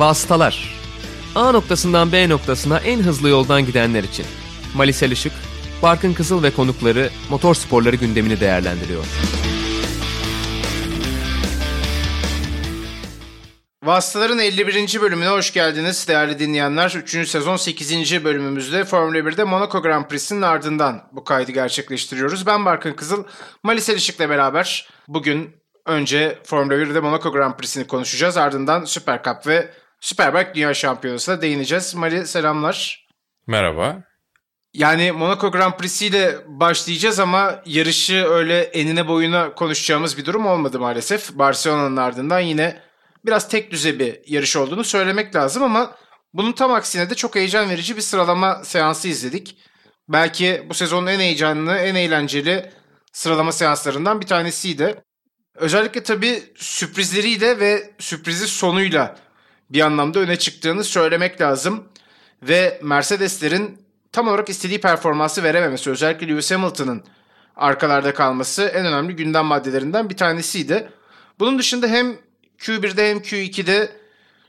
Vasıtalar 0.00 0.74
A 1.34 1.52
noktasından 1.52 2.12
B 2.12 2.28
noktasına 2.28 2.78
en 2.78 3.02
hızlı 3.02 3.28
yoldan 3.28 3.66
gidenler 3.66 4.04
için. 4.04 4.26
Malisel 4.74 5.10
Işık, 5.10 5.32
Barkın 5.82 6.14
Kızıl 6.14 6.42
ve 6.42 6.50
konukları 6.50 7.10
motor 7.30 7.54
sporları 7.54 7.96
gündemini 7.96 8.40
değerlendiriyor. 8.40 9.04
Vasıtaların 13.82 14.38
51. 14.38 15.00
bölümüne 15.00 15.28
hoş 15.28 15.52
geldiniz 15.52 16.08
değerli 16.08 16.38
dinleyenler. 16.38 16.90
3. 16.96 17.28
sezon 17.28 17.56
8. 17.56 18.24
bölümümüzde 18.24 18.84
Formula 18.84 19.18
1'de 19.18 19.44
Monaco 19.44 19.82
Grand 19.82 20.04
Prix'sinin 20.04 20.42
ardından 20.42 21.02
bu 21.12 21.24
kaydı 21.24 21.52
gerçekleştiriyoruz. 21.52 22.46
Ben 22.46 22.64
Barkın 22.64 22.92
Kızıl, 22.92 23.24
Malisel 23.62 23.96
Işık'la 23.96 24.30
beraber 24.30 24.88
bugün 25.08 25.50
önce 25.86 26.38
Formula 26.44 26.74
1'de 26.74 27.00
Monaco 27.00 27.32
Grand 27.32 27.54
Prix'sini 27.54 27.86
konuşacağız. 27.86 28.36
Ardından 28.36 28.84
Süper 28.84 29.22
Cup 29.22 29.46
ve 29.46 29.70
Superbike 30.00 30.54
Dünya 30.54 30.74
Şampiyonası'na 30.74 31.42
değineceğiz. 31.42 31.94
Mali 31.94 32.26
selamlar. 32.26 33.06
Merhaba. 33.46 34.02
Yani 34.74 35.12
Monaco 35.12 35.50
Grand 35.50 35.72
Prix'si 35.72 36.06
ile 36.06 36.38
başlayacağız 36.46 37.18
ama 37.18 37.62
yarışı 37.66 38.24
öyle 38.28 38.60
enine 38.60 39.08
boyuna 39.08 39.54
konuşacağımız 39.54 40.18
bir 40.18 40.24
durum 40.24 40.46
olmadı 40.46 40.80
maalesef. 40.80 41.32
Barcelona'nın 41.32 41.96
ardından 41.96 42.40
yine 42.40 42.80
biraz 43.24 43.48
tek 43.48 43.70
düze 43.70 43.98
bir 43.98 44.20
yarış 44.26 44.56
olduğunu 44.56 44.84
söylemek 44.84 45.34
lazım 45.34 45.62
ama 45.62 45.96
bunun 46.34 46.52
tam 46.52 46.72
aksine 46.72 47.10
de 47.10 47.14
çok 47.14 47.34
heyecan 47.34 47.70
verici 47.70 47.96
bir 47.96 48.02
sıralama 48.02 48.64
seansı 48.64 49.08
izledik. 49.08 49.58
Belki 50.08 50.66
bu 50.68 50.74
sezonun 50.74 51.06
en 51.06 51.20
heyecanlı, 51.20 51.76
en 51.76 51.94
eğlenceli 51.94 52.70
sıralama 53.12 53.52
seanslarından 53.52 54.20
bir 54.20 54.26
tanesiydi. 54.26 55.02
Özellikle 55.54 56.02
tabii 56.02 56.42
sürprizleriyle 56.56 57.60
ve 57.60 57.90
sürprizi 57.98 58.48
sonuyla 58.48 59.16
bir 59.70 59.80
anlamda 59.80 60.18
öne 60.18 60.36
çıktığını 60.36 60.84
söylemek 60.84 61.40
lazım. 61.40 61.84
Ve 62.42 62.80
Mercedeslerin 62.82 63.78
tam 64.12 64.28
olarak 64.28 64.48
istediği 64.48 64.80
performansı 64.80 65.42
verememesi, 65.42 65.90
özellikle 65.90 66.28
Lewis 66.28 66.50
Hamilton'ın 66.50 67.04
arkalarda 67.56 68.14
kalması 68.14 68.62
en 68.62 68.86
önemli 68.86 69.16
gündem 69.16 69.44
maddelerinden 69.44 70.10
bir 70.10 70.16
tanesiydi. 70.16 70.88
Bunun 71.38 71.58
dışında 71.58 71.86
hem 71.86 72.16
Q1'de 72.58 73.10
hem 73.10 73.18
Q2'de 73.18 73.92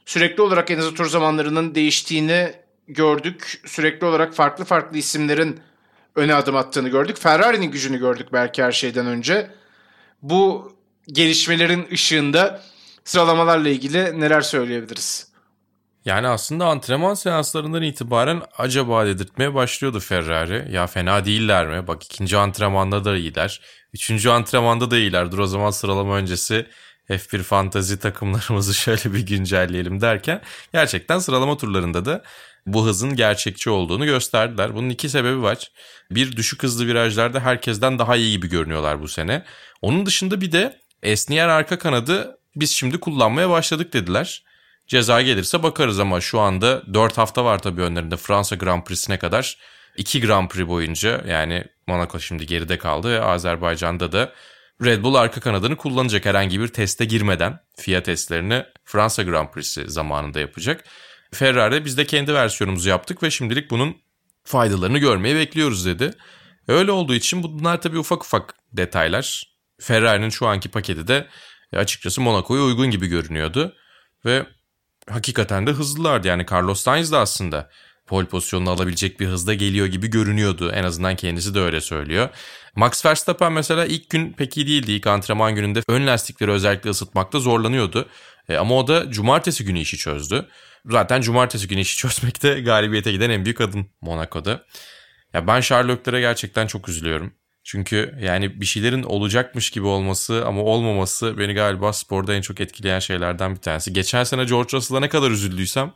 sürekli 0.06 0.42
olarak 0.42 0.72
en 0.72 0.78
azı 0.78 0.94
tur 0.94 1.06
zamanlarının 1.10 1.76
değiştiğini 1.76 2.54
gördük. 2.88 3.62
Sürekli 3.66 4.06
olarak 4.06 4.34
farklı 4.34 4.66
farklı 4.66 4.98
isimlerin 4.98 5.60
öne 6.16 6.36
adım 6.36 6.56
attığını 6.56 6.90
gördük. 6.90 7.18
Ferrari'nin 7.20 7.72
gücünü 7.72 8.00
gördük 8.00 8.28
belki 8.34 8.64
her 8.64 8.72
şeyden 8.72 9.06
önce. 9.06 9.52
Bu 10.22 10.74
gelişmelerin 11.08 11.88
ışığında 11.92 12.62
sıralamalarla 13.06 13.70
ilgili 13.70 14.20
neler 14.20 14.42
söyleyebiliriz? 14.42 15.32
Yani 16.06 16.28
aslında 16.28 16.66
antrenman 16.66 17.14
seanslarından 17.14 17.82
itibaren 17.82 18.42
acaba 18.58 19.06
dedirtmeye 19.06 19.54
başlıyordu 19.54 20.00
Ferrari. 20.00 20.72
Ya 20.72 20.88
fena 20.88 21.26
değiller 21.26 21.68
mi? 21.68 21.88
Bak 21.88 22.04
ikinci 22.04 22.38
antrenmanda 22.38 23.06
da 23.06 23.18
iyiler. 23.18 23.62
Üçüncü 23.94 24.30
antrenmanda 24.30 24.92
da 24.92 24.98
iyiler. 24.98 25.32
Dur 25.32 25.40
o 25.40 25.48
zaman 25.48 25.72
sıralama 25.72 26.16
öncesi 26.16 26.68
F1 27.10 27.44
fantazi 27.44 28.00
takımlarımızı 28.00 28.74
şöyle 28.76 29.14
bir 29.14 29.26
güncelleyelim 29.26 30.02
derken 30.02 30.42
gerçekten 30.74 31.20
sıralama 31.20 31.58
turlarında 31.58 32.06
da 32.06 32.24
bu 32.66 32.86
hızın 32.86 33.16
gerçekçi 33.16 33.70
olduğunu 33.70 34.06
gösterdiler. 34.06 34.76
Bunun 34.76 34.90
iki 34.90 35.10
sebebi 35.10 35.42
var. 35.42 35.72
Bir 36.12 36.38
düşük 36.38 36.64
hızlı 36.64 36.88
virajlarda 36.88 37.40
herkesten 37.40 38.00
daha 38.00 38.16
iyi 38.16 38.32
gibi 38.32 38.50
görünüyorlar 38.50 39.02
bu 39.02 39.08
sene. 39.08 39.46
Onun 39.82 40.06
dışında 40.06 40.42
bir 40.42 40.52
de 40.52 40.80
esniyen 41.04 41.50
arka 41.50 41.80
kanadı 41.80 42.38
biz 42.56 42.72
şimdi 42.72 43.00
kullanmaya 43.00 43.50
başladık 43.50 43.94
dediler. 43.94 44.44
Ceza 44.88 45.22
gelirse 45.22 45.64
bakarız 45.64 46.00
ama 46.00 46.22
şu 46.22 46.40
anda 46.40 46.94
4 46.94 47.18
hafta 47.18 47.46
var 47.46 47.60
tabii 47.60 47.82
önlerinde 47.82 48.18
Fransa 48.18 48.56
Grand 48.56 48.84
Prix'sine 48.84 49.20
kadar 49.20 49.58
2 49.98 50.22
Grand 50.22 50.50
Prix 50.50 50.68
boyunca 50.68 51.24
yani 51.28 51.66
Monaco 51.88 52.20
şimdi 52.20 52.46
geride 52.46 52.78
kaldı 52.78 53.10
ve 53.10 53.22
Azerbaycan'da 53.22 54.12
da 54.12 54.34
Red 54.84 55.04
Bull 55.04 55.16
arka 55.16 55.42
kanadını 55.42 55.76
kullanacak 55.76 56.26
herhangi 56.26 56.60
bir 56.60 56.68
teste 56.68 57.06
girmeden 57.06 57.60
FIA 57.78 58.04
testlerini 58.04 58.64
Fransa 58.86 59.24
Grand 59.24 59.50
Prix'si 59.50 59.90
zamanında 59.90 60.40
yapacak. 60.40 60.84
Ferrari 61.34 61.86
biz 61.86 61.98
de 61.98 62.06
kendi 62.06 62.34
versiyonumuzu 62.34 62.90
yaptık 62.90 63.24
ve 63.24 63.32
şimdilik 63.32 63.72
bunun 63.72 63.98
faydalarını 64.44 64.98
görmeyi 64.98 65.36
bekliyoruz 65.36 65.86
dedi. 65.86 66.14
Öyle 66.68 66.92
olduğu 66.92 67.14
için 67.14 67.44
bunlar 67.44 67.82
tabii 67.82 68.00
ufak 68.00 68.24
ufak 68.24 68.56
detaylar. 68.74 69.44
Ferrari'nin 69.80 70.30
şu 70.30 70.48
anki 70.48 70.70
paketi 70.70 71.08
de 71.08 71.28
e, 71.74 71.78
açıkçası 71.78 72.22
Monaco'ya 72.22 72.64
uygun 72.64 72.92
gibi 72.92 73.08
görünüyordu. 73.08 73.76
Ve 74.26 74.46
hakikaten 75.10 75.68
de 75.68 75.72
hızlılardı. 75.72 76.28
Yani 76.28 76.46
Carlos 76.52 76.82
Sainz 76.82 77.12
de 77.12 77.18
aslında 77.18 77.70
pole 78.08 78.28
pozisyonunu 78.28 78.70
alabilecek 78.70 79.20
bir 79.20 79.28
hızda 79.28 79.54
geliyor 79.54 79.88
gibi 79.88 80.08
görünüyordu. 80.08 80.72
En 80.72 80.84
azından 80.84 81.16
kendisi 81.16 81.56
de 81.56 81.60
öyle 81.60 81.82
söylüyor. 81.82 82.30
Max 82.76 83.06
Verstappen 83.06 83.54
mesela 83.54 83.86
ilk 83.86 84.10
gün 84.10 84.34
pek 84.34 84.58
iyi 84.58 84.68
değildi. 84.68 84.92
İlk 84.92 85.08
antrenman 85.08 85.56
gününde 85.56 85.82
ön 85.88 86.08
lastikleri 86.08 86.52
özellikle 86.52 86.90
ısıtmakta 86.90 87.40
zorlanıyordu. 87.40 88.10
E, 88.50 88.58
ama 88.58 88.78
o 88.78 88.88
da 88.88 89.12
cumartesi 89.12 89.66
günü 89.66 89.80
işi 89.80 89.98
çözdü. 89.98 90.48
Zaten 90.86 91.22
cumartesi 91.22 91.68
günü 91.68 91.80
işi 91.80 91.98
çözmekte 92.08 92.62
galibiyete 92.62 93.12
giden 93.12 93.30
en 93.30 93.46
büyük 93.46 93.62
adım 93.62 93.90
Monaco'da. 94.02 94.66
Ya 95.34 95.48
ben 95.48 95.62
Leclerc'e 95.62 96.20
gerçekten 96.20 96.68
çok 96.68 96.90
üzülüyorum. 96.90 97.34
Çünkü 97.72 98.16
yani 98.22 98.62
bir 98.62 98.66
şeylerin 98.66 99.04
olacakmış 99.04 99.70
gibi 99.70 99.86
olması 99.86 100.44
ama 100.48 100.62
olmaması 100.62 101.38
beni 101.38 101.54
galiba 101.54 101.94
sporda 101.94 102.34
en 102.34 102.42
çok 102.42 102.62
etkileyen 102.62 103.00
şeylerden 103.00 103.56
bir 103.56 103.60
tanesi. 103.62 103.94
Geçen 103.94 104.24
sene 104.24 104.44
George 104.44 104.70
Russell'a 104.74 105.00
ne 105.00 105.10
kadar 105.10 105.32
üzüldüysem 105.32 105.94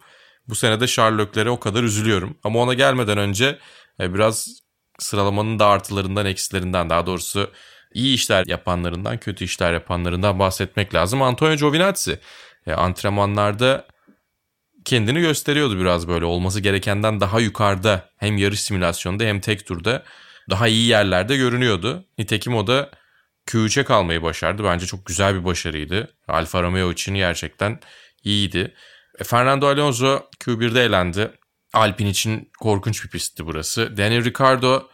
bu 0.47 0.55
sene 0.55 0.79
de 0.79 0.83
Leclerc'e 0.83 1.49
o 1.49 1.59
kadar 1.59 1.83
üzülüyorum. 1.83 2.37
Ama 2.43 2.59
ona 2.59 2.73
gelmeden 2.73 3.17
önce 3.17 3.59
e, 3.99 4.13
biraz 4.13 4.47
sıralamanın 4.99 5.59
da 5.59 5.67
artılarından 5.67 6.25
eksilerinden 6.25 6.89
daha 6.89 7.05
doğrusu 7.05 7.51
iyi 7.93 8.15
işler 8.15 8.45
yapanlarından 8.47 9.17
kötü 9.17 9.45
işler 9.45 9.73
yapanlarından 9.73 10.39
bahsetmek 10.39 10.93
lazım. 10.93 11.21
Antonio 11.21 11.55
Giovinazzi 11.55 12.19
e, 12.67 12.73
antrenmanlarda 12.73 13.87
kendini 14.85 15.21
gösteriyordu 15.21 15.79
biraz 15.79 16.07
böyle 16.07 16.25
olması 16.25 16.59
gerekenden 16.59 17.19
daha 17.19 17.39
yukarıda 17.39 18.09
hem 18.17 18.37
yarış 18.37 18.61
simülasyonunda 18.61 19.23
hem 19.23 19.39
tek 19.39 19.67
turda 19.67 20.03
daha 20.50 20.67
iyi 20.67 20.88
yerlerde 20.88 21.38
görünüyordu. 21.38 22.06
Nitekim 22.17 22.56
o 22.56 22.67
da 22.67 22.91
Q3'e 23.47 23.83
kalmayı 23.83 24.22
başardı. 24.22 24.63
Bence 24.63 24.85
çok 24.85 25.06
güzel 25.06 25.35
bir 25.35 25.45
başarıydı. 25.45 26.16
Alfa 26.28 26.63
Romeo 26.63 26.91
için 26.91 27.16
gerçekten 27.16 27.79
iyiydi. 28.23 28.73
E, 29.19 29.23
Fernando 29.23 29.67
Alonso 29.67 30.23
Q1'de 30.39 30.84
elendi. 30.84 31.31
Alpine 31.73 32.09
için 32.09 32.51
korkunç 32.59 33.03
bir 33.03 33.09
pistti 33.09 33.45
burası. 33.45 33.97
Daniel 33.97 34.25
Ricciardo 34.25 34.88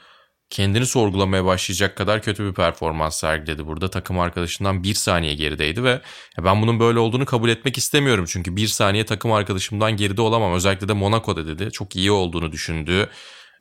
kendini 0.49 0.85
sorgulamaya 0.85 1.45
başlayacak 1.45 1.95
kadar 1.97 2.21
kötü 2.21 2.45
bir 2.45 2.53
performans 2.53 3.19
sergiledi 3.19 3.67
burada. 3.67 3.89
Takım 3.89 4.19
arkadaşından 4.19 4.83
bir 4.83 4.93
saniye 4.93 5.33
gerideydi 5.33 5.83
ve 5.83 6.01
ben 6.37 6.61
bunun 6.61 6.79
böyle 6.79 6.99
olduğunu 6.99 7.25
kabul 7.25 7.49
etmek 7.49 7.77
istemiyorum. 7.77 8.25
Çünkü 8.27 8.55
bir 8.55 8.67
saniye 8.67 9.05
takım 9.05 9.31
arkadaşımdan 9.31 9.97
geride 9.97 10.21
olamam. 10.21 10.53
Özellikle 10.53 10.87
de 10.87 10.93
Monaco'da 10.93 11.47
dedi. 11.47 11.71
Çok 11.71 11.95
iyi 11.95 12.11
olduğunu 12.11 12.51
düşündüğü 12.51 13.09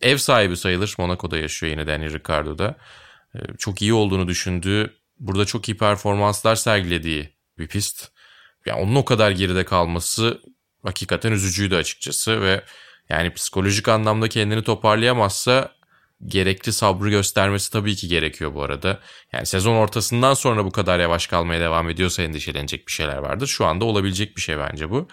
ev 0.00 0.16
sahibi 0.16 0.56
sayılır. 0.56 0.94
Monaco'da 0.98 1.38
yaşıyor 1.38 1.72
yine 1.72 1.86
Daniel 1.86 2.12
Ricciardo'da. 2.12 2.76
Ee, 3.34 3.38
çok 3.58 3.82
iyi 3.82 3.92
olduğunu 3.92 4.28
düşündüğü, 4.28 4.96
burada 5.18 5.44
çok 5.44 5.68
iyi 5.68 5.76
performanslar 5.76 6.56
sergilediği 6.56 7.36
bir 7.58 7.68
pist. 7.68 8.08
Yani 8.66 8.80
onun 8.82 8.94
o 8.94 9.04
kadar 9.04 9.30
geride 9.30 9.64
kalması 9.64 10.40
hakikaten 10.84 11.32
üzücüydü 11.32 11.76
açıkçası 11.76 12.40
ve 12.40 12.64
yani 13.08 13.34
psikolojik 13.34 13.88
anlamda 13.88 14.28
kendini 14.28 14.62
toparlayamazsa 14.62 15.72
gerekli 16.26 16.72
sabrı 16.72 17.10
göstermesi 17.10 17.72
tabii 17.72 17.96
ki 17.96 18.08
gerekiyor 18.08 18.54
bu 18.54 18.62
arada. 18.62 19.00
Yani 19.32 19.46
sezon 19.46 19.74
ortasından 19.76 20.34
sonra 20.34 20.64
bu 20.64 20.70
kadar 20.70 20.98
yavaş 20.98 21.26
kalmaya 21.26 21.60
devam 21.60 21.90
ediyorsa 21.90 22.22
endişelenecek 22.22 22.86
bir 22.86 22.92
şeyler 22.92 23.16
vardır. 23.16 23.46
Şu 23.46 23.66
anda 23.66 23.84
olabilecek 23.84 24.36
bir 24.36 24.42
şey 24.42 24.58
bence 24.58 24.90
bu. 24.90 25.08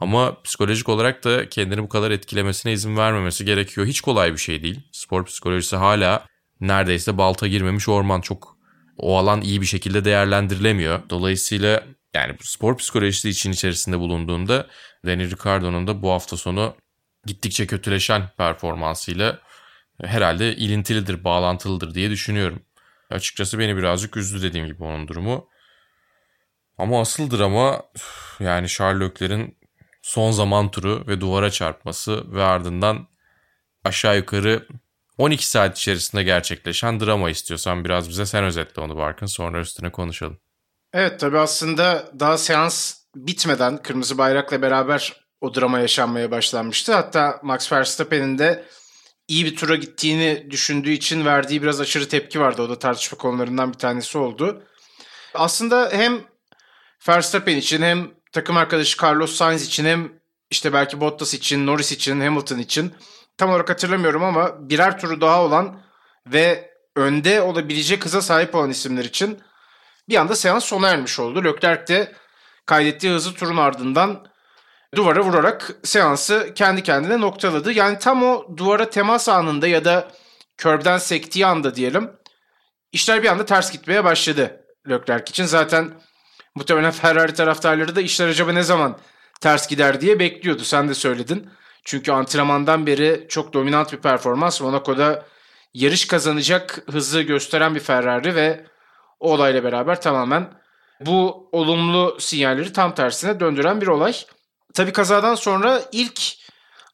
Ama 0.00 0.42
psikolojik 0.42 0.88
olarak 0.88 1.24
da 1.24 1.48
kendini 1.48 1.82
bu 1.82 1.88
kadar 1.88 2.10
etkilemesine 2.10 2.72
izin 2.72 2.96
vermemesi 2.96 3.44
gerekiyor. 3.44 3.86
Hiç 3.86 4.00
kolay 4.00 4.32
bir 4.32 4.38
şey 4.38 4.62
değil. 4.62 4.80
Spor 4.92 5.24
psikolojisi 5.24 5.76
hala 5.76 6.26
neredeyse 6.60 7.18
balta 7.18 7.46
girmemiş 7.46 7.88
orman. 7.88 8.20
Çok 8.20 8.58
o 8.96 9.18
alan 9.18 9.40
iyi 9.40 9.60
bir 9.60 9.66
şekilde 9.66 10.04
değerlendirilemiyor. 10.04 11.00
Dolayısıyla 11.10 11.84
yani 12.14 12.36
spor 12.40 12.76
psikolojisi 12.76 13.28
için 13.28 13.52
içerisinde 13.52 13.98
bulunduğunda 13.98 14.66
Daniel 15.06 15.30
Ricciardo'nun 15.30 15.86
da 15.86 16.02
bu 16.02 16.10
hafta 16.10 16.36
sonu 16.36 16.76
gittikçe 17.26 17.66
kötüleşen 17.66 18.22
performansıyla 18.36 19.38
herhalde 20.04 20.56
ilintilidir, 20.56 21.24
bağlantılıdır 21.24 21.94
diye 21.94 22.10
düşünüyorum. 22.10 22.62
Açıkçası 23.10 23.58
beni 23.58 23.76
birazcık 23.76 24.16
üzdü 24.16 24.42
dediğim 24.42 24.66
gibi 24.66 24.84
onun 24.84 25.08
durumu. 25.08 25.48
Ama 26.78 27.00
asıldır 27.00 27.40
ama 27.40 27.82
yani 28.40 28.68
Charles 28.68 29.10
Leclerc'in 29.10 29.57
son 30.08 30.30
zaman 30.30 30.70
turu 30.70 31.04
ve 31.06 31.20
duvara 31.20 31.50
çarpması 31.50 32.32
ve 32.32 32.42
ardından 32.42 33.08
aşağı 33.84 34.16
yukarı 34.16 34.66
12 35.18 35.48
saat 35.48 35.78
içerisinde 35.78 36.22
gerçekleşen 36.22 37.00
drama 37.00 37.30
istiyorsan 37.30 37.84
biraz 37.84 38.08
bize 38.08 38.26
sen 38.26 38.44
özetle 38.44 38.82
onu 38.82 38.96
Barkın 38.96 39.26
sonra 39.26 39.60
üstüne 39.60 39.92
konuşalım. 39.92 40.38
Evet 40.92 41.20
tabii 41.20 41.38
aslında 41.38 42.10
daha 42.20 42.38
seans 42.38 42.94
bitmeden 43.16 43.82
kırmızı 43.82 44.18
bayrakla 44.18 44.62
beraber 44.62 45.16
o 45.40 45.54
drama 45.54 45.78
yaşanmaya 45.78 46.30
başlanmıştı. 46.30 46.94
Hatta 46.94 47.40
Max 47.42 47.72
Verstappen'in 47.72 48.38
de 48.38 48.64
iyi 49.28 49.44
bir 49.44 49.56
tura 49.56 49.76
gittiğini 49.76 50.50
düşündüğü 50.50 50.90
için 50.90 51.24
verdiği 51.24 51.62
biraz 51.62 51.80
aşırı 51.80 52.08
tepki 52.08 52.40
vardı. 52.40 52.62
O 52.62 52.68
da 52.68 52.78
tartışma 52.78 53.18
konularından 53.18 53.72
bir 53.72 53.78
tanesi 53.78 54.18
oldu. 54.18 54.62
Aslında 55.34 55.90
hem 55.92 56.20
Verstappen 57.08 57.56
için 57.56 57.82
hem 57.82 58.17
takım 58.32 58.56
arkadaşı 58.56 59.02
Carlos 59.02 59.34
Sainz 59.36 59.66
için 59.66 59.84
hem 59.84 60.12
işte 60.50 60.72
belki 60.72 61.00
Bottas 61.00 61.34
için, 61.34 61.66
Norris 61.66 61.92
için, 61.92 62.20
Hamilton 62.20 62.58
için 62.58 62.94
tam 63.36 63.50
olarak 63.50 63.70
hatırlamıyorum 63.70 64.24
ama 64.24 64.70
birer 64.70 64.98
turu 64.98 65.20
daha 65.20 65.42
olan 65.44 65.80
ve 66.26 66.70
önde 66.96 67.40
olabilecek 67.40 68.04
hıza 68.04 68.22
sahip 68.22 68.54
olan 68.54 68.70
isimler 68.70 69.04
için 69.04 69.40
bir 70.08 70.16
anda 70.16 70.36
seans 70.36 70.64
sona 70.64 70.88
ermiş 70.88 71.18
oldu. 71.20 71.44
Leclerc 71.44 71.94
de 71.94 72.12
kaydettiği 72.66 73.12
hızlı 73.12 73.34
turun 73.34 73.56
ardından 73.56 74.26
duvara 74.94 75.20
vurarak 75.20 75.70
seansı 75.84 76.52
kendi 76.54 76.82
kendine 76.82 77.20
noktaladı. 77.20 77.72
Yani 77.72 77.98
tam 77.98 78.22
o 78.22 78.56
duvara 78.56 78.90
temas 78.90 79.28
anında 79.28 79.68
ya 79.68 79.84
da 79.84 80.08
körbden 80.56 80.98
sektiği 80.98 81.46
anda 81.46 81.74
diyelim 81.74 82.10
işler 82.92 83.22
bir 83.22 83.28
anda 83.28 83.44
ters 83.44 83.72
gitmeye 83.72 84.04
başladı 84.04 84.64
Leclerc 84.88 85.30
için. 85.30 85.44
Zaten 85.44 85.94
muhtemelen 86.58 86.90
Ferrari 86.90 87.34
taraftarları 87.34 87.96
da 87.96 88.00
işler 88.00 88.28
acaba 88.28 88.52
ne 88.52 88.62
zaman 88.62 88.98
ters 89.40 89.68
gider 89.68 90.00
diye 90.00 90.18
bekliyordu. 90.18 90.64
Sen 90.64 90.88
de 90.88 90.94
söyledin. 90.94 91.50
Çünkü 91.84 92.12
antrenmandan 92.12 92.86
beri 92.86 93.26
çok 93.28 93.52
dominant 93.52 93.92
bir 93.92 93.98
performans. 93.98 94.60
Monaco'da 94.60 95.24
yarış 95.74 96.06
kazanacak 96.06 96.84
hızı 96.90 97.20
gösteren 97.22 97.74
bir 97.74 97.80
Ferrari 97.80 98.34
ve 98.34 98.66
o 99.20 99.32
olayla 99.32 99.64
beraber 99.64 100.00
tamamen 100.00 100.50
bu 101.00 101.48
olumlu 101.52 102.16
sinyalleri 102.20 102.72
tam 102.72 102.94
tersine 102.94 103.40
döndüren 103.40 103.80
bir 103.80 103.86
olay. 103.86 104.16
Tabii 104.74 104.92
kazadan 104.92 105.34
sonra 105.34 105.82
ilk 105.92 106.20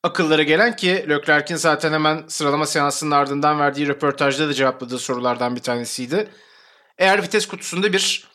akıllara 0.02 0.42
gelen 0.42 0.76
ki 0.76 1.06
Leclerc'in 1.08 1.56
zaten 1.56 1.92
hemen 1.92 2.24
sıralama 2.28 2.66
seansının 2.66 3.10
ardından 3.10 3.60
verdiği 3.60 3.88
röportajda 3.88 4.48
da 4.48 4.54
cevapladığı 4.54 4.98
sorulardan 4.98 5.56
bir 5.56 5.60
tanesiydi. 5.60 6.28
Eğer 6.98 7.22
vites 7.22 7.46
kutusunda 7.46 7.92
bir 7.92 8.33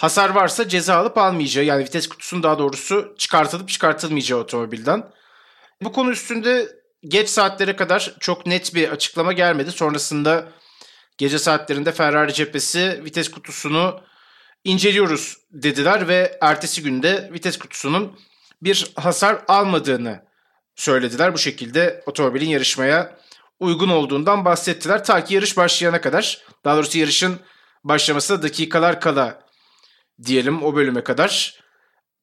hasar 0.00 0.30
varsa 0.30 0.68
ceza 0.68 0.96
alıp 0.96 1.18
almayacağı 1.18 1.64
yani 1.64 1.84
vites 1.84 2.08
kutusunun 2.08 2.42
daha 2.42 2.58
doğrusu 2.58 3.14
çıkartılıp 3.18 3.68
çıkartılmayacağı 3.68 4.38
otomobilden. 4.38 5.10
Bu 5.82 5.92
konu 5.92 6.10
üstünde 6.10 6.68
geç 7.04 7.28
saatlere 7.28 7.76
kadar 7.76 8.14
çok 8.20 8.46
net 8.46 8.74
bir 8.74 8.88
açıklama 8.88 9.32
gelmedi. 9.32 9.70
Sonrasında 9.70 10.48
gece 11.18 11.38
saatlerinde 11.38 11.92
Ferrari 11.92 12.32
cephesi 12.32 13.00
vites 13.04 13.30
kutusunu 13.30 14.00
inceliyoruz 14.64 15.36
dediler 15.50 16.08
ve 16.08 16.38
ertesi 16.40 16.82
günde 16.82 17.30
vites 17.32 17.58
kutusunun 17.58 18.18
bir 18.62 18.92
hasar 18.96 19.44
almadığını 19.48 20.24
söylediler. 20.76 21.34
Bu 21.34 21.38
şekilde 21.38 22.02
otomobilin 22.06 22.48
yarışmaya 22.48 23.18
uygun 23.58 23.88
olduğundan 23.88 24.44
bahsettiler. 24.44 25.04
Ta 25.04 25.24
ki 25.24 25.34
yarış 25.34 25.56
başlayana 25.56 26.00
kadar 26.00 26.38
daha 26.64 26.76
doğrusu 26.76 26.98
yarışın 26.98 27.40
başlamasına 27.84 28.42
dakikalar 28.42 29.00
kala 29.00 29.49
diyelim 30.26 30.62
o 30.62 30.74
bölüme 30.74 31.04
kadar 31.04 31.60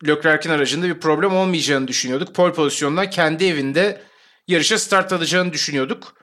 Leclerc'in 0.08 0.50
aracında 0.50 0.86
bir 0.86 1.00
problem 1.00 1.36
olmayacağını 1.36 1.88
düşünüyorduk. 1.88 2.36
Pole 2.36 2.54
pozisyondan 2.54 3.10
kendi 3.10 3.46
evinde 3.46 4.02
yarışa 4.48 4.78
start 4.78 5.14
alacağını 5.14 5.54
düşünüyorduk. 5.54 6.14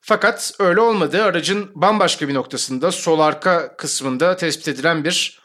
Fakat 0.00 0.52
öyle 0.58 0.80
olmadı. 0.80 1.22
Aracın 1.22 1.70
bambaşka 1.74 2.28
bir 2.28 2.34
noktasında 2.34 2.92
sol 2.92 3.20
arka 3.20 3.76
kısmında 3.76 4.36
tespit 4.36 4.68
edilen 4.68 5.04
bir 5.04 5.40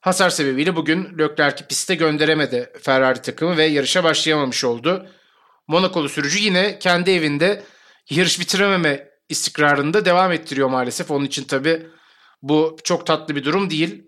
hasar 0.00 0.30
sebebiyle 0.30 0.76
bugün 0.76 1.18
Leclerc'i 1.18 1.66
piste 1.66 1.94
gönderemedi 1.94 2.72
Ferrari 2.82 3.22
takımı 3.22 3.56
ve 3.56 3.64
yarışa 3.64 4.04
başlayamamış 4.04 4.64
oldu. 4.64 5.08
Monakolu 5.66 6.08
sürücü 6.08 6.38
yine 6.38 6.78
kendi 6.78 7.10
evinde 7.10 7.64
yarış 8.10 8.40
bitirememe 8.40 9.08
istikrarında 9.28 10.04
devam 10.04 10.32
ettiriyor 10.32 10.68
maalesef. 10.68 11.10
Onun 11.10 11.24
için 11.24 11.44
tabi 11.44 11.86
bu 12.42 12.76
çok 12.84 13.06
tatlı 13.06 13.36
bir 13.36 13.44
durum 13.44 13.70
değil. 13.70 14.07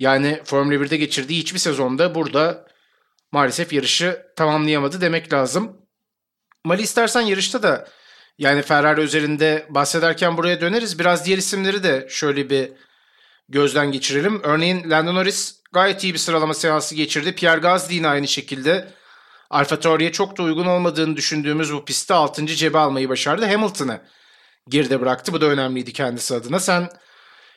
Yani 0.00 0.40
Formula 0.44 0.74
1'de 0.74 0.96
geçirdiği 0.96 1.40
hiçbir 1.40 1.58
sezonda 1.58 2.14
burada 2.14 2.66
maalesef 3.32 3.72
yarışı 3.72 4.26
tamamlayamadı 4.36 5.00
demek 5.00 5.32
lazım. 5.32 5.76
Mali 6.64 6.82
istersen 6.82 7.20
yarışta 7.20 7.62
da 7.62 7.88
yani 8.38 8.62
Ferrari 8.62 9.00
üzerinde 9.00 9.66
bahsederken 9.70 10.36
buraya 10.36 10.60
döneriz. 10.60 10.98
Biraz 10.98 11.26
diğer 11.26 11.38
isimleri 11.38 11.82
de 11.82 12.06
şöyle 12.10 12.50
bir 12.50 12.72
gözden 13.48 13.92
geçirelim. 13.92 14.40
Örneğin 14.42 14.90
Lando 14.90 15.14
Norris 15.14 15.60
gayet 15.72 16.04
iyi 16.04 16.12
bir 16.12 16.18
sıralama 16.18 16.54
seansı 16.54 16.94
geçirdi. 16.94 17.34
Pierre 17.34 17.60
Gasly 17.60 18.06
aynı 18.06 18.28
şekilde 18.28 18.88
Alfa 19.50 19.80
Tauri'ye 19.80 20.12
çok 20.12 20.38
da 20.38 20.42
uygun 20.42 20.66
olmadığını 20.66 21.16
düşündüğümüz 21.16 21.72
bu 21.72 21.84
pistte 21.84 22.14
6. 22.14 22.46
cebe 22.46 22.78
almayı 22.78 23.08
başardı. 23.08 23.46
Hamilton'ı 23.46 24.00
geride 24.68 25.00
bıraktı. 25.00 25.32
Bu 25.32 25.40
da 25.40 25.46
önemliydi 25.46 25.92
kendisi 25.92 26.34
adına. 26.34 26.60
Sen 26.60 26.88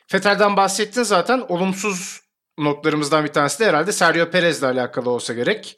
Fettel'den 0.06 0.56
bahsettin 0.56 1.02
zaten. 1.02 1.44
Olumsuz 1.48 2.23
notlarımızdan 2.58 3.24
bir 3.24 3.32
tanesi 3.32 3.60
de 3.60 3.66
herhalde 3.66 3.92
Sergio 3.92 4.30
Perez'le 4.30 4.62
alakalı 4.62 5.10
olsa 5.10 5.32
gerek. 5.32 5.76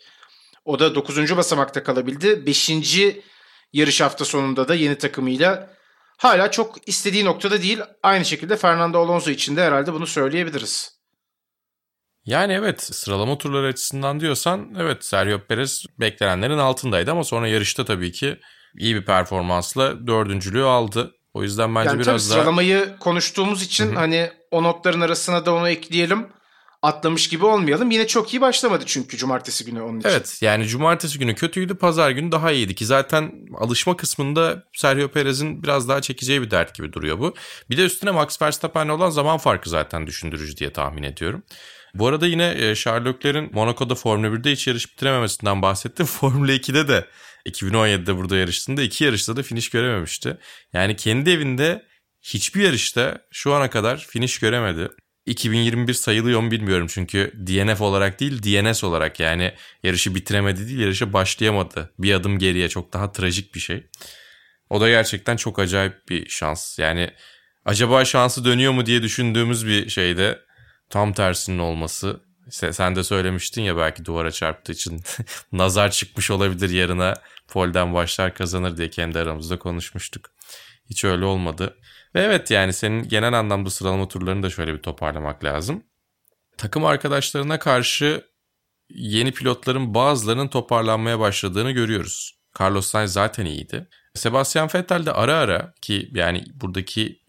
O 0.65 0.79
da 0.79 0.95
9. 0.95 1.37
basamakta 1.37 1.83
kalabildi. 1.83 2.47
5. 2.47 2.71
yarış 3.73 4.01
hafta 4.01 4.25
sonunda 4.25 4.69
da 4.69 4.75
yeni 4.75 4.99
takımıyla 4.99 5.71
hala 6.19 6.51
çok 6.51 6.89
istediği 6.89 7.25
noktada 7.25 7.63
değil. 7.63 7.81
Aynı 8.03 8.25
şekilde 8.25 8.57
Fernando 8.57 8.99
Alonso 8.99 9.31
için 9.31 9.57
de 9.57 9.65
herhalde 9.65 9.93
bunu 9.93 10.07
söyleyebiliriz. 10.07 10.97
Yani 12.25 12.53
evet 12.53 12.83
sıralama 12.83 13.39
turları 13.39 13.67
açısından 13.67 14.21
diyorsan 14.21 14.75
evet 14.79 15.05
Sergio 15.05 15.39
Perez 15.49 15.85
beklenenlerin 16.01 16.59
altındaydı 16.59 17.11
ama 17.11 17.25
sonra 17.25 17.49
yarışta 17.49 17.85
tabii 17.85 18.13
ki 18.13 18.41
iyi 18.79 18.95
bir 18.95 19.05
performansla 19.05 20.07
dördüncülüğü 20.07 20.65
aldı. 20.65 21.13
O 21.35 21.43
yüzden 21.43 21.75
bence 21.75 21.89
yani 21.89 22.01
biraz 22.01 22.31
daha... 22.31 22.39
Sıralamayı 22.39 22.97
konuştuğumuz 23.01 23.63
için 23.63 23.87
Hı-hı. 23.87 23.95
hani 23.95 24.31
o 24.51 24.63
notların 24.63 25.01
arasına 25.01 25.47
da 25.47 25.55
onu 25.55 25.69
ekleyelim 25.69 26.27
atlamış 26.87 27.29
gibi 27.29 27.45
olmayalım. 27.45 27.91
Yine 27.91 28.07
çok 28.07 28.35
iyi 28.35 28.41
başlamadı 28.41 28.85
çünkü 28.87 29.17
cumartesi 29.17 29.65
günü 29.65 29.81
onun 29.81 30.01
için. 30.01 30.09
Evet 30.09 30.39
yani 30.41 30.67
cumartesi 30.67 31.19
günü 31.19 31.35
kötüydü 31.35 31.75
pazar 31.75 32.11
günü 32.11 32.33
daha 32.33 32.53
iyiydi 32.53 32.75
ki 32.75 32.87
zaten 32.87 33.33
alışma 33.59 33.97
kısmında 33.97 34.65
Sergio 34.73 35.09
Perez'in 35.09 35.63
biraz 35.63 35.89
daha 35.89 36.01
çekeceği 36.01 36.43
bir 36.43 36.51
dert 36.51 36.75
gibi 36.75 36.93
duruyor 36.93 37.19
bu. 37.19 37.35
Bir 37.71 37.77
de 37.77 37.85
üstüne 37.85 38.11
Max 38.11 38.43
Verstappen'le 38.43 38.89
olan 38.89 39.11
zaman 39.11 39.39
farkı 39.39 39.71
zaten 39.71 40.07
düşündürücü 40.07 40.57
diye 40.57 40.73
tahmin 40.73 41.03
ediyorum. 41.03 41.43
Bu 41.95 42.07
arada 42.07 42.27
yine 42.27 42.55
e, 42.59 42.75
Charles 42.75 43.15
Leclerc'in 43.15 43.51
Monaco'da 43.53 43.95
Formula 43.95 44.27
1'de 44.27 44.53
hiç 44.53 44.67
yarış 44.67 44.93
bitirememesinden 44.93 45.63
bahsettim. 45.63 46.07
Formula 46.21 46.53
2'de 46.53 46.89
de 46.89 47.07
2017'de 47.47 48.17
burada 48.17 48.37
yarıştığında 48.37 48.83
iki 48.83 49.05
yarışta 49.05 49.37
da 49.37 49.43
finish 49.43 49.69
görememişti. 49.69 50.39
Yani 50.73 50.97
kendi 50.97 51.31
evinde 51.31 51.87
hiçbir 52.23 52.63
yarışta 52.63 53.19
şu 53.33 53.55
ana 53.55 53.71
kadar 53.71 54.07
finish 54.09 54.39
göremedi. 54.39 54.89
2021 55.27 55.95
sayılıyor 55.95 56.41
mu 56.41 56.51
bilmiyorum 56.51 56.87
çünkü 56.91 57.33
DNF 57.47 57.81
olarak 57.81 58.21
değil 58.21 58.43
DNS 58.43 58.85
olarak 58.85 59.21
yani 59.21 59.53
yarışı 59.83 60.15
bitiremedi 60.15 60.69
değil 60.69 60.79
yarışa 60.79 61.13
başlayamadı. 61.13 61.91
Bir 61.99 62.15
adım 62.15 62.39
geriye 62.39 62.69
çok 62.69 62.93
daha 62.93 63.13
trajik 63.13 63.55
bir 63.55 63.61
şey. 63.61 63.87
O 64.71 64.81
da 64.81 64.89
gerçekten 64.89 65.37
çok 65.37 65.59
acayip 65.59 66.09
bir 66.09 66.29
şans. 66.29 66.79
Yani 66.79 67.11
acaba 67.65 68.05
şansı 68.05 68.45
dönüyor 68.45 68.73
mu 68.73 68.87
diye 68.87 69.03
düşündüğümüz 69.03 69.67
bir 69.67 69.89
şeyde 69.89 70.41
tam 70.91 71.13
tersinin 71.13 71.59
olması. 71.59 72.21
Sen 72.51 72.97
de 72.97 73.05
söylemiştin 73.05 73.63
ya 73.63 73.77
belki 73.77 74.05
duvara 74.05 74.31
çarptığı 74.31 74.73
için 74.73 75.01
nazar 75.53 75.91
çıkmış 75.91 76.31
olabilir 76.31 76.71
yarına 76.71 77.15
polden 77.49 77.95
başlar 77.95 78.35
kazanır 78.35 78.77
diye 78.77 78.91
kendi 78.91 79.19
aramızda 79.19 79.59
konuşmuştuk. 79.59 80.31
Hiç 80.91 81.05
öyle 81.05 81.25
olmadı. 81.25 81.77
Ve 82.15 82.23
evet 82.23 82.51
yani 82.51 82.73
senin 82.73 83.09
genel 83.09 83.33
anlamda 83.33 83.71
sıralama 83.71 84.09
turlarını 84.09 84.43
da 84.43 84.51
şöyle 84.51 84.75
bir 84.75 84.83
toparlamak 84.83 85.45
lazım. 85.45 85.83
Takım 86.57 86.85
arkadaşlarına 86.85 87.59
karşı 87.59 88.25
yeni 88.91 89.33
pilotların 89.33 89.95
bazılarının 89.95 90.49
toparlanmaya 90.49 91.21
başladığını 91.21 91.71
görüyoruz. 91.71 92.39
Carlos 92.61 92.87
Sainz 92.87 93.13
zaten 93.13 93.47
iyiydi. 93.47 93.89
Sebastian 94.15 94.69
Vettel 94.75 95.07
de 95.07 95.13
ara 95.13 95.37
ara 95.37 95.75
ki 95.83 96.11
yani 96.15 96.45
buradaki 96.55 97.23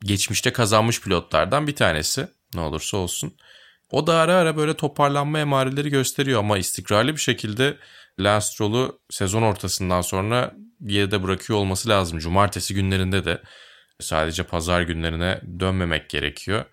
geçmişte 0.00 0.52
kazanmış 0.52 1.00
pilotlardan 1.00 1.66
bir 1.66 1.76
tanesi 1.76 2.28
ne 2.54 2.60
olursa 2.60 2.96
olsun. 2.96 3.34
O 3.90 4.06
da 4.06 4.14
ara 4.14 4.34
ara 4.34 4.56
böyle 4.56 4.74
toparlanma 4.74 5.38
emareleri 5.38 5.90
gösteriyor 5.90 6.40
ama 6.40 6.58
istikrarlı 6.58 7.12
bir 7.12 7.20
şekilde 7.20 7.76
Lance 8.20 8.46
Stroll'u 8.46 9.00
sezon 9.10 9.42
ortasından 9.42 10.00
sonra 10.00 10.54
yerde 10.80 11.22
bırakıyor 11.22 11.58
olması 11.58 11.88
lazım. 11.88 12.18
Cumartesi 12.18 12.74
günlerinde 12.74 13.24
de 13.24 13.42
Sadece 14.00 14.42
pazar 14.42 14.82
günlerine 14.82 15.40
dönmemek 15.60 16.10
gerekiyor. 16.10 16.64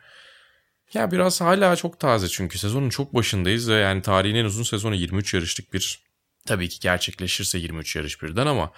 Ya 0.94 1.12
biraz 1.12 1.42
hala 1.42 1.76
çok 1.76 2.00
taze 2.00 2.28
çünkü 2.28 2.58
sezonun 2.58 2.90
çok 2.90 3.16
başındayız 3.16 3.70
ve 3.70 3.76
yani 3.76 4.02
tarihin 4.02 4.36
en 4.36 4.46
uzun 4.46 4.64
sezonu 4.64 4.96
23 4.96 5.34
yarışlık 5.34 5.74
bir 5.74 6.00
tabii 6.46 6.70
ki 6.70 6.80
gerçekleşirse 6.80 7.58
23 7.58 7.96
yarış 7.96 8.22
birden 8.22 8.48
ama 8.48 8.72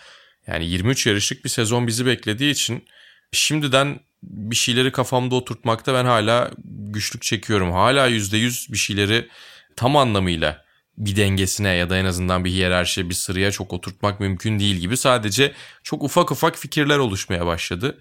yani 0.48 0.66
23 0.66 1.08
yarışlık 1.08 1.46
bir 1.46 1.50
sezon 1.50 1.88
bizi 1.88 2.06
beklediği 2.06 2.51
için 2.51 2.86
şimdiden 3.32 4.00
bir 4.24 4.56
şeyleri 4.56 4.92
kafamda 4.92 5.36
oturtmakta 5.36 5.94
ben 5.94 6.06
hala 6.06 6.51
güçlük 6.66 7.22
çekiyorum. 7.22 7.72
Hala 7.72 8.10
%100 8.10 8.72
bir 8.72 8.77
şeyleri 8.77 9.27
tam 9.75 9.98
anlamıyla 9.98 10.66
bir 10.98 11.16
dengesine 11.16 11.70
ya 11.70 11.89
da 11.89 11.98
en 11.98 12.06
azından 12.06 12.46
bir 12.46 12.51
hiyerarşiye 12.51 13.10
bir 13.10 13.13
sıraya 13.13 13.51
çok 13.51 13.74
oturtmak 13.74 14.20
mümkün 14.20 14.60
değil 14.60 14.75
gibi 14.75 14.98
sadece 14.98 15.54
çok 15.84 16.04
ufak 16.04 16.32
ufak 16.32 16.58
fikirler 16.58 16.98
oluşmaya 16.98 17.46
başladı. 17.46 17.98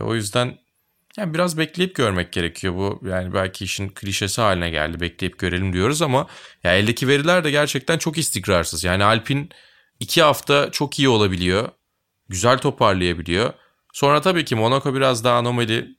O 0.00 0.14
yüzden 0.14 0.58
yani 1.16 1.34
biraz 1.34 1.58
bekleyip 1.58 1.94
görmek 1.94 2.32
gerekiyor 2.32 2.74
bu. 2.74 3.00
Yani 3.08 3.34
belki 3.34 3.64
işin 3.64 3.88
klişesi 3.88 4.40
haline 4.40 4.70
geldi. 4.70 5.00
Bekleyip 5.00 5.38
görelim 5.38 5.72
diyoruz 5.72 6.02
ama 6.02 6.26
ya 6.64 6.74
eldeki 6.74 7.08
veriler 7.08 7.44
de 7.44 7.50
gerçekten 7.50 7.98
çok 7.98 8.18
istikrarsız. 8.18 8.84
Yani 8.84 9.04
Alpin 9.04 9.50
iki 10.00 10.22
hafta 10.22 10.70
çok 10.70 10.98
iyi 10.98 11.08
olabiliyor. 11.08 11.68
Güzel 12.28 12.58
toparlayabiliyor. 12.58 13.52
Sonra 13.92 14.20
tabii 14.20 14.44
ki 14.44 14.54
Monaco 14.54 14.94
biraz 14.94 15.24
daha 15.24 15.38
anomali 15.38 15.96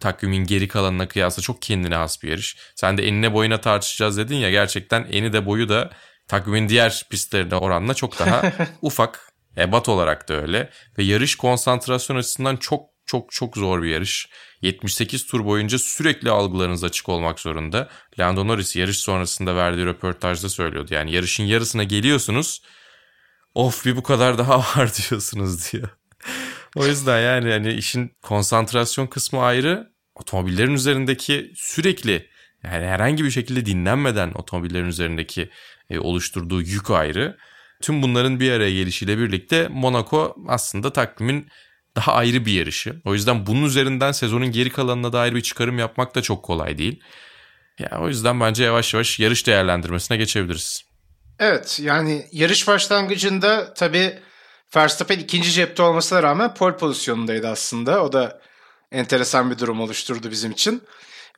takvimin 0.00 0.44
geri 0.44 0.68
kalanına 0.68 1.08
kıyasla 1.08 1.42
çok 1.42 1.62
kendine 1.62 1.94
has 1.94 2.22
bir 2.22 2.28
yarış. 2.28 2.56
Sen 2.74 2.98
de 2.98 3.08
enine 3.08 3.32
boyuna 3.32 3.60
tartışacağız 3.60 4.16
dedin 4.18 4.36
ya 4.36 4.50
gerçekten 4.50 5.06
eni 5.10 5.32
de 5.32 5.46
boyu 5.46 5.68
da 5.68 5.90
takvimin 6.28 6.68
diğer 6.68 7.06
pistlerine 7.10 7.56
oranla 7.56 7.94
çok 7.94 8.18
daha 8.18 8.52
ufak. 8.82 9.32
Ebat 9.56 9.88
olarak 9.88 10.28
da 10.28 10.34
öyle. 10.34 10.70
Ve 10.98 11.04
yarış 11.04 11.36
konsantrasyon 11.36 12.16
açısından 12.16 12.56
çok 12.56 12.95
çok 13.06 13.32
çok 13.32 13.56
zor 13.56 13.82
bir 13.82 13.88
yarış. 13.88 14.28
78 14.62 15.26
tur 15.26 15.44
boyunca 15.44 15.78
sürekli 15.78 16.30
algılarınız 16.30 16.84
açık 16.84 17.08
olmak 17.08 17.40
zorunda. 17.40 17.88
Lando 18.18 18.46
Norris 18.46 18.76
yarış 18.76 18.98
sonrasında 18.98 19.56
verdiği 19.56 19.86
röportajda 19.86 20.48
söylüyordu. 20.48 20.94
Yani 20.94 21.12
yarışın 21.12 21.44
yarısına 21.44 21.84
geliyorsunuz. 21.84 22.62
Of 23.54 23.86
bir 23.86 23.96
bu 23.96 24.02
kadar 24.02 24.38
daha 24.38 24.58
var 24.76 24.92
diyorsunuz 24.94 25.72
diyor. 25.72 25.88
o 26.76 26.86
yüzden 26.86 27.20
yani 27.20 27.50
hani 27.50 27.72
işin 27.72 28.12
konsantrasyon 28.22 29.06
kısmı 29.06 29.42
ayrı. 29.42 29.92
Otomobillerin 30.14 30.74
üzerindeki 30.74 31.52
sürekli 31.54 32.28
yani 32.64 32.86
herhangi 32.86 33.24
bir 33.24 33.30
şekilde 33.30 33.66
dinlenmeden 33.66 34.32
otomobillerin 34.34 34.86
üzerindeki 34.86 35.50
e, 35.90 35.98
oluşturduğu 35.98 36.62
yük 36.62 36.90
ayrı. 36.90 37.36
Tüm 37.82 38.02
bunların 38.02 38.40
bir 38.40 38.52
araya 38.52 38.70
gelişiyle 38.70 39.18
birlikte 39.18 39.68
Monaco 39.68 40.36
aslında 40.48 40.92
takvimin 40.92 41.48
daha 41.96 42.12
ayrı 42.12 42.46
bir 42.46 42.52
yarışı. 42.52 42.96
O 43.04 43.14
yüzden 43.14 43.46
bunun 43.46 43.64
üzerinden 43.64 44.12
sezonun 44.12 44.52
geri 44.52 44.70
kalanına 44.70 45.12
dair 45.12 45.34
bir 45.34 45.40
çıkarım 45.40 45.78
yapmak 45.78 46.14
da 46.14 46.22
çok 46.22 46.42
kolay 46.42 46.78
değil. 46.78 47.00
Ya 47.78 47.98
o 48.00 48.08
yüzden 48.08 48.40
bence 48.40 48.64
yavaş 48.64 48.94
yavaş 48.94 49.20
yarış 49.20 49.46
değerlendirmesine 49.46 50.16
geçebiliriz. 50.16 50.82
Evet 51.38 51.80
yani 51.82 52.26
yarış 52.32 52.68
başlangıcında 52.68 53.74
tabii 53.74 54.18
Verstappen 54.76 55.18
ikinci 55.18 55.52
cepte 55.52 55.82
olmasına 55.82 56.22
rağmen 56.22 56.54
pole 56.54 56.76
pozisyonundaydı 56.76 57.48
aslında. 57.48 58.04
O 58.04 58.12
da 58.12 58.40
enteresan 58.92 59.50
bir 59.50 59.58
durum 59.58 59.80
oluşturdu 59.80 60.30
bizim 60.30 60.50
için. 60.50 60.82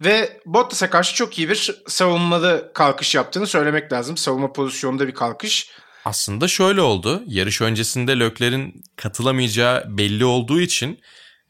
Ve 0.00 0.41
Bottas'a 0.47 0.91
karşı 0.91 1.15
çok 1.15 1.38
iyi 1.38 1.49
bir 1.49 1.83
savunmalı 1.87 2.71
kalkış 2.75 3.15
yaptığını 3.15 3.47
söylemek 3.47 3.93
lazım. 3.93 4.17
Savunma 4.17 4.53
pozisyonunda 4.53 5.09
bir 5.09 5.15
kalkış. 5.15 5.71
Aslında 6.09 6.49
şöyle 6.49 6.81
oldu. 6.81 7.23
Yarış 7.27 7.61
öncesinde 7.61 8.19
Lökler'in 8.19 8.83
katılamayacağı 8.97 9.85
belli 9.99 10.25
olduğu 10.25 10.61
için 10.61 11.00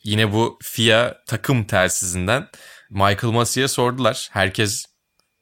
yine 0.05 0.33
bu 0.33 0.59
FIA 0.62 1.15
takım 1.27 1.65
telsizinden 1.65 2.49
Michael 2.91 3.33
Massey'e 3.33 3.69
sordular. 3.69 4.29
Herkes 4.33 4.85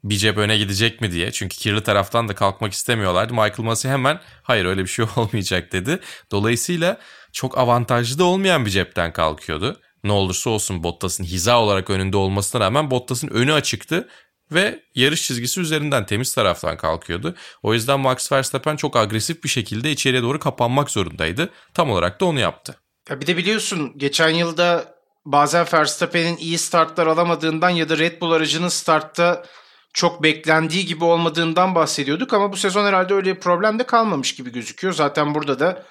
bir 0.05 0.17
cep 0.17 0.39
öne 0.39 0.59
gidecek 0.59 1.01
mi 1.01 1.13
diye. 1.13 1.33
Çünkü 1.33 1.57
kirli 1.57 1.83
taraftan 1.83 2.29
da 2.29 2.35
kalkmak 2.35 2.73
istemiyorlardı. 2.73 3.33
Michael 3.33 3.59
Massey 3.59 3.91
hemen 3.91 4.21
hayır 4.43 4.65
öyle 4.65 4.83
bir 4.83 4.89
şey 4.89 5.05
olmayacak 5.17 5.73
dedi. 5.73 5.99
Dolayısıyla 6.31 6.99
çok 7.33 7.59
avantajlı 7.59 8.19
da 8.19 8.25
olmayan 8.25 8.67
bir 8.67 8.71
cepten 8.71 9.13
kalkıyordu. 9.13 9.81
Ne 10.05 10.13
olursa 10.13 10.51
olsun 10.51 10.83
Bottas'ın 10.83 11.25
hiza 11.25 11.61
olarak 11.61 11.91
önünde 11.91 12.17
olmasına 12.17 12.61
rağmen 12.61 12.91
Bottas'ın 12.91 13.29
önü 13.29 13.53
açıktı 13.53 14.09
ve 14.53 14.83
yarış 14.95 15.23
çizgisi 15.23 15.61
üzerinden 15.61 16.07
temiz 16.07 16.35
taraftan 16.35 16.77
kalkıyordu. 16.77 17.35
O 17.63 17.75
yüzden 17.75 18.01
Max 18.01 18.33
Verstappen 18.33 18.77
çok 18.77 18.97
agresif 18.97 19.45
bir 19.45 19.49
şekilde 19.49 19.91
içeriye 19.91 20.23
doğru 20.23 20.39
kapanmak 20.39 20.91
zorundaydı. 20.91 21.51
Tam 21.75 21.91
olarak 21.91 22.21
da 22.21 22.25
onu 22.25 22.41
yaptı. 22.41 22.77
Ya 23.11 23.21
bir 23.21 23.27
de 23.27 23.37
biliyorsun 23.37 23.93
geçen 23.97 24.29
yılda 24.29 24.97
bazen 25.25 25.67
Verstappen'in 25.73 26.37
iyi 26.37 26.59
startlar 26.59 27.07
alamadığından 27.07 27.71
ya 27.71 27.89
da 27.89 27.99
Red 27.99 28.21
Bull 28.21 28.33
aracının 28.33 28.69
startta 28.69 29.45
çok 29.93 30.23
beklendiği 30.23 30.87
gibi 30.87 31.05
olmadığından 31.05 31.75
bahsediyorduk 31.75 32.33
ama 32.33 32.53
bu 32.53 32.57
sezon 32.57 32.85
herhalde 32.85 33.15
öyle 33.15 33.37
bir 33.37 33.41
problem 33.41 33.79
de 33.79 33.83
kalmamış 33.83 34.35
gibi 34.35 34.53
gözüküyor. 34.53 34.95
Zaten 34.95 35.35
burada 35.35 35.59
da 35.59 35.83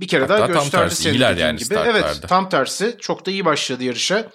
bir 0.00 0.08
kere 0.08 0.22
Hatta 0.22 0.38
daha 0.38 0.46
gösterdi 0.46 0.94
senin 0.94 1.20
dediğin 1.20 1.36
yani 1.36 1.58
gibi. 1.58 1.74
Evet 1.74 2.24
tam 2.28 2.48
tersi 2.48 2.96
çok 3.00 3.26
da 3.26 3.30
iyi 3.30 3.44
başladı 3.44 3.84
yarışa. 3.84 4.30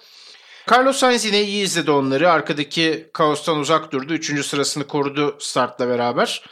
Carlos 0.70 0.96
Sainz 0.96 1.24
yine 1.24 1.42
iyi 1.42 1.64
izledi 1.64 1.90
onları. 1.90 2.32
Arkadaki 2.32 3.10
kaostan 3.12 3.58
uzak 3.58 3.92
durdu. 3.92 4.14
Üçüncü 4.14 4.44
sırasını 4.44 4.86
korudu 4.86 5.36
startla 5.40 5.88
beraber. 5.88 6.44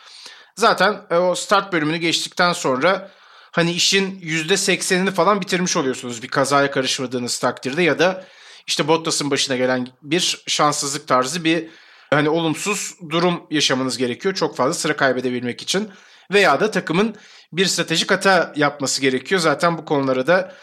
Zaten 0.54 1.00
e, 1.10 1.16
o 1.16 1.34
start 1.34 1.72
bölümünü 1.72 1.96
geçtikten 1.96 2.52
sonra 2.52 3.10
hani 3.52 3.72
işin 3.72 4.20
%80'ini 4.20 5.10
falan 5.10 5.40
bitirmiş 5.40 5.76
oluyorsunuz 5.76 6.22
bir 6.22 6.28
kazaya 6.28 6.70
karışmadığınız 6.70 7.38
takdirde 7.38 7.82
ya 7.82 7.98
da 7.98 8.24
işte 8.66 8.88
Bottas'ın 8.88 9.30
başına 9.30 9.56
gelen 9.56 9.88
bir 10.02 10.42
şanssızlık 10.46 11.08
tarzı 11.08 11.44
bir 11.44 11.68
hani 12.10 12.28
olumsuz 12.28 12.94
durum 13.10 13.42
yaşamanız 13.50 13.98
gerekiyor 13.98 14.34
çok 14.34 14.56
fazla 14.56 14.74
sıra 14.74 14.96
kaybedebilmek 14.96 15.62
için 15.62 15.90
veya 16.32 16.60
da 16.60 16.70
takımın 16.70 17.16
bir 17.52 17.66
stratejik 17.66 18.10
hata 18.10 18.52
yapması 18.56 19.00
gerekiyor. 19.00 19.40
Zaten 19.40 19.78
bu 19.78 19.84
konulara 19.84 20.26
da 20.26 20.54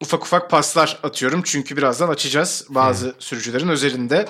ufak 0.00 0.22
ufak 0.22 0.50
paslar 0.50 1.00
atıyorum 1.02 1.42
çünkü 1.44 1.76
birazdan 1.76 2.08
açacağız 2.08 2.66
bazı 2.68 3.06
hmm. 3.06 3.20
sürücülerin 3.20 3.68
özelinde. 3.68 4.28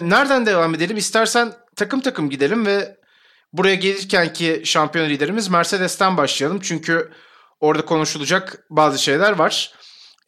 Nereden 0.00 0.46
devam 0.46 0.74
edelim? 0.74 0.96
İstersen 0.96 1.52
takım 1.76 2.00
takım 2.00 2.30
gidelim 2.30 2.66
ve 2.66 2.96
buraya 3.52 3.74
gelirken 3.74 4.32
ki 4.32 4.62
şampiyon 4.64 5.08
liderimiz 5.08 5.48
Mercedes'ten 5.48 6.16
başlayalım. 6.16 6.60
Çünkü 6.62 7.10
orada 7.60 7.84
konuşulacak 7.84 8.64
bazı 8.70 9.02
şeyler 9.02 9.32
var. 9.32 9.72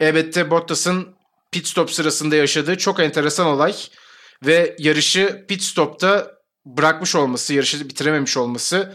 Elbette 0.00 0.50
Bottas'ın 0.50 1.16
pit 1.52 1.66
stop 1.66 1.90
sırasında 1.90 2.36
yaşadığı 2.36 2.78
çok 2.78 3.00
enteresan 3.00 3.46
olay 3.46 3.74
ve 4.46 4.76
yarışı 4.78 5.44
pit 5.48 5.62
stopta 5.62 6.30
bırakmış 6.66 7.14
olması, 7.14 7.54
yarışı 7.54 7.88
bitirememiş 7.88 8.36
olması 8.36 8.94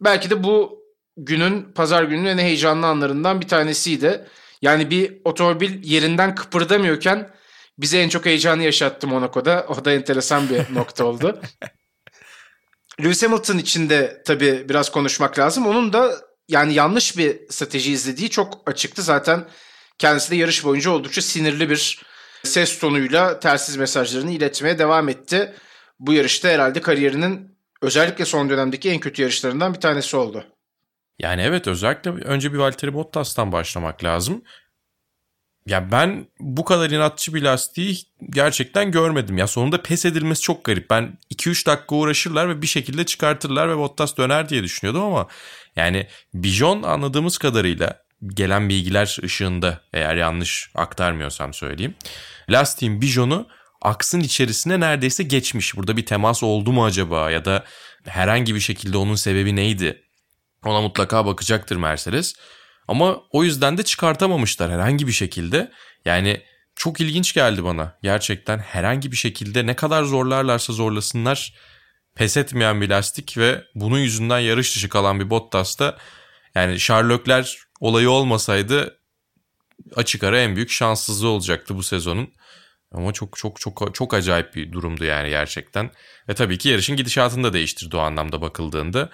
belki 0.00 0.30
de 0.30 0.44
bu 0.44 0.82
günün 1.16 1.72
pazar 1.72 2.02
gününün 2.02 2.26
en 2.26 2.38
heyecanlı 2.38 2.86
anlarından 2.86 3.40
bir 3.40 3.48
tanesiydi. 3.48 4.26
Yani 4.62 4.90
bir 4.90 5.20
otomobil 5.24 5.84
yerinden 5.84 6.34
kıpırdamıyorken 6.34 7.30
bize 7.78 7.98
en 7.98 8.08
çok 8.08 8.26
heyecanı 8.26 8.62
yaşattı 8.62 9.06
Monaco'da. 9.08 9.66
O 9.68 9.84
da 9.84 9.92
enteresan 9.92 10.48
bir 10.50 10.74
nokta 10.74 11.04
oldu. 11.04 11.40
Lewis 13.02 13.22
Hamilton 13.22 13.58
için 13.58 13.88
de 13.90 14.22
tabii 14.26 14.66
biraz 14.68 14.90
konuşmak 14.90 15.38
lazım. 15.38 15.66
Onun 15.66 15.92
da 15.92 16.20
yani 16.48 16.74
yanlış 16.74 17.18
bir 17.18 17.40
strateji 17.50 17.92
izlediği 17.92 18.30
çok 18.30 18.62
açıktı. 18.66 19.02
Zaten 19.02 19.44
kendisi 19.98 20.30
de 20.30 20.36
yarış 20.36 20.64
boyunca 20.64 20.90
oldukça 20.90 21.22
sinirli 21.22 21.70
bir 21.70 22.02
ses 22.42 22.78
tonuyla 22.78 23.40
telsiz 23.40 23.76
mesajlarını 23.76 24.30
iletmeye 24.30 24.78
devam 24.78 25.08
etti. 25.08 25.54
Bu 25.98 26.12
yarışta 26.12 26.48
herhalde 26.48 26.80
kariyerinin 26.80 27.58
özellikle 27.82 28.24
son 28.24 28.50
dönemdeki 28.50 28.90
en 28.90 29.00
kötü 29.00 29.22
yarışlarından 29.22 29.74
bir 29.74 29.80
tanesi 29.80 30.16
oldu. 30.16 30.51
Yani 31.22 31.42
evet 31.42 31.66
özellikle 31.66 32.10
önce 32.10 32.52
bir 32.52 32.58
Valtteri 32.58 32.94
Bottas'tan 32.94 33.52
başlamak 33.52 34.04
lazım. 34.04 34.42
Ya 35.66 35.92
ben 35.92 36.26
bu 36.40 36.64
kadar 36.64 36.90
inatçı 36.90 37.34
bir 37.34 37.42
lastiği 37.42 37.96
gerçekten 38.30 38.90
görmedim. 38.90 39.38
Ya 39.38 39.46
sonunda 39.46 39.82
pes 39.82 40.04
edilmesi 40.04 40.42
çok 40.42 40.64
garip. 40.64 40.90
Ben 40.90 41.18
2-3 41.34 41.66
dakika 41.66 41.96
uğraşırlar 41.96 42.48
ve 42.48 42.62
bir 42.62 42.66
şekilde 42.66 43.06
çıkartırlar 43.06 43.68
ve 43.68 43.76
Bottas 43.76 44.16
döner 44.16 44.48
diye 44.48 44.62
düşünüyordum 44.62 45.02
ama 45.02 45.28
yani 45.76 46.06
Bijon 46.34 46.82
anladığımız 46.82 47.38
kadarıyla 47.38 48.02
gelen 48.34 48.68
bilgiler 48.68 49.18
ışığında 49.24 49.80
eğer 49.92 50.16
yanlış 50.16 50.70
aktarmıyorsam 50.74 51.54
söyleyeyim. 51.54 51.94
Lastiğin 52.50 53.00
Bijon'u 53.00 53.48
aksın 53.82 54.20
içerisine 54.20 54.80
neredeyse 54.80 55.22
geçmiş. 55.22 55.76
Burada 55.76 55.96
bir 55.96 56.06
temas 56.06 56.42
oldu 56.42 56.72
mu 56.72 56.84
acaba 56.84 57.30
ya 57.30 57.44
da 57.44 57.64
herhangi 58.04 58.54
bir 58.54 58.60
şekilde 58.60 58.96
onun 58.96 59.14
sebebi 59.14 59.56
neydi? 59.56 60.01
Ona 60.64 60.80
mutlaka 60.80 61.26
bakacaktır 61.26 61.76
Mercedes. 61.76 62.34
Ama 62.88 63.22
o 63.30 63.44
yüzden 63.44 63.78
de 63.78 63.82
çıkartamamışlar 63.82 64.70
herhangi 64.70 65.06
bir 65.06 65.12
şekilde. 65.12 65.72
Yani 66.04 66.40
çok 66.76 67.00
ilginç 67.00 67.34
geldi 67.34 67.64
bana. 67.64 67.98
Gerçekten 68.02 68.58
herhangi 68.58 69.12
bir 69.12 69.16
şekilde 69.16 69.66
ne 69.66 69.76
kadar 69.76 70.04
zorlarlarsa 70.04 70.72
zorlasınlar 70.72 71.54
pes 72.14 72.36
etmeyen 72.36 72.80
bir 72.80 72.88
lastik 72.88 73.38
ve 73.38 73.64
bunun 73.74 73.98
yüzünden 73.98 74.38
yarış 74.38 74.76
dışı 74.76 74.88
kalan 74.88 75.20
bir 75.20 75.30
Bottas'ta 75.30 75.98
yani 76.54 76.80
Sherlockler 76.80 77.58
olayı 77.80 78.10
olmasaydı 78.10 78.98
açık 79.96 80.24
ara 80.24 80.40
en 80.40 80.56
büyük 80.56 80.70
şanssızlığı 80.70 81.28
olacaktı 81.28 81.76
bu 81.76 81.82
sezonun. 81.82 82.32
Ama 82.92 83.12
çok 83.12 83.36
çok 83.36 83.60
çok 83.60 83.94
çok 83.94 84.14
acayip 84.14 84.54
bir 84.54 84.72
durumdu 84.72 85.04
yani 85.04 85.28
gerçekten. 85.28 85.90
Ve 86.28 86.34
tabii 86.34 86.58
ki 86.58 86.68
yarışın 86.68 86.96
gidişatını 86.96 87.44
da 87.44 87.52
değiştirdi 87.52 87.96
o 87.96 88.00
anlamda 88.00 88.40
bakıldığında 88.40 89.10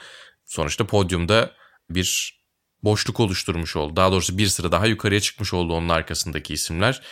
sonuçta 0.48 0.86
podyumda 0.86 1.50
bir 1.90 2.38
boşluk 2.82 3.20
oluşturmuş 3.20 3.76
oldu. 3.76 3.96
Daha 3.96 4.12
doğrusu 4.12 4.38
bir 4.38 4.46
sıra 4.46 4.72
daha 4.72 4.86
yukarıya 4.86 5.20
çıkmış 5.20 5.54
oldu 5.54 5.72
onun 5.72 5.88
arkasındaki 5.88 6.54
isimler. 6.54 7.02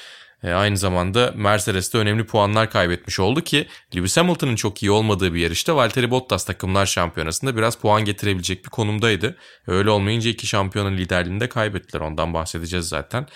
E, 0.43 0.50
aynı 0.50 0.76
zamanda 0.76 1.33
Mercedes'te 1.37 1.99
önemli 1.99 2.26
puanlar 2.26 2.71
kaybetmiş 2.71 3.21
oldu 3.21 3.40
ki 3.40 3.69
Lewis 3.97 4.16
Hamilton'ın 4.16 4.57
çok 4.57 4.83
iyi 4.83 4.90
olmadığı 4.90 5.35
bir 5.35 5.40
yarışta 5.40 5.76
Valtteri 5.76 6.11
Bottas 6.11 6.45
takımlar 6.45 6.87
şampiyonasında 6.87 7.57
biraz 7.57 7.76
puan 7.76 8.05
getirebilecek 8.05 8.64
bir 8.64 8.71
konumdaydı. 8.71 9.37
Öyle 9.66 9.90
olmayınca 9.90 10.31
iki 10.31 10.47
şampiyonun 10.47 10.97
liderliğini 10.97 11.40
de 11.40 11.49
kaybettiler. 11.49 12.00
Ondan 12.00 12.35
bahsedeceğiz 12.35 12.88
zaten. 12.88 13.26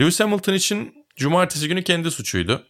Lewis 0.00 0.20
Hamilton 0.20 0.54
için 0.54 0.94
cumartesi 1.16 1.68
günü 1.68 1.84
kendi 1.84 2.10
suçuydu. 2.10 2.66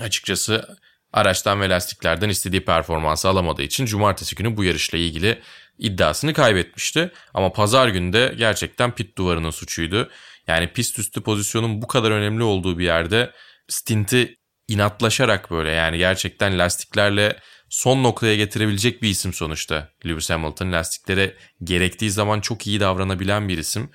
Açıkçası 0.00 0.78
araçtan 1.14 1.60
ve 1.60 1.68
lastiklerden 1.68 2.28
istediği 2.28 2.64
performansı 2.64 3.28
alamadığı 3.28 3.62
için 3.62 3.86
cumartesi 3.86 4.36
günü 4.36 4.56
bu 4.56 4.64
yarışla 4.64 4.98
ilgili 4.98 5.42
iddiasını 5.78 6.32
kaybetmişti. 6.32 7.10
Ama 7.34 7.52
pazar 7.52 7.88
günü 7.88 8.12
de 8.12 8.34
gerçekten 8.36 8.94
pit 8.94 9.18
duvarının 9.18 9.50
suçuydu. 9.50 10.10
Yani 10.46 10.72
pist 10.72 10.98
üstü 10.98 11.22
pozisyonun 11.22 11.82
bu 11.82 11.86
kadar 11.86 12.10
önemli 12.10 12.42
olduğu 12.42 12.78
bir 12.78 12.84
yerde 12.84 13.32
stinti 13.68 14.36
inatlaşarak 14.68 15.50
böyle 15.50 15.70
yani 15.70 15.98
gerçekten 15.98 16.58
lastiklerle 16.58 17.36
son 17.68 18.02
noktaya 18.02 18.36
getirebilecek 18.36 19.02
bir 19.02 19.08
isim 19.08 19.32
sonuçta. 19.32 19.88
Lewis 20.06 20.30
Hamilton 20.30 20.72
lastiklere 20.72 21.34
gerektiği 21.64 22.10
zaman 22.10 22.40
çok 22.40 22.66
iyi 22.66 22.80
davranabilen 22.80 23.48
bir 23.48 23.58
isim 23.58 23.90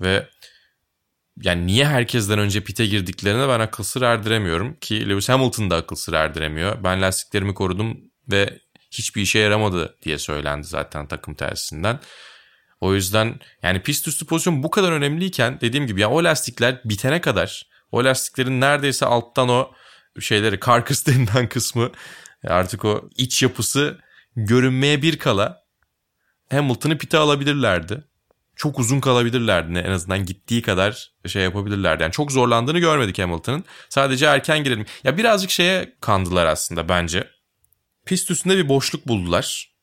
ve 0.00 0.28
yani 1.42 1.66
niye 1.66 1.86
herkesten 1.86 2.38
önce 2.38 2.64
pite 2.64 2.86
girdiklerine 2.86 3.48
ben 3.48 3.60
akıl 3.60 3.84
sır 3.84 4.02
erdiremiyorum 4.02 4.76
ki 4.80 5.08
Lewis 5.08 5.28
Hamilton 5.28 5.70
da 5.70 5.76
akıl 5.76 5.96
sır 5.96 6.12
erdiremiyor. 6.12 6.84
Ben 6.84 7.02
lastiklerimi 7.02 7.54
korudum 7.54 8.00
ve 8.30 8.58
hiçbir 8.90 9.22
işe 9.22 9.38
yaramadı 9.38 9.96
diye 10.02 10.18
söylendi 10.18 10.66
zaten 10.66 11.06
takım 11.08 11.34
tersinden. 11.34 12.00
O 12.80 12.94
yüzden 12.94 13.40
yani 13.62 13.82
pist 13.82 14.08
üstü 14.08 14.26
pozisyon 14.26 14.62
bu 14.62 14.70
kadar 14.70 14.92
önemliyken 14.92 15.60
dediğim 15.60 15.86
gibi 15.86 16.00
ya 16.00 16.10
o 16.10 16.24
lastikler 16.24 16.80
bitene 16.84 17.20
kadar 17.20 17.66
o 17.92 18.04
lastiklerin 18.04 18.60
neredeyse 18.60 19.06
alttan 19.06 19.48
o 19.48 19.72
şeyleri 20.20 20.60
karkıs 20.60 21.06
denilen 21.06 21.48
kısmı 21.48 21.90
artık 22.48 22.84
o 22.84 23.08
iç 23.16 23.42
yapısı 23.42 23.98
görünmeye 24.36 25.02
bir 25.02 25.18
kala 25.18 25.64
Hamilton'ı 26.50 26.98
pite 26.98 27.18
alabilirlerdi. 27.18 28.04
Çok 28.56 28.78
uzun 28.78 29.00
kalabilirlerdi 29.00 29.78
en 29.78 29.90
azından 29.90 30.26
gittiği 30.26 30.62
kadar 30.62 31.12
şey 31.26 31.42
yapabilirlerdi. 31.42 32.02
Yani 32.02 32.12
çok 32.12 32.32
zorlandığını 32.32 32.78
görmedik 32.78 33.18
Hamilton'ın. 33.18 33.64
Sadece 33.88 34.26
erken 34.26 34.64
girelim. 34.64 34.86
Ya 35.04 35.16
birazcık 35.16 35.50
şeye 35.50 35.94
kandılar 36.00 36.46
aslında 36.46 36.88
bence. 36.88 37.28
Pist 38.06 38.30
üstünde 38.30 38.56
bir 38.56 38.68
boşluk 38.68 39.08
buldular. 39.08 39.74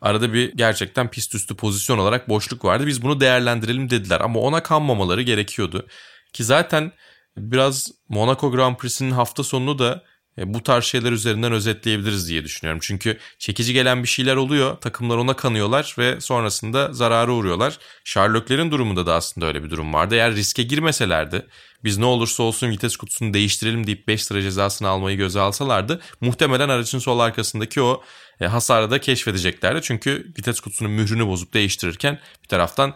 Arada 0.00 0.32
bir 0.32 0.52
gerçekten 0.52 1.10
pist 1.10 1.34
üstü 1.34 1.56
pozisyon 1.56 1.98
olarak 1.98 2.28
boşluk 2.28 2.64
vardı. 2.64 2.86
Biz 2.86 3.02
bunu 3.02 3.20
değerlendirelim 3.20 3.90
dediler 3.90 4.20
ama 4.20 4.40
ona 4.40 4.62
kanmamaları 4.62 5.22
gerekiyordu. 5.22 5.86
Ki 6.32 6.44
zaten 6.44 6.92
biraz 7.36 7.90
Monaco 8.08 8.50
Grand 8.50 8.76
Prix'sinin 8.76 9.10
hafta 9.10 9.44
sonunu 9.44 9.78
da 9.78 10.02
bu 10.44 10.62
tarz 10.62 10.84
şeyler 10.84 11.12
üzerinden 11.12 11.52
özetleyebiliriz 11.52 12.28
diye 12.28 12.44
düşünüyorum. 12.44 12.80
Çünkü 12.82 13.18
çekici 13.38 13.72
gelen 13.72 14.02
bir 14.02 14.08
şeyler 14.08 14.36
oluyor. 14.36 14.76
Takımlar 14.76 15.16
ona 15.16 15.36
kanıyorlar 15.36 15.94
ve 15.98 16.20
sonrasında 16.20 16.92
zarara 16.92 17.32
uğruyorlar. 17.32 17.78
Sherlock'lerin 18.04 18.70
durumunda 18.70 19.06
da 19.06 19.14
aslında 19.14 19.46
öyle 19.46 19.64
bir 19.64 19.70
durum 19.70 19.94
vardı. 19.94 20.14
Eğer 20.14 20.34
riske 20.34 20.62
girmeselerdi 20.62 21.46
biz 21.84 21.98
ne 21.98 22.04
olursa 22.04 22.42
olsun 22.42 22.70
vites 22.70 22.96
kutusunu 22.96 23.34
değiştirelim 23.34 23.86
deyip 23.86 24.08
5 24.08 24.24
sıra 24.24 24.42
cezasını 24.42 24.88
almayı 24.88 25.16
göze 25.16 25.40
alsalardı 25.40 26.00
muhtemelen 26.20 26.68
aracın 26.68 26.98
sol 26.98 27.18
arkasındaki 27.18 27.82
o 27.82 28.02
e, 28.40 28.46
hasarı 28.46 28.90
da 28.90 29.00
keşfedeceklerdi. 29.00 29.80
Çünkü 29.82 30.32
vites 30.38 30.60
kutusunun 30.60 30.90
mührünü 30.90 31.26
bozup 31.26 31.54
değiştirirken 31.54 32.18
bir 32.42 32.48
taraftan 32.48 32.94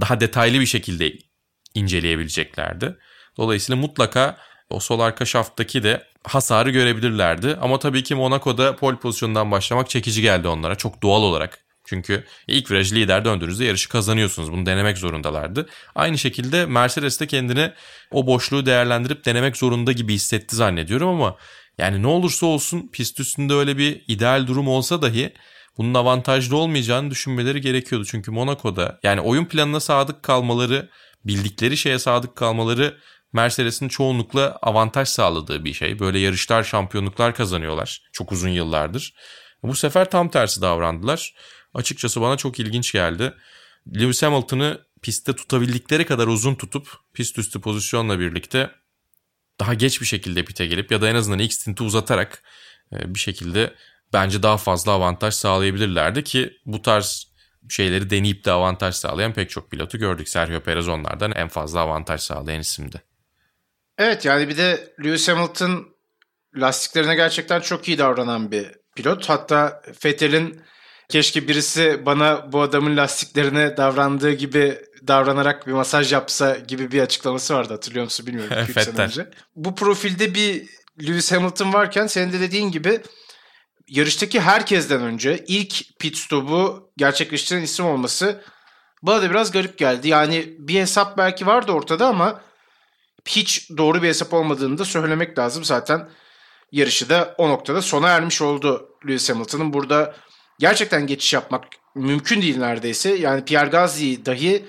daha 0.00 0.20
detaylı 0.20 0.60
bir 0.60 0.66
şekilde 0.66 1.12
inceleyebileceklerdi. 1.74 2.96
Dolayısıyla 3.36 3.80
mutlaka 3.80 4.36
o 4.70 4.80
sol 4.80 5.00
arka 5.00 5.24
şafttaki 5.24 5.82
de 5.82 6.06
hasarı 6.24 6.70
görebilirlerdi. 6.70 7.58
Ama 7.60 7.78
tabii 7.78 8.02
ki 8.02 8.14
Monaco'da 8.14 8.76
pole 8.76 8.96
pozisyonundan 8.96 9.50
başlamak 9.50 9.90
çekici 9.90 10.22
geldi 10.22 10.48
onlara 10.48 10.74
çok 10.74 11.02
doğal 11.02 11.22
olarak. 11.22 11.64
Çünkü 11.86 12.24
ilk 12.46 12.70
viraj 12.70 12.92
lider 12.92 13.24
döndüğünüzde 13.24 13.64
yarışı 13.64 13.88
kazanıyorsunuz. 13.88 14.52
Bunu 14.52 14.66
denemek 14.66 14.98
zorundalardı. 14.98 15.68
Aynı 15.94 16.18
şekilde 16.18 16.66
Mercedes 16.66 17.20
de 17.20 17.26
kendini 17.26 17.72
o 18.10 18.26
boşluğu 18.26 18.66
değerlendirip 18.66 19.24
denemek 19.24 19.56
zorunda 19.56 19.92
gibi 19.92 20.14
hissetti 20.14 20.56
zannediyorum 20.56 21.08
ama 21.08 21.36
yani 21.78 22.02
ne 22.02 22.06
olursa 22.06 22.46
olsun 22.46 22.88
pist 22.92 23.20
üstünde 23.20 23.54
öyle 23.54 23.78
bir 23.78 24.04
ideal 24.08 24.46
durum 24.46 24.68
olsa 24.68 25.02
dahi 25.02 25.32
bunun 25.78 25.94
avantajlı 25.94 26.56
olmayacağını 26.56 27.10
düşünmeleri 27.10 27.60
gerekiyordu. 27.60 28.04
Çünkü 28.04 28.30
Monaco'da 28.30 28.98
yani 29.02 29.20
oyun 29.20 29.44
planına 29.44 29.80
sadık 29.80 30.22
kalmaları, 30.22 30.88
bildikleri 31.24 31.76
şeye 31.76 31.98
sadık 31.98 32.36
kalmaları 32.36 32.96
Mercedes'in 33.34 33.88
çoğunlukla 33.88 34.58
avantaj 34.62 35.08
sağladığı 35.08 35.64
bir 35.64 35.72
şey. 35.72 35.98
Böyle 35.98 36.18
yarışlar, 36.18 36.64
şampiyonluklar 36.64 37.34
kazanıyorlar 37.34 38.02
çok 38.12 38.32
uzun 38.32 38.48
yıllardır. 38.48 39.14
Bu 39.62 39.74
sefer 39.74 40.10
tam 40.10 40.30
tersi 40.30 40.60
davrandılar. 40.60 41.34
Açıkçası 41.74 42.20
bana 42.20 42.36
çok 42.36 42.60
ilginç 42.60 42.92
geldi. 42.92 43.34
Lewis 43.94 44.22
Hamilton'ı 44.22 44.80
pistte 45.02 45.36
tutabildikleri 45.36 46.06
kadar 46.06 46.26
uzun 46.26 46.54
tutup 46.54 46.88
pist 47.12 47.38
üstü 47.38 47.60
pozisyonla 47.60 48.18
birlikte 48.18 48.70
daha 49.60 49.74
geç 49.74 50.00
bir 50.00 50.06
şekilde 50.06 50.44
pite 50.44 50.66
gelip 50.66 50.90
ya 50.92 51.00
da 51.00 51.08
en 51.08 51.14
azından 51.14 51.38
ilk 51.38 51.52
stinti 51.52 51.82
uzatarak 51.82 52.42
e, 52.92 53.14
bir 53.14 53.18
şekilde 53.18 53.74
bence 54.12 54.42
daha 54.42 54.56
fazla 54.56 54.92
avantaj 54.92 55.34
sağlayabilirlerdi 55.34 56.24
ki 56.24 56.58
bu 56.66 56.82
tarz 56.82 57.34
şeyleri 57.68 58.10
deneyip 58.10 58.44
de 58.44 58.52
avantaj 58.52 58.94
sağlayan 58.94 59.32
pek 59.32 59.50
çok 59.50 59.70
pilotu 59.70 59.98
gördük. 59.98 60.28
Sergio 60.28 60.60
Perez 60.60 60.88
onlardan 60.88 61.32
en 61.32 61.48
fazla 61.48 61.80
avantaj 61.80 62.20
sağlayan 62.20 62.60
isimdi. 62.60 63.13
Evet 63.98 64.24
yani 64.24 64.48
bir 64.48 64.56
de 64.56 64.94
Lewis 65.04 65.28
Hamilton 65.28 65.88
lastiklerine 66.56 67.14
gerçekten 67.14 67.60
çok 67.60 67.88
iyi 67.88 67.98
davranan 67.98 68.50
bir 68.50 68.66
pilot. 68.96 69.28
Hatta 69.28 69.82
Vettel'in 70.04 70.60
keşke 71.08 71.48
birisi 71.48 72.06
bana 72.06 72.52
bu 72.52 72.62
adamın 72.62 72.96
lastiklerine 72.96 73.76
davrandığı 73.76 74.32
gibi 74.32 74.78
davranarak 75.06 75.66
bir 75.66 75.72
masaj 75.72 76.12
yapsa 76.12 76.56
gibi 76.56 76.92
bir 76.92 77.00
açıklaması 77.00 77.54
vardı 77.54 77.72
hatırlıyor 77.72 78.04
musun 78.04 78.26
bilmiyorum. 78.26 78.56
Önce. 78.98 79.30
Bu 79.56 79.74
profilde 79.74 80.34
bir 80.34 80.66
Lewis 81.02 81.32
Hamilton 81.32 81.72
varken 81.72 82.06
senin 82.06 82.32
de 82.32 82.40
dediğin 82.40 82.70
gibi 82.70 83.00
yarıştaki 83.88 84.40
herkesten 84.40 85.02
önce 85.02 85.44
ilk 85.48 85.98
pit 85.98 86.16
stopu 86.16 86.90
gerçekleştiren 86.96 87.62
isim 87.62 87.86
olması 87.86 88.44
bana 89.02 89.22
da 89.22 89.30
biraz 89.30 89.50
garip 89.50 89.78
geldi. 89.78 90.08
Yani 90.08 90.54
bir 90.58 90.80
hesap 90.80 91.18
belki 91.18 91.46
vardı 91.46 91.72
ortada 91.72 92.06
ama 92.06 92.40
hiç 93.28 93.70
doğru 93.76 94.02
bir 94.02 94.08
hesap 94.08 94.34
olmadığını 94.34 94.78
da 94.78 94.84
söylemek 94.84 95.38
lazım. 95.38 95.64
Zaten 95.64 96.08
yarışı 96.72 97.08
da 97.08 97.34
o 97.38 97.48
noktada 97.48 97.82
sona 97.82 98.08
ermiş 98.08 98.42
oldu 98.42 98.88
Lewis 99.06 99.30
Hamilton'ın. 99.30 99.72
Burada 99.72 100.14
gerçekten 100.58 101.06
geçiş 101.06 101.32
yapmak 101.32 101.64
mümkün 101.94 102.42
değil 102.42 102.58
neredeyse. 102.58 103.14
Yani 103.14 103.44
Pierre 103.44 103.70
Gasly'yi 103.70 104.26
dahi 104.26 104.64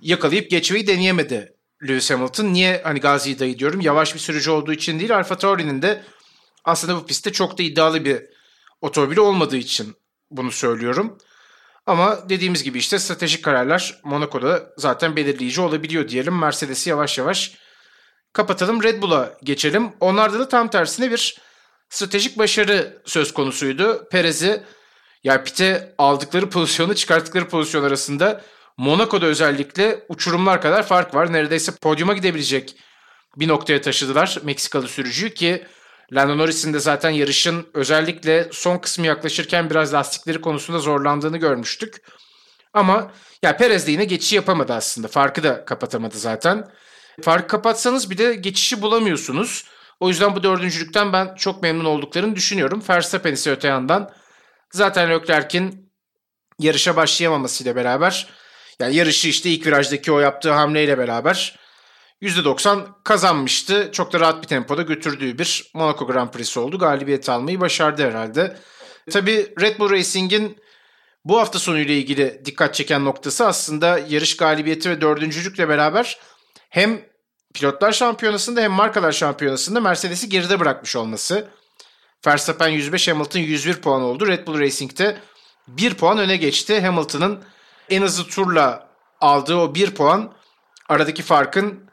yakalayıp 0.00 0.50
geçmeyi 0.50 0.86
deneyemedi 0.86 1.52
Lewis 1.88 2.10
Hamilton. 2.10 2.52
Niye 2.52 2.80
hani 2.84 3.00
Gasly'yi 3.00 3.38
dahi 3.38 3.58
diyorum? 3.58 3.80
Yavaş 3.80 4.14
bir 4.14 4.20
sürücü 4.20 4.50
olduğu 4.50 4.72
için 4.72 4.98
değil. 4.98 5.16
Alfa 5.16 5.38
Tauri'nin 5.38 5.82
de 5.82 6.02
aslında 6.64 6.96
bu 6.96 7.06
pistte 7.06 7.32
çok 7.32 7.58
da 7.58 7.62
iddialı 7.62 8.04
bir 8.04 8.22
otomobili 8.80 9.20
olmadığı 9.20 9.56
için 9.56 9.94
bunu 10.30 10.50
söylüyorum. 10.50 11.18
Ama 11.86 12.28
dediğimiz 12.28 12.62
gibi 12.62 12.78
işte 12.78 12.98
stratejik 12.98 13.44
kararlar 13.44 14.00
Monaco'da 14.04 14.62
zaten 14.76 15.16
belirleyici 15.16 15.60
olabiliyor 15.60 16.08
diyelim. 16.08 16.38
Mercedes'i 16.38 16.90
yavaş 16.90 17.18
yavaş 17.18 17.63
kapatalım. 18.34 18.82
Red 18.82 19.02
Bull'a 19.02 19.32
geçelim. 19.42 19.92
Onlarda 20.00 20.38
da 20.38 20.48
tam 20.48 20.68
tersine 20.68 21.10
bir 21.10 21.38
stratejik 21.88 22.38
başarı 22.38 23.02
söz 23.04 23.34
konusuydu. 23.34 24.08
Perez'i 24.10 24.62
yani 25.24 25.44
pite 25.44 25.94
aldıkları 25.98 26.50
pozisyonu 26.50 26.94
çıkarttıkları 26.94 27.48
pozisyon 27.48 27.84
arasında 27.84 28.40
Monaco'da 28.76 29.26
özellikle 29.26 30.04
uçurumlar 30.08 30.62
kadar 30.62 30.86
fark 30.86 31.14
var. 31.14 31.32
Neredeyse 31.32 31.72
podyuma 31.72 32.12
gidebilecek 32.12 32.76
bir 33.36 33.48
noktaya 33.48 33.80
taşıdılar 33.80 34.38
Meksikalı 34.42 34.88
sürücüyü 34.88 35.34
ki 35.34 35.66
Lando 36.12 36.38
Norris'in 36.38 36.74
de 36.74 36.78
zaten 36.78 37.10
yarışın 37.10 37.66
özellikle 37.74 38.48
son 38.52 38.78
kısmı 38.78 39.06
yaklaşırken 39.06 39.70
biraz 39.70 39.94
lastikleri 39.94 40.40
konusunda 40.40 40.78
zorlandığını 40.78 41.38
görmüştük. 41.38 42.02
Ama 42.72 43.12
ya 43.42 43.56
Perez 43.56 43.86
de 43.86 43.90
yine 43.90 44.04
geçişi 44.04 44.36
yapamadı 44.36 44.72
aslında. 44.72 45.08
Farkı 45.08 45.42
da 45.42 45.64
kapatamadı 45.64 46.18
zaten. 46.18 46.68
Farkı 47.22 47.46
kapatsanız 47.46 48.10
bir 48.10 48.18
de 48.18 48.34
geçişi 48.34 48.82
bulamıyorsunuz. 48.82 49.64
O 50.00 50.08
yüzden 50.08 50.36
bu 50.36 50.42
dördüncülükten 50.42 51.12
ben 51.12 51.34
çok 51.34 51.62
memnun 51.62 51.84
olduklarını 51.84 52.36
düşünüyorum. 52.36 52.82
Verstappen 52.88 53.32
ise 53.32 53.50
öte 53.50 53.68
yandan 53.68 54.12
zaten 54.70 55.10
Leclerc'in 55.10 55.92
yarışa 56.58 56.96
başlayamamasıyla 56.96 57.76
beraber 57.76 58.28
yani 58.78 58.96
yarışı 58.96 59.28
işte 59.28 59.50
ilk 59.50 59.66
virajdaki 59.66 60.12
o 60.12 60.20
yaptığı 60.20 60.52
hamleyle 60.52 60.98
beraber 60.98 61.58
%90 62.22 62.86
kazanmıştı. 63.04 63.90
Çok 63.92 64.12
da 64.12 64.20
rahat 64.20 64.42
bir 64.42 64.48
tempoda 64.48 64.82
götürdüğü 64.82 65.38
bir 65.38 65.70
Monaco 65.74 66.06
Grand 66.06 66.30
Prix'si 66.30 66.60
oldu. 66.60 66.78
Galibiyet 66.78 67.28
almayı 67.28 67.60
başardı 67.60 68.06
herhalde. 68.08 68.56
Tabii 69.10 69.54
Red 69.60 69.78
Bull 69.78 69.90
Racing'in 69.90 70.58
bu 71.24 71.38
hafta 71.38 71.58
sonuyla 71.58 71.94
ilgili 71.94 72.42
dikkat 72.44 72.74
çeken 72.74 73.04
noktası 73.04 73.46
aslında 73.46 74.00
yarış 74.08 74.36
galibiyeti 74.36 74.90
ve 74.90 75.00
dördüncülükle 75.00 75.68
beraber 75.68 76.18
hem 76.74 77.00
pilotlar 77.54 77.92
şampiyonasında 77.92 78.60
hem 78.60 78.72
markalar 78.72 79.12
şampiyonasında 79.12 79.80
Mercedes'i 79.80 80.28
geride 80.28 80.60
bırakmış 80.60 80.96
olması. 80.96 81.48
Verstappen 82.26 82.68
105, 82.68 83.08
Hamilton 83.08 83.40
101 83.40 83.74
puan 83.74 84.02
oldu. 84.02 84.26
Red 84.26 84.46
Bull 84.46 84.60
Racing'te 84.60 85.20
1 85.68 85.94
puan 85.94 86.18
öne 86.18 86.36
geçti. 86.36 86.80
Hamilton'ın 86.80 87.44
en 87.90 88.02
hızlı 88.02 88.24
turla 88.24 88.88
aldığı 89.20 89.56
o 89.56 89.74
1 89.74 89.90
puan 89.90 90.32
aradaki 90.88 91.22
farkın 91.22 91.90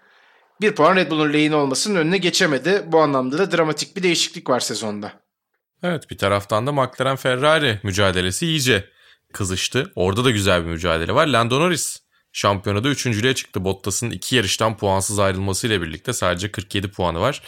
1 0.61 0.75
puan 0.75 0.95
Red 0.95 1.11
Bull'un 1.11 1.33
lehine 1.33 1.55
olmasının 1.55 1.95
önüne 1.95 2.17
geçemedi. 2.17 2.83
Bu 2.87 3.01
anlamda 3.01 3.37
da 3.37 3.57
dramatik 3.57 3.97
bir 3.97 4.03
değişiklik 4.03 4.49
var 4.49 4.59
sezonda. 4.59 5.13
Evet 5.83 6.09
bir 6.09 6.17
taraftan 6.17 6.67
da 6.67 6.71
McLaren 6.71 7.15
Ferrari 7.15 7.79
mücadelesi 7.83 8.45
iyice 8.45 8.89
kızıştı. 9.33 9.91
Orada 9.95 10.25
da 10.25 10.31
güzel 10.31 10.65
bir 10.65 10.69
mücadele 10.69 11.15
var. 11.15 11.27
Lando 11.27 11.59
Norris 11.59 12.00
şampiyonada 12.33 12.89
üçüncülüğe 12.89 13.35
çıktı. 13.35 13.63
Bottas'ın 13.63 14.09
iki 14.09 14.35
yarıştan 14.35 14.77
puansız 14.77 15.19
ayrılmasıyla 15.19 15.81
birlikte 15.81 16.13
sadece 16.13 16.51
47 16.51 16.91
puanı 16.91 17.19
var. 17.19 17.41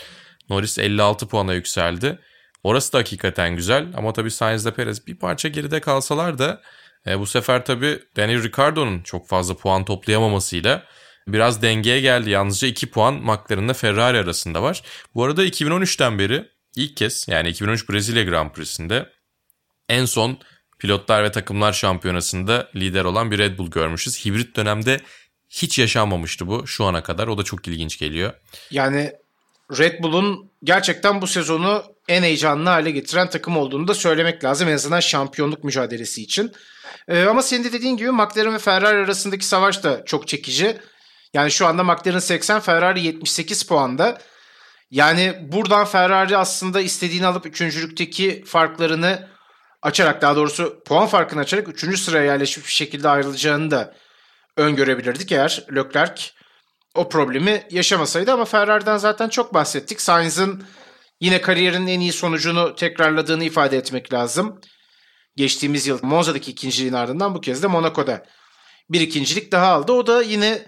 Norris 0.49 0.79
56 0.79 1.27
puana 1.27 1.53
yükseldi. 1.53 2.19
Orası 2.63 2.93
da 2.93 2.97
hakikaten 2.97 3.55
güzel 3.55 3.87
ama 3.97 4.13
tabii 4.13 4.31
Sainz 4.31 4.65
ile 4.65 4.73
Perez 4.73 5.07
bir 5.07 5.15
parça 5.15 5.49
geride 5.49 5.81
kalsalar 5.81 6.37
da 6.37 6.61
e, 7.07 7.19
bu 7.19 7.25
sefer 7.25 7.65
tabii 7.65 7.99
Daniel 8.15 8.43
Ricciardo'nun 8.43 9.01
çok 9.01 9.27
fazla 9.27 9.57
puan 9.57 9.85
toplayamamasıyla 9.85 10.83
biraz 11.27 11.61
dengeye 11.61 12.01
geldi. 12.01 12.29
Yalnızca 12.29 12.67
2 12.67 12.89
puan 12.89 13.13
McLaren 13.13 13.63
ile 13.63 13.73
Ferrari 13.73 14.17
arasında 14.17 14.61
var. 14.61 14.81
Bu 15.15 15.23
arada 15.23 15.45
2013'ten 15.45 16.19
beri 16.19 16.49
ilk 16.75 16.97
kez 16.97 17.25
yani 17.27 17.49
2013 17.49 17.89
Brezilya 17.89 18.23
Grand 18.23 18.51
Prix'sinde 18.51 19.09
en 19.89 20.05
son 20.05 20.37
pilotlar 20.83 21.23
ve 21.23 21.31
takımlar 21.31 21.73
şampiyonasında 21.73 22.69
lider 22.75 23.05
olan 23.05 23.31
bir 23.31 23.37
Red 23.37 23.57
Bull 23.57 23.71
görmüşüz. 23.71 24.25
Hibrit 24.25 24.55
dönemde 24.55 24.99
hiç 25.49 25.79
yaşanmamıştı 25.79 26.47
bu 26.47 26.67
şu 26.67 26.85
ana 26.85 27.03
kadar. 27.03 27.27
O 27.27 27.37
da 27.37 27.43
çok 27.43 27.67
ilginç 27.67 27.99
geliyor. 27.99 28.33
Yani 28.71 29.13
Red 29.77 30.03
Bull'un 30.03 30.49
gerçekten 30.63 31.21
bu 31.21 31.27
sezonu 31.27 31.83
en 32.07 32.23
heyecanlı 32.23 32.69
hale 32.69 32.91
getiren 32.91 33.29
takım 33.29 33.57
olduğunu 33.57 33.87
da 33.87 33.93
söylemek 33.93 34.43
lazım. 34.43 34.69
En 34.69 34.73
azından 34.73 34.99
şampiyonluk 34.99 35.63
mücadelesi 35.63 36.23
için. 36.23 36.51
Ee, 37.07 37.23
ama 37.23 37.41
senin 37.41 37.63
de 37.63 37.73
dediğin 37.73 37.97
gibi 37.97 38.11
McLaren 38.11 38.53
ve 38.53 38.59
Ferrari 38.59 38.97
arasındaki 38.97 39.45
savaş 39.45 39.83
da 39.83 40.05
çok 40.05 40.27
çekici. 40.27 40.77
Yani 41.33 41.51
şu 41.51 41.67
anda 41.67 41.83
McLaren 41.83 42.19
80, 42.19 42.59
Ferrari 42.59 43.01
78 43.01 43.63
puanda. 43.63 44.21
Yani 44.91 45.33
buradan 45.41 45.85
Ferrari 45.85 46.37
aslında 46.37 46.81
istediğini 46.81 47.25
alıp 47.25 47.45
üçüncülükteki 47.45 48.43
farklarını 48.45 49.32
açarak 49.83 50.21
daha 50.21 50.35
doğrusu 50.35 50.83
puan 50.85 51.07
farkını 51.07 51.39
açarak 51.39 51.67
üçüncü 51.67 51.97
sıraya 51.97 52.25
yerleşmiş 52.25 52.67
bir 52.67 52.71
şekilde 52.71 53.09
ayrılacağını 53.09 53.71
da 53.71 53.93
öngörebilirdik 54.57 55.31
eğer 55.31 55.65
Leclerc 55.75 56.23
o 56.95 57.09
problemi 57.09 57.63
yaşamasaydı 57.71 58.33
ama 58.33 58.45
Ferrari'den 58.45 58.97
zaten 58.97 59.29
çok 59.29 59.53
bahsettik. 59.53 60.01
Sainz'ın 60.01 60.63
yine 61.21 61.41
kariyerinin 61.41 61.87
en 61.87 61.99
iyi 61.99 62.13
sonucunu 62.13 62.75
tekrarladığını 62.75 63.43
ifade 63.43 63.77
etmek 63.77 64.13
lazım. 64.13 64.61
Geçtiğimiz 65.35 65.87
yıl 65.87 65.99
Monza'daki 66.01 66.51
ikinciliğin 66.51 66.93
ardından 66.93 67.35
bu 67.35 67.41
kez 67.41 67.63
de 67.63 67.67
Monaco'da 67.67 68.25
bir 68.89 69.01
ikincilik 69.01 69.51
daha 69.51 69.67
aldı. 69.67 69.91
O 69.91 70.07
da 70.07 70.21
yine 70.21 70.65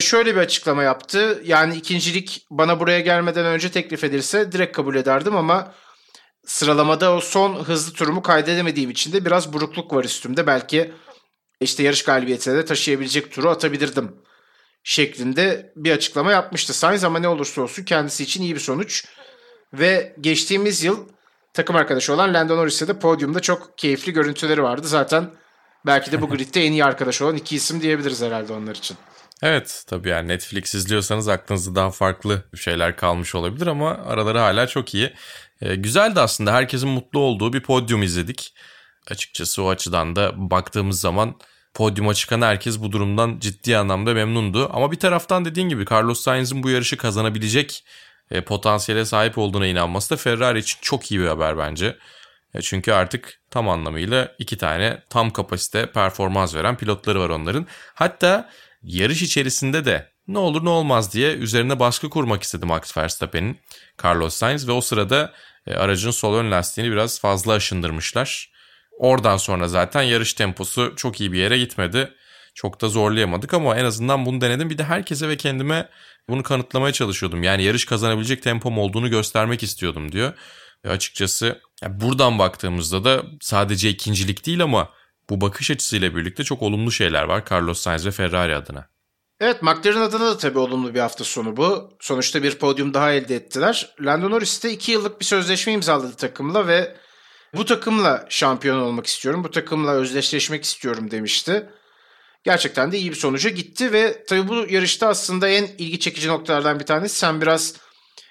şöyle 0.00 0.34
bir 0.34 0.40
açıklama 0.40 0.82
yaptı. 0.82 1.42
Yani 1.44 1.76
ikincilik 1.76 2.46
bana 2.50 2.80
buraya 2.80 3.00
gelmeden 3.00 3.46
önce 3.46 3.70
teklif 3.70 4.04
edilse 4.04 4.52
direkt 4.52 4.76
kabul 4.76 4.96
ederdim 4.96 5.36
ama 5.36 5.72
sıralamada 6.46 7.14
o 7.14 7.20
son 7.20 7.64
hızlı 7.64 7.92
turumu 7.92 8.22
kaydedemediğim 8.22 8.90
için 8.90 9.12
de 9.12 9.24
biraz 9.24 9.52
burukluk 9.52 9.94
var 9.94 10.04
üstümde. 10.04 10.46
Belki 10.46 10.92
işte 11.60 11.82
yarış 11.82 12.04
galibiyetine 12.04 12.54
de 12.54 12.64
taşıyabilecek 12.64 13.32
turu 13.32 13.50
atabilirdim 13.50 14.16
şeklinde 14.82 15.72
bir 15.76 15.90
açıklama 15.90 16.32
yapmıştı. 16.32 16.74
Sainz 16.74 17.04
ama 17.04 17.18
ne 17.18 17.28
olursa 17.28 17.62
olsun 17.62 17.84
kendisi 17.84 18.22
için 18.22 18.42
iyi 18.42 18.54
bir 18.54 18.60
sonuç. 18.60 19.06
Ve 19.72 20.16
geçtiğimiz 20.20 20.84
yıl 20.84 21.08
takım 21.54 21.76
arkadaşı 21.76 22.12
olan 22.12 22.34
Lando 22.34 22.56
Norris'e 22.56 22.88
de 22.88 22.98
podyumda 22.98 23.40
çok 23.40 23.78
keyifli 23.78 24.12
görüntüleri 24.12 24.62
vardı. 24.62 24.86
Zaten 24.88 25.30
belki 25.86 26.12
de 26.12 26.22
bu 26.22 26.28
gridde 26.30 26.64
en 26.64 26.72
iyi 26.72 26.84
arkadaş 26.84 27.22
olan 27.22 27.36
iki 27.36 27.56
isim 27.56 27.80
diyebiliriz 27.80 28.22
herhalde 28.22 28.52
onlar 28.52 28.74
için. 28.74 28.96
Evet 29.42 29.84
tabii 29.86 30.08
yani 30.08 30.28
Netflix 30.28 30.74
izliyorsanız 30.74 31.28
aklınızda 31.28 31.74
daha 31.74 31.90
farklı 31.90 32.44
şeyler 32.56 32.96
kalmış 32.96 33.34
olabilir 33.34 33.66
ama 33.66 33.90
araları 33.90 34.38
hala 34.38 34.66
çok 34.66 34.94
iyi. 34.94 35.12
E, 35.60 35.74
güzeldi 35.74 36.20
aslında 36.20 36.52
herkesin 36.52 36.88
mutlu 36.88 37.20
olduğu 37.20 37.52
bir 37.52 37.60
podyum 37.60 38.02
izledik. 38.02 38.54
Açıkçası 39.10 39.62
o 39.62 39.68
açıdan 39.68 40.16
da 40.16 40.32
baktığımız 40.36 41.00
zaman 41.00 41.34
podyuma 41.74 42.14
çıkan 42.14 42.42
herkes 42.42 42.80
bu 42.80 42.92
durumdan 42.92 43.38
ciddi 43.38 43.76
anlamda 43.76 44.14
memnundu. 44.14 44.70
Ama 44.72 44.92
bir 44.92 44.98
taraftan 44.98 45.44
dediğin 45.44 45.68
gibi 45.68 45.84
Carlos 45.90 46.20
Sainz'in 46.20 46.62
bu 46.62 46.70
yarışı 46.70 46.96
kazanabilecek 46.96 47.84
e, 48.30 48.40
potansiyele 48.40 49.04
sahip 49.04 49.38
olduğuna 49.38 49.66
inanması 49.66 50.10
da 50.10 50.16
Ferrari 50.16 50.58
için 50.58 50.78
çok 50.82 51.10
iyi 51.10 51.20
bir 51.20 51.26
haber 51.26 51.58
bence. 51.58 51.96
E, 52.54 52.62
çünkü 52.62 52.92
artık 52.92 53.40
tam 53.50 53.68
anlamıyla 53.68 54.34
iki 54.38 54.58
tane 54.58 55.02
tam 55.10 55.30
kapasite 55.30 55.92
performans 55.92 56.54
veren 56.54 56.76
pilotları 56.76 57.20
var 57.20 57.28
onların. 57.28 57.66
Hatta 57.94 58.50
yarış 58.86 59.22
içerisinde 59.22 59.84
de 59.84 60.12
ne 60.28 60.38
olur 60.38 60.64
ne 60.64 60.68
olmaz 60.68 61.12
diye 61.12 61.32
üzerine 61.32 61.78
baskı 61.78 62.10
kurmak 62.10 62.42
istedi 62.42 62.66
Max 62.66 62.96
Verstappen'in 62.96 63.58
Carlos 64.04 64.34
Sainz 64.34 64.68
ve 64.68 64.72
o 64.72 64.80
sırada 64.80 65.32
e, 65.66 65.74
aracın 65.74 66.10
sol 66.10 66.34
ön 66.34 66.50
lastiğini 66.50 66.92
biraz 66.92 67.20
fazla 67.20 67.52
aşındırmışlar. 67.52 68.52
Oradan 68.98 69.36
sonra 69.36 69.68
zaten 69.68 70.02
yarış 70.02 70.34
temposu 70.34 70.92
çok 70.96 71.20
iyi 71.20 71.32
bir 71.32 71.38
yere 71.38 71.58
gitmedi. 71.58 72.12
Çok 72.54 72.80
da 72.80 72.88
zorlayamadık 72.88 73.54
ama 73.54 73.76
en 73.76 73.84
azından 73.84 74.26
bunu 74.26 74.40
denedim. 74.40 74.70
Bir 74.70 74.78
de 74.78 74.84
herkese 74.84 75.28
ve 75.28 75.36
kendime 75.36 75.88
bunu 76.28 76.42
kanıtlamaya 76.42 76.92
çalışıyordum. 76.92 77.42
Yani 77.42 77.62
yarış 77.62 77.84
kazanabilecek 77.84 78.42
tempom 78.42 78.78
olduğunu 78.78 79.10
göstermek 79.10 79.62
istiyordum 79.62 80.12
diyor. 80.12 80.32
Ve 80.84 80.90
açıkçası 80.90 81.60
buradan 81.88 82.38
baktığımızda 82.38 83.04
da 83.04 83.22
sadece 83.40 83.90
ikincilik 83.90 84.46
değil 84.46 84.62
ama 84.62 84.88
bu 85.30 85.40
bakış 85.40 85.70
açısıyla 85.70 86.16
birlikte 86.16 86.44
çok 86.44 86.62
olumlu 86.62 86.92
şeyler 86.92 87.22
var 87.22 87.44
Carlos 87.50 87.80
Sainz 87.80 88.06
ve 88.06 88.10
Ferrari 88.10 88.56
adına. 88.56 88.88
Evet 89.40 89.62
McLaren 89.62 90.00
adına 90.00 90.26
da 90.26 90.38
tabii 90.38 90.58
olumlu 90.58 90.94
bir 90.94 91.00
hafta 91.00 91.24
sonu 91.24 91.56
bu. 91.56 91.96
Sonuçta 92.00 92.42
bir 92.42 92.58
podyum 92.58 92.94
daha 92.94 93.12
elde 93.12 93.36
ettiler. 93.36 93.94
Lando 94.00 94.30
Norris 94.30 94.64
de 94.64 94.72
2 94.72 94.92
yıllık 94.92 95.20
bir 95.20 95.24
sözleşme 95.24 95.72
imzaladı 95.72 96.16
takımla 96.16 96.66
ve 96.66 96.96
bu 97.54 97.64
takımla 97.64 98.26
şampiyon 98.28 98.78
olmak 98.78 99.06
istiyorum, 99.06 99.44
bu 99.44 99.50
takımla 99.50 99.92
özdeşleşmek 99.92 100.64
istiyorum 100.64 101.10
demişti. 101.10 101.66
Gerçekten 102.44 102.92
de 102.92 102.98
iyi 102.98 103.10
bir 103.10 103.16
sonuca 103.16 103.50
gitti 103.50 103.92
ve 103.92 104.24
tabii 104.28 104.48
bu 104.48 104.54
yarışta 104.54 105.08
aslında 105.08 105.48
en 105.48 105.64
ilgi 105.78 106.00
çekici 106.00 106.28
noktalardan 106.28 106.80
bir 106.80 106.86
tanesi 106.86 107.18
sen 107.18 107.40
biraz 107.40 107.74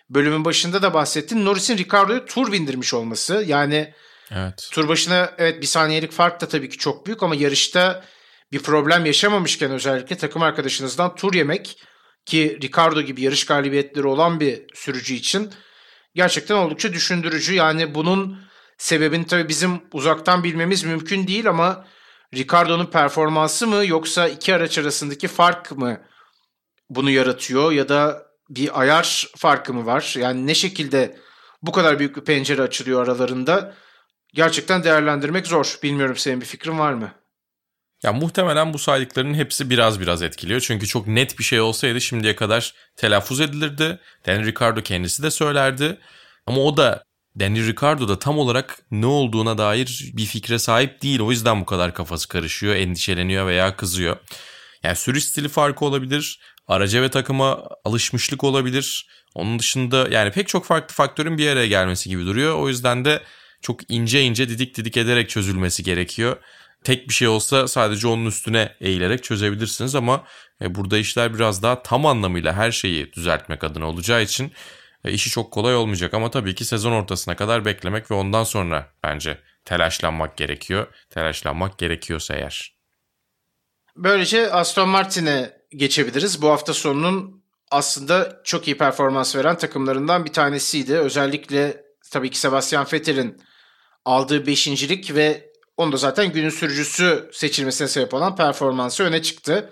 bölümün 0.09 0.45
başında 0.45 0.81
da 0.81 0.93
bahsettin. 0.93 1.45
Norris'in 1.45 1.77
Ricardo'ya 1.77 2.25
tur 2.25 2.51
bindirmiş 2.51 2.93
olması. 2.93 3.43
Yani 3.47 3.93
evet. 4.31 4.69
tur 4.71 4.87
başına 4.87 5.33
evet 5.37 5.61
bir 5.61 5.67
saniyelik 5.67 6.11
fark 6.11 6.41
da 6.41 6.47
tabii 6.47 6.69
ki 6.69 6.77
çok 6.77 7.05
büyük 7.05 7.23
ama 7.23 7.35
yarışta 7.35 8.03
bir 8.51 8.59
problem 8.59 9.05
yaşamamışken 9.05 9.71
özellikle 9.71 10.17
takım 10.17 10.41
arkadaşınızdan 10.41 11.15
tur 11.15 11.33
yemek 11.33 11.77
ki 12.25 12.59
Ricardo 12.61 13.01
gibi 13.01 13.21
yarış 13.21 13.45
galibiyetleri 13.45 14.07
olan 14.07 14.39
bir 14.39 14.61
sürücü 14.73 15.13
için 15.13 15.53
gerçekten 16.15 16.55
oldukça 16.55 16.93
düşündürücü. 16.93 17.53
Yani 17.53 17.95
bunun 17.95 18.39
sebebini 18.77 19.27
tabii 19.27 19.49
bizim 19.49 19.81
uzaktan 19.93 20.43
bilmemiz 20.43 20.83
mümkün 20.83 21.27
değil 21.27 21.49
ama 21.49 21.85
Ricardo'nun 22.33 22.85
performansı 22.85 23.67
mı 23.67 23.85
yoksa 23.85 24.27
iki 24.27 24.55
araç 24.55 24.77
arasındaki 24.77 25.27
fark 25.27 25.71
mı 25.71 26.01
bunu 26.89 27.09
yaratıyor 27.09 27.71
ya 27.71 27.89
da 27.89 28.25
bir 28.49 28.81
ayar 28.81 29.27
farkı 29.37 29.73
mı 29.73 29.85
var? 29.85 30.15
Yani 30.17 30.47
ne 30.47 30.55
şekilde 30.55 31.19
bu 31.61 31.71
kadar 31.71 31.99
büyük 31.99 32.17
bir 32.17 32.21
pencere 32.21 32.61
açılıyor 32.61 33.03
aralarında 33.03 33.75
gerçekten 34.35 34.83
değerlendirmek 34.83 35.47
zor. 35.47 35.79
Bilmiyorum 35.83 36.15
senin 36.17 36.41
bir 36.41 36.45
fikrin 36.45 36.79
var 36.79 36.93
mı? 36.93 37.11
Ya 38.03 38.13
muhtemelen 38.13 38.73
bu 38.73 38.79
saydıklarının 38.79 39.33
hepsi 39.33 39.69
biraz 39.69 39.99
biraz 39.99 40.21
etkiliyor. 40.21 40.59
Çünkü 40.59 40.87
çok 40.87 41.07
net 41.07 41.39
bir 41.39 41.43
şey 41.43 41.61
olsaydı 41.61 42.01
şimdiye 42.01 42.35
kadar 42.35 42.73
telaffuz 42.95 43.41
edilirdi. 43.41 43.99
Dan 44.27 44.43
Ricardo 44.43 44.81
kendisi 44.81 45.23
de 45.23 45.31
söylerdi. 45.31 45.97
Ama 46.47 46.61
o 46.61 46.77
da 46.77 47.03
Danny 47.39 47.67
Ricardo 47.67 48.07
da 48.07 48.19
tam 48.19 48.39
olarak 48.39 48.79
ne 48.91 49.05
olduğuna 49.05 49.57
dair 49.57 50.11
bir 50.13 50.25
fikre 50.25 50.59
sahip 50.59 51.01
değil. 51.01 51.19
O 51.19 51.31
yüzden 51.31 51.61
bu 51.61 51.65
kadar 51.65 51.93
kafası 51.93 52.27
karışıyor, 52.27 52.75
endişeleniyor 52.75 53.47
veya 53.47 53.75
kızıyor. 53.75 54.17
Yani 54.83 54.95
sürüş 54.95 55.23
stili 55.23 55.49
farkı 55.49 55.85
olabilir. 55.85 56.39
Araca 56.67 57.01
ve 57.01 57.09
takıma 57.09 57.63
alışmışlık 57.85 58.43
olabilir. 58.43 59.07
Onun 59.35 59.59
dışında 59.59 60.07
yani 60.11 60.31
pek 60.31 60.47
çok 60.47 60.65
farklı 60.65 60.95
faktörün 60.95 61.37
bir 61.37 61.47
araya 61.47 61.67
gelmesi 61.67 62.09
gibi 62.09 62.25
duruyor. 62.25 62.55
O 62.59 62.67
yüzden 62.67 63.05
de 63.05 63.23
çok 63.65 63.91
ince 63.91 64.21
ince 64.21 64.49
didik 64.49 64.77
didik 64.77 64.97
ederek 64.97 65.29
çözülmesi 65.29 65.83
gerekiyor. 65.83 66.37
Tek 66.83 67.09
bir 67.09 67.13
şey 67.13 67.27
olsa 67.27 67.67
sadece 67.67 68.07
onun 68.07 68.25
üstüne 68.25 68.75
eğilerek 68.81 69.23
çözebilirsiniz 69.23 69.95
ama 69.95 70.23
e, 70.61 70.75
burada 70.75 70.97
işler 70.97 71.33
biraz 71.33 71.63
daha 71.63 71.83
tam 71.83 72.05
anlamıyla 72.05 72.53
her 72.53 72.71
şeyi 72.71 73.13
düzeltmek 73.13 73.63
adına 73.63 73.85
olacağı 73.85 74.21
için 74.21 74.51
e, 75.05 75.11
işi 75.11 75.29
çok 75.29 75.51
kolay 75.51 75.75
olmayacak 75.75 76.13
ama 76.13 76.31
tabii 76.31 76.55
ki 76.55 76.65
sezon 76.65 76.91
ortasına 76.91 77.35
kadar 77.35 77.65
beklemek 77.65 78.11
ve 78.11 78.15
ondan 78.15 78.43
sonra 78.43 78.91
bence 79.03 79.37
telaşlanmak 79.65 80.37
gerekiyor. 80.37 80.87
Telaşlanmak 81.09 81.77
gerekiyorsa 81.77 82.35
eğer. 82.35 82.75
Böylece 83.95 84.51
Aston 84.51 84.89
Martin'e 84.89 85.57
geçebiliriz. 85.71 86.41
Bu 86.41 86.49
hafta 86.49 86.73
sonunun 86.73 87.43
aslında 87.71 88.41
çok 88.43 88.67
iyi 88.67 88.77
performans 88.77 89.35
veren 89.35 89.57
takımlarından 89.57 90.25
bir 90.25 90.33
tanesiydi. 90.33 90.97
Özellikle 90.97 91.83
tabii 92.11 92.29
ki 92.29 92.39
Sebastian 92.39 92.87
Vettel'in 92.93 93.41
aldığı 94.05 94.47
beşincilik 94.47 95.15
ve 95.15 95.51
onu 95.77 95.91
da 95.91 95.97
zaten 95.97 96.31
günün 96.31 96.49
sürücüsü 96.49 97.29
seçilmesine 97.33 97.87
sebep 97.87 98.13
olan 98.13 98.35
performansı 98.35 99.03
öne 99.03 99.21
çıktı. 99.21 99.71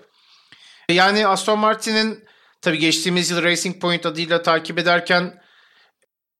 Yani 0.88 1.26
Aston 1.26 1.58
Martin'in 1.58 2.24
tabii 2.62 2.78
geçtiğimiz 2.78 3.30
yıl 3.30 3.42
Racing 3.42 3.80
Point 3.80 4.06
adıyla 4.06 4.42
takip 4.42 4.78
ederken 4.78 5.42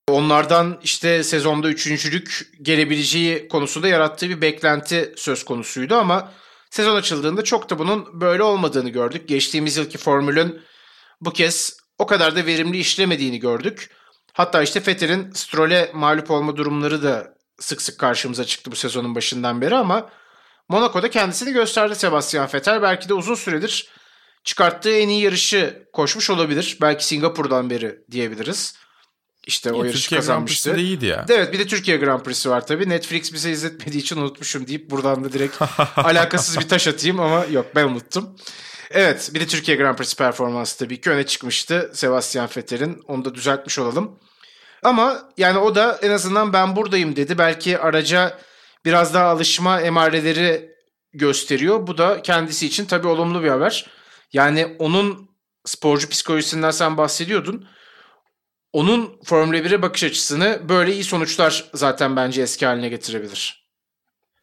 onlardan 0.09 0.79
işte 0.83 1.23
sezonda 1.23 1.69
üçüncülük 1.69 2.51
gelebileceği 2.61 3.47
konusunda 3.47 3.87
yarattığı 3.87 4.29
bir 4.29 4.41
beklenti 4.41 5.13
söz 5.17 5.45
konusuydu 5.45 5.95
ama 5.95 6.31
sezon 6.69 6.95
açıldığında 6.95 7.43
çok 7.43 7.69
da 7.69 7.79
bunun 7.79 8.21
böyle 8.21 8.43
olmadığını 8.43 8.89
gördük. 8.89 9.27
Geçtiğimiz 9.27 9.77
yılki 9.77 9.97
formülün 9.97 10.61
bu 11.21 11.33
kez 11.33 11.77
o 11.99 12.05
kadar 12.05 12.35
da 12.35 12.45
verimli 12.45 12.77
işlemediğini 12.77 13.39
gördük. 13.39 13.89
Hatta 14.33 14.61
işte 14.61 14.81
Vettel'in 14.87 15.31
Stroll'e 15.31 15.91
mağlup 15.93 16.31
olma 16.31 16.57
durumları 16.57 17.03
da 17.03 17.34
sık 17.59 17.81
sık 17.81 17.99
karşımıza 17.99 18.45
çıktı 18.45 18.71
bu 18.71 18.75
sezonun 18.75 19.15
başından 19.15 19.61
beri 19.61 19.75
ama 19.75 20.09
Monaco'da 20.69 21.09
kendisini 21.09 21.53
gösterdi 21.53 21.95
Sebastian 21.95 22.49
Vettel. 22.53 22.81
Belki 22.81 23.09
de 23.09 23.13
uzun 23.13 23.35
süredir 23.35 23.89
çıkarttığı 24.43 24.97
en 24.97 25.09
iyi 25.09 25.21
yarışı 25.21 25.87
koşmuş 25.93 26.29
olabilir. 26.29 26.77
Belki 26.81 27.05
Singapur'dan 27.05 27.69
beri 27.69 27.99
diyebiliriz. 28.11 28.75
İşte 29.47 29.71
o 29.71 29.83
yarışı 29.83 30.01
Türkiye 30.01 30.19
kazanmıştı. 30.19 30.75
De 30.75 30.81
iyiydi 30.81 31.05
ya. 31.05 31.25
Evet 31.29 31.53
bir 31.53 31.59
de 31.59 31.67
Türkiye 31.67 31.97
Grand 31.97 32.21
Prix'si 32.21 32.49
var 32.49 32.67
tabii. 32.67 32.89
Netflix 32.89 33.33
bize 33.33 33.51
izletmediği 33.51 34.03
için 34.03 34.17
unutmuşum 34.17 34.67
deyip 34.67 34.89
buradan 34.89 35.23
da 35.23 35.33
direkt 35.33 35.61
alakasız 35.95 36.59
bir 36.59 36.69
taş 36.69 36.87
atayım 36.87 37.19
ama 37.19 37.45
yok 37.45 37.65
ben 37.75 37.87
unuttum. 37.87 38.35
Evet 38.91 39.31
bir 39.33 39.39
de 39.39 39.47
Türkiye 39.47 39.77
Grand 39.77 39.97
Prix 39.97 40.15
performansı 40.15 40.77
tabii 40.77 41.01
ki 41.01 41.09
öne 41.09 41.25
çıkmıştı 41.25 41.91
Sebastian 41.93 42.49
Vettel'in. 42.57 43.01
Onu 43.07 43.25
da 43.25 43.35
düzeltmiş 43.35 43.79
olalım. 43.79 44.19
Ama 44.85 45.29
yani 45.37 45.57
o 45.57 45.75
da 45.75 45.99
en 46.01 46.11
azından 46.11 46.53
ben 46.53 46.75
buradayım 46.75 47.15
dedi. 47.15 47.37
Belki 47.37 47.79
araca 47.79 48.37
biraz 48.85 49.13
daha 49.13 49.25
alışma 49.25 49.81
emareleri 49.81 50.75
gösteriyor. 51.13 51.87
Bu 51.87 51.97
da 51.97 52.21
kendisi 52.21 52.65
için 52.65 52.85
tabii 52.85 53.07
olumlu 53.07 53.43
bir 53.43 53.49
haber. 53.49 53.85
Yani 54.33 54.75
onun 54.79 55.29
sporcu 55.65 56.09
psikolojisinden 56.09 56.71
sen 56.71 56.97
bahsediyordun. 56.97 57.67
Onun 58.73 59.19
Formula 59.23 59.57
1'e 59.57 59.81
bakış 59.81 60.03
açısını 60.03 60.69
böyle 60.69 60.93
iyi 60.93 61.03
sonuçlar 61.03 61.69
zaten 61.73 62.15
bence 62.15 62.41
eski 62.41 62.65
haline 62.65 62.89
getirebilir. 62.89 63.69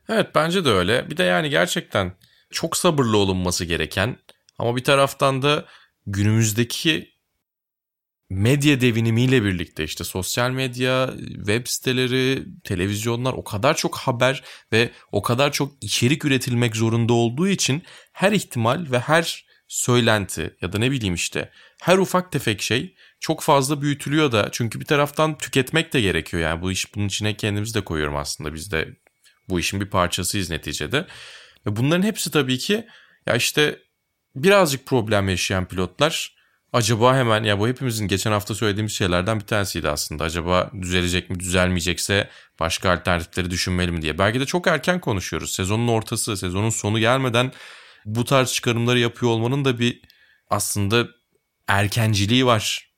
Evet 0.09 0.27
bence 0.35 0.65
de 0.65 0.71
öyle. 0.71 1.11
Bir 1.11 1.17
de 1.17 1.23
yani 1.23 1.51
gerçekten 1.51 2.13
çok 2.51 2.77
sabırlı 2.77 3.17
olunması 3.17 3.65
gereken 3.65 4.17
ama 4.59 4.77
bir 4.77 4.85
taraftan 4.85 5.43
da 5.43 5.65
günümüzdeki 6.07 7.12
medya 8.33 8.81
devinimiyle 8.81 9.45
birlikte 9.45 9.85
işte 9.85 10.05
sosyal 10.05 10.51
medya, 10.51 11.15
web 11.35 11.67
siteleri, 11.67 12.45
televizyonlar 12.65 13.33
o 13.33 13.45
kadar 13.45 13.77
çok 13.77 13.97
haber 13.97 14.43
ve 14.73 14.91
o 15.13 15.23
kadar 15.23 15.53
çok 15.53 15.73
içerik 15.81 16.25
üretilmek 16.25 16.77
zorunda 16.77 17.13
olduğu 17.13 17.49
için 17.49 17.83
her 18.13 18.33
ihtimal 18.33 18.87
ve 18.91 18.99
her 18.99 19.47
söylenti 19.69 20.57
ya 20.61 20.73
da 20.73 20.79
ne 20.79 20.91
bileyim 20.91 21.15
işte 21.15 21.51
her 21.83 21.99
ufak 21.99 22.33
tefek 22.33 22.63
şey 22.63 22.95
çok 23.21 23.43
fazla 23.43 23.83
büyütülüyor 23.83 24.33
da 24.33 24.49
çünkü 24.53 24.81
bir 24.81 24.85
taraftan 24.85 25.39
tüketmek 25.39 25.93
de 25.93 26.01
gerekiyor. 26.01 26.43
Yani 26.43 26.63
bu 26.63 26.73
iş 26.73 26.95
bunun 26.95 27.07
içine 27.07 27.37
kendimiz 27.37 27.75
de 27.75 27.85
koyuyorum 27.85 28.17
aslında. 28.17 28.55
Biz 28.55 28.73
de 28.73 28.89
bu 29.49 29.61
işin 29.61 29.81
bir 29.81 29.91
parçasıyız 29.91 30.51
neticede. 30.51 31.07
Ve 31.67 31.77
bunların 31.77 32.03
hepsi 32.03 32.31
tabii 32.31 32.59
ki 32.59 32.87
ya 33.27 33.37
işte 33.37 33.79
birazcık 34.35 34.87
problem 34.87 35.29
yaşayan 35.29 35.69
pilotlar 35.69 36.42
acaba 36.73 37.17
hemen 37.17 37.45
ya 37.45 37.59
bu 37.59 37.69
hepimizin 37.69 38.09
geçen 38.09 38.33
hafta 38.33 38.55
söylediğimiz 38.55 38.93
şeylerden 38.93 39.41
bir 39.41 39.47
tanesiydi 39.47 39.89
aslında. 39.89 40.25
Acaba 40.25 40.71
düzelecek 40.83 41.31
mi 41.31 41.41
düzelmeyecekse 41.41 42.31
başka 42.61 42.91
alternatifleri 42.91 43.51
düşünmeli 43.51 43.93
mi 43.93 44.03
diye. 44.03 44.19
Belki 44.19 44.41
de 44.41 44.47
çok 44.47 44.67
erken 44.67 45.01
konuşuyoruz. 45.01 45.53
Sezonun 45.53 45.89
ortası, 45.89 46.37
sezonun 46.37 46.71
sonu 46.71 46.99
gelmeden 46.99 47.53
bu 48.05 48.25
tarz 48.25 48.53
çıkarımları 48.53 48.99
yapıyor 48.99 49.33
olmanın 49.33 49.65
da 49.65 49.79
bir 49.79 50.03
aslında 50.51 51.09
erkenciliği 51.69 52.47
var. 52.47 52.93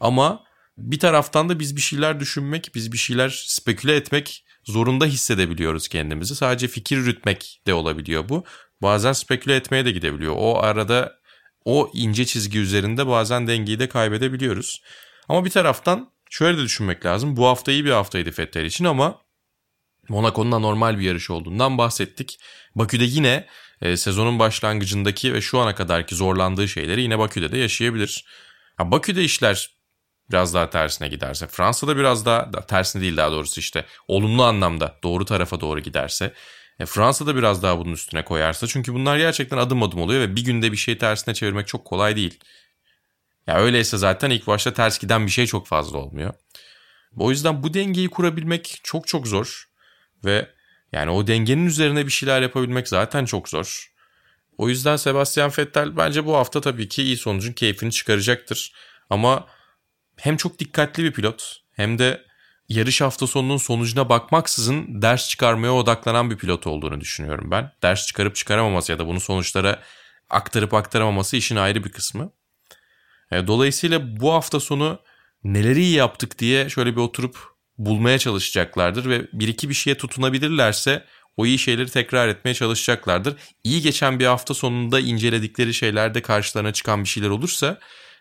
Ama 0.00 0.44
bir 0.78 0.98
taraftan 0.98 1.48
da 1.48 1.58
biz 1.60 1.76
bir 1.76 1.80
şeyler 1.80 2.20
düşünmek, 2.20 2.70
biz 2.74 2.92
bir 2.92 2.98
şeyler 2.98 3.44
speküle 3.46 3.96
etmek 3.96 4.44
zorunda 4.64 5.06
hissedebiliyoruz 5.06 5.88
kendimizi. 5.88 6.36
Sadece 6.36 6.68
fikir 6.68 6.96
yürütmek 6.96 7.62
de 7.66 7.74
olabiliyor 7.74 8.28
bu. 8.28 8.44
Bazen 8.82 9.12
speküle 9.12 9.56
etmeye 9.56 9.84
de 9.84 9.90
gidebiliyor. 9.90 10.34
O 10.36 10.58
arada 10.62 11.12
o 11.66 11.90
ince 11.92 12.26
çizgi 12.26 12.58
üzerinde 12.58 13.06
bazen 13.06 13.46
dengeyi 13.46 13.78
de 13.78 13.88
kaybedebiliyoruz. 13.88 14.82
Ama 15.28 15.44
bir 15.44 15.50
taraftan 15.50 16.12
şöyle 16.30 16.58
de 16.58 16.62
düşünmek 16.62 17.06
lazım. 17.06 17.36
Bu 17.36 17.46
hafta 17.46 17.72
iyi 17.72 17.84
bir 17.84 17.90
haftaydı 17.90 18.30
Vettel 18.38 18.64
için 18.64 18.84
ama 18.84 19.18
Monaco'nun 20.08 20.52
da 20.52 20.58
normal 20.58 20.98
bir 20.98 21.04
yarış 21.04 21.30
olduğundan 21.30 21.78
bahsettik. 21.78 22.38
Bakü'de 22.74 23.04
yine 23.04 23.46
e, 23.82 23.96
sezonun 23.96 24.38
başlangıcındaki 24.38 25.34
ve 25.34 25.40
şu 25.40 25.58
ana 25.58 25.74
kadarki 25.74 26.14
zorlandığı 26.14 26.68
şeyleri 26.68 27.02
yine 27.02 27.18
Bakü'de 27.18 27.52
de 27.52 27.58
yaşayabilir. 27.58 28.24
Ha, 28.76 28.90
Bakü'de 28.90 29.24
işler 29.24 29.76
biraz 30.30 30.54
daha 30.54 30.70
tersine 30.70 31.08
giderse, 31.08 31.46
Fransa'da 31.46 31.96
biraz 31.96 32.26
daha 32.26 32.50
tersine 32.66 33.02
değil 33.02 33.16
daha 33.16 33.30
doğrusu 33.30 33.60
işte 33.60 33.84
olumlu 34.08 34.44
anlamda 34.44 34.98
doğru 35.02 35.24
tarafa 35.24 35.60
doğru 35.60 35.80
giderse 35.80 36.32
e, 36.78 36.86
Fransa 36.86 37.26
da 37.26 37.36
biraz 37.36 37.62
daha 37.62 37.78
bunun 37.78 37.92
üstüne 37.92 38.24
koyarsa 38.24 38.66
çünkü 38.66 38.94
bunlar 38.94 39.16
gerçekten 39.16 39.58
adım 39.58 39.82
adım 39.82 40.00
oluyor 40.00 40.20
ve 40.20 40.36
bir 40.36 40.44
günde 40.44 40.72
bir 40.72 40.76
şeyi 40.76 40.98
tersine 40.98 41.34
çevirmek 41.34 41.66
çok 41.66 41.84
kolay 41.84 42.16
değil. 42.16 42.40
Ya 43.46 43.58
öyleyse 43.58 43.96
zaten 43.96 44.30
ilk 44.30 44.46
başta 44.46 44.72
ters 44.72 44.98
giden 44.98 45.26
bir 45.26 45.30
şey 45.30 45.46
çok 45.46 45.66
fazla 45.66 45.98
olmuyor. 45.98 46.34
O 47.16 47.30
yüzden 47.30 47.62
bu 47.62 47.74
dengeyi 47.74 48.08
kurabilmek 48.08 48.80
çok 48.82 49.06
çok 49.06 49.26
zor 49.26 49.68
ve 50.24 50.48
yani 50.92 51.10
o 51.10 51.26
dengenin 51.26 51.66
üzerine 51.66 52.06
bir 52.06 52.12
şeyler 52.12 52.42
yapabilmek 52.42 52.88
zaten 52.88 53.24
çok 53.24 53.48
zor. 53.48 53.92
O 54.58 54.68
yüzden 54.68 54.96
Sebastian 54.96 55.52
Vettel 55.58 55.96
bence 55.96 56.26
bu 56.26 56.36
hafta 56.36 56.60
tabii 56.60 56.88
ki 56.88 57.02
iyi 57.02 57.16
sonucun 57.16 57.52
keyfini 57.52 57.92
çıkaracaktır. 57.92 58.72
Ama 59.10 59.46
hem 60.16 60.36
çok 60.36 60.58
dikkatli 60.58 61.04
bir 61.04 61.12
pilot 61.12 61.62
hem 61.72 61.98
de 61.98 62.25
yarış 62.68 63.00
hafta 63.00 63.26
sonunun 63.26 63.56
sonucuna 63.56 64.08
bakmaksızın 64.08 65.02
ders 65.02 65.28
çıkarmaya 65.28 65.74
odaklanan 65.74 66.30
bir 66.30 66.36
pilot 66.36 66.66
olduğunu 66.66 67.00
düşünüyorum 67.00 67.50
ben. 67.50 67.72
Ders 67.82 68.06
çıkarıp 68.06 68.36
çıkaramaması 68.36 68.92
ya 68.92 68.98
da 68.98 69.06
bunu 69.06 69.20
sonuçlara 69.20 69.82
aktarıp 70.30 70.74
aktaramaması 70.74 71.36
işin 71.36 71.56
ayrı 71.56 71.84
bir 71.84 71.92
kısmı. 71.92 72.32
E, 73.32 73.46
dolayısıyla 73.46 74.20
bu 74.20 74.32
hafta 74.32 74.60
sonu 74.60 74.98
neleri 75.44 75.80
iyi 75.80 75.94
yaptık 75.94 76.38
diye 76.38 76.68
şöyle 76.68 76.92
bir 76.92 77.00
oturup 77.00 77.38
bulmaya 77.78 78.18
çalışacaklardır 78.18 79.10
ve 79.10 79.28
bir 79.32 79.48
iki 79.48 79.68
bir 79.68 79.74
şeye 79.74 79.96
tutunabilirlerse 79.96 81.04
o 81.36 81.46
iyi 81.46 81.58
şeyleri 81.58 81.90
tekrar 81.90 82.28
etmeye 82.28 82.54
çalışacaklardır. 82.54 83.36
İyi 83.64 83.82
geçen 83.82 84.18
bir 84.18 84.26
hafta 84.26 84.54
sonunda 84.54 85.00
inceledikleri 85.00 85.74
şeylerde 85.74 86.22
karşılarına 86.22 86.72
çıkan 86.72 87.04
bir 87.04 87.08
şeyler 87.08 87.28
olursa 87.28 87.78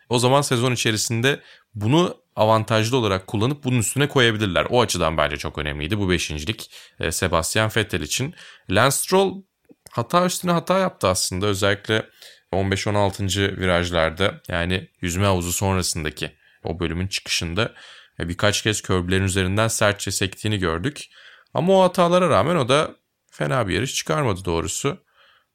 o 0.09 0.19
zaman 0.19 0.41
sezon 0.41 0.71
içerisinde 0.71 1.39
bunu 1.75 2.24
avantajlı 2.35 2.97
olarak 2.97 3.27
kullanıp 3.27 3.63
bunun 3.63 3.79
üstüne 3.79 4.07
koyabilirler. 4.07 4.67
O 4.69 4.81
açıdan 4.81 5.17
bence 5.17 5.37
çok 5.37 5.57
önemliydi 5.57 5.99
bu 5.99 6.09
beşincilik 6.09 6.71
e, 6.99 7.11
Sebastian 7.11 7.71
Vettel 7.77 8.01
için. 8.01 8.35
Lance 8.69 8.95
Stroll 8.95 9.43
hata 9.91 10.25
üstüne 10.25 10.51
hata 10.51 10.79
yaptı 10.79 11.07
aslında 11.07 11.45
özellikle 11.45 12.09
15-16. 12.53 13.57
virajlarda 13.57 14.41
yani 14.47 14.89
yüzme 15.01 15.25
havuzu 15.25 15.51
sonrasındaki 15.51 16.31
o 16.63 16.79
bölümün 16.79 17.07
çıkışında 17.07 17.73
e, 18.19 18.29
birkaç 18.29 18.61
kez 18.61 18.81
körblerin 18.81 19.23
üzerinden 19.23 19.67
sertçe 19.67 20.11
sektiğini 20.11 20.59
gördük. 20.59 21.05
Ama 21.53 21.79
o 21.79 21.83
hatalara 21.83 22.29
rağmen 22.29 22.55
o 22.55 22.69
da 22.69 22.95
fena 23.31 23.67
bir 23.67 23.73
yarış 23.73 23.95
çıkarmadı 23.95 24.45
doğrusu. 24.45 25.05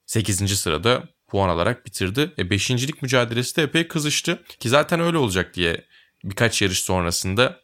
8. 0.06 0.60
sırada 0.60 1.02
puan 1.28 1.48
alarak 1.48 1.86
bitirdi. 1.86 2.32
E, 2.38 2.50
beşincilik 2.50 3.02
mücadelesi 3.02 3.56
de 3.56 3.62
epey 3.62 3.88
kızıştı 3.88 4.42
ki 4.60 4.68
zaten 4.68 5.00
öyle 5.00 5.18
olacak 5.18 5.54
diye 5.54 5.86
birkaç 6.24 6.62
yarış 6.62 6.80
sonrasında 6.80 7.60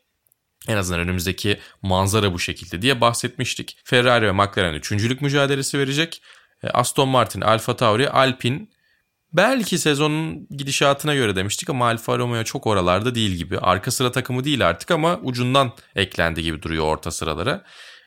en 0.69 0.77
azından 0.77 1.01
önümüzdeki 1.01 1.59
manzara 1.83 2.33
bu 2.33 2.39
şekilde 2.39 2.83
diye 2.83 3.01
bahsetmiştik. 3.01 3.79
Ferrari 3.85 4.27
ve 4.27 4.33
McLaren 4.33 4.75
üçüncülük 4.75 5.23
mücadelesi 5.23 5.79
verecek. 5.79 6.23
E, 6.63 6.69
Aston 6.69 7.09
Martin, 7.09 7.41
Alfa 7.41 7.77
Tauri, 7.77 8.11
Alpine 8.11 8.67
belki 9.33 9.79
sezonun 9.79 10.47
gidişatına 10.51 11.15
göre 11.15 11.37
demiştik 11.37 11.71
ama 11.71 11.87
Alfa 11.87 12.19
Romeo 12.19 12.45
çok 12.45 12.67
oralarda 12.67 13.15
değil 13.15 13.31
gibi. 13.31 13.59
Arka 13.59 13.91
sıra 13.91 14.13
takımı 14.13 14.45
değil 14.45 14.69
artık 14.69 14.91
ama 14.91 15.19
ucundan 15.23 15.73
eklendi 15.97 16.43
gibi 16.43 16.63
duruyor 16.63 16.85
orta 16.85 17.11
sıralara. 17.11 17.65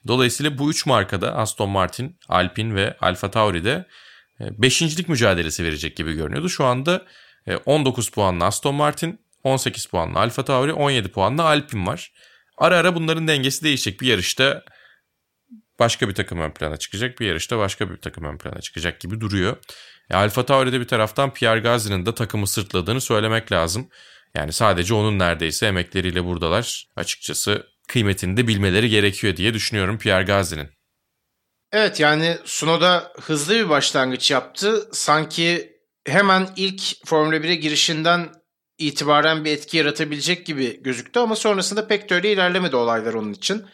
Dolayısıyla 0.07 0.57
bu 0.57 0.69
üç 0.69 0.85
markada 0.85 1.35
Aston 1.35 1.69
Martin, 1.69 2.17
Alpine 2.29 2.75
ve 2.75 2.97
Alfa 3.01 3.31
Tauri'de 3.31 3.85
e, 4.39 4.61
beşincilik 4.61 5.09
mücadelesi 5.09 5.63
verecek 5.63 5.97
gibi 5.97 6.13
görünüyordu. 6.13 6.49
Şu 6.49 6.65
anda 6.65 7.05
19 7.65 8.07
e, 8.07 8.11
puanlı 8.11 8.45
Aston 8.45 8.75
Martin, 8.75 9.19
18 9.43 9.85
puanlı 9.85 10.19
Alfa 10.19 10.45
Tauri, 10.45 10.73
17 10.73 11.11
puanlı 11.11 11.43
Alpine 11.43 11.85
var. 11.85 12.13
Ara 12.57 12.77
ara 12.77 12.95
bunların 12.95 13.27
dengesi 13.27 13.63
değişecek. 13.63 14.01
Bir 14.01 14.07
yarışta 14.07 14.63
başka 15.79 16.09
bir 16.09 16.15
takım 16.15 16.39
ön 16.39 16.51
plana 16.51 16.77
çıkacak. 16.77 17.19
Bir 17.19 17.27
yarışta 17.27 17.57
başka 17.57 17.89
bir 17.89 17.97
takım 17.97 18.23
ön 18.23 18.37
plana 18.37 18.61
çıkacak 18.61 19.01
gibi 19.01 19.21
duruyor. 19.21 19.57
E, 20.09 20.15
Alfa 20.15 20.45
Tauri'de 20.45 20.79
bir 20.79 20.87
taraftan 20.87 21.33
Pierre 21.33 21.59
Gasly'nin 21.59 22.05
de 22.05 22.15
takımı 22.15 22.47
sırtladığını 22.47 23.01
söylemek 23.01 23.51
lazım. 23.51 23.89
Yani 24.35 24.53
sadece 24.53 24.93
onun 24.93 25.19
neredeyse 25.19 25.67
emekleriyle 25.67 26.25
buradalar. 26.25 26.87
Açıkçası 26.95 27.67
kıymetini 27.87 28.37
de 28.37 28.47
bilmeleri 28.47 28.89
gerekiyor 28.89 29.35
diye 29.35 29.53
düşünüyorum 29.53 29.97
Pierre 29.97 30.23
Gasly'nin. 30.23 30.69
Evet 31.71 31.99
yani 31.99 32.37
Sunoda 32.45 33.13
hızlı 33.21 33.55
bir 33.55 33.69
başlangıç 33.69 34.31
yaptı. 34.31 34.89
Sanki 34.91 35.73
hemen 36.05 36.49
ilk 36.55 36.81
Formula 37.05 37.35
1'e 37.35 37.55
girişinden 37.55 38.29
itibaren 38.79 39.45
bir 39.45 39.51
etki 39.51 39.77
yaratabilecek 39.77 40.45
gibi 40.45 40.83
gözüktü 40.83 41.19
ama 41.19 41.35
sonrasında 41.35 41.87
pek 41.87 42.09
de 42.09 42.15
öyle 42.15 42.31
ilerlemedi 42.31 42.75
olaylar 42.75 43.13
onun 43.13 43.33
için. 43.33 43.65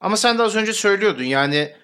Ama 0.00 0.16
sen 0.16 0.38
de 0.38 0.42
az 0.42 0.56
önce 0.56 0.72
söylüyordun 0.72 1.24
yani 1.24 1.76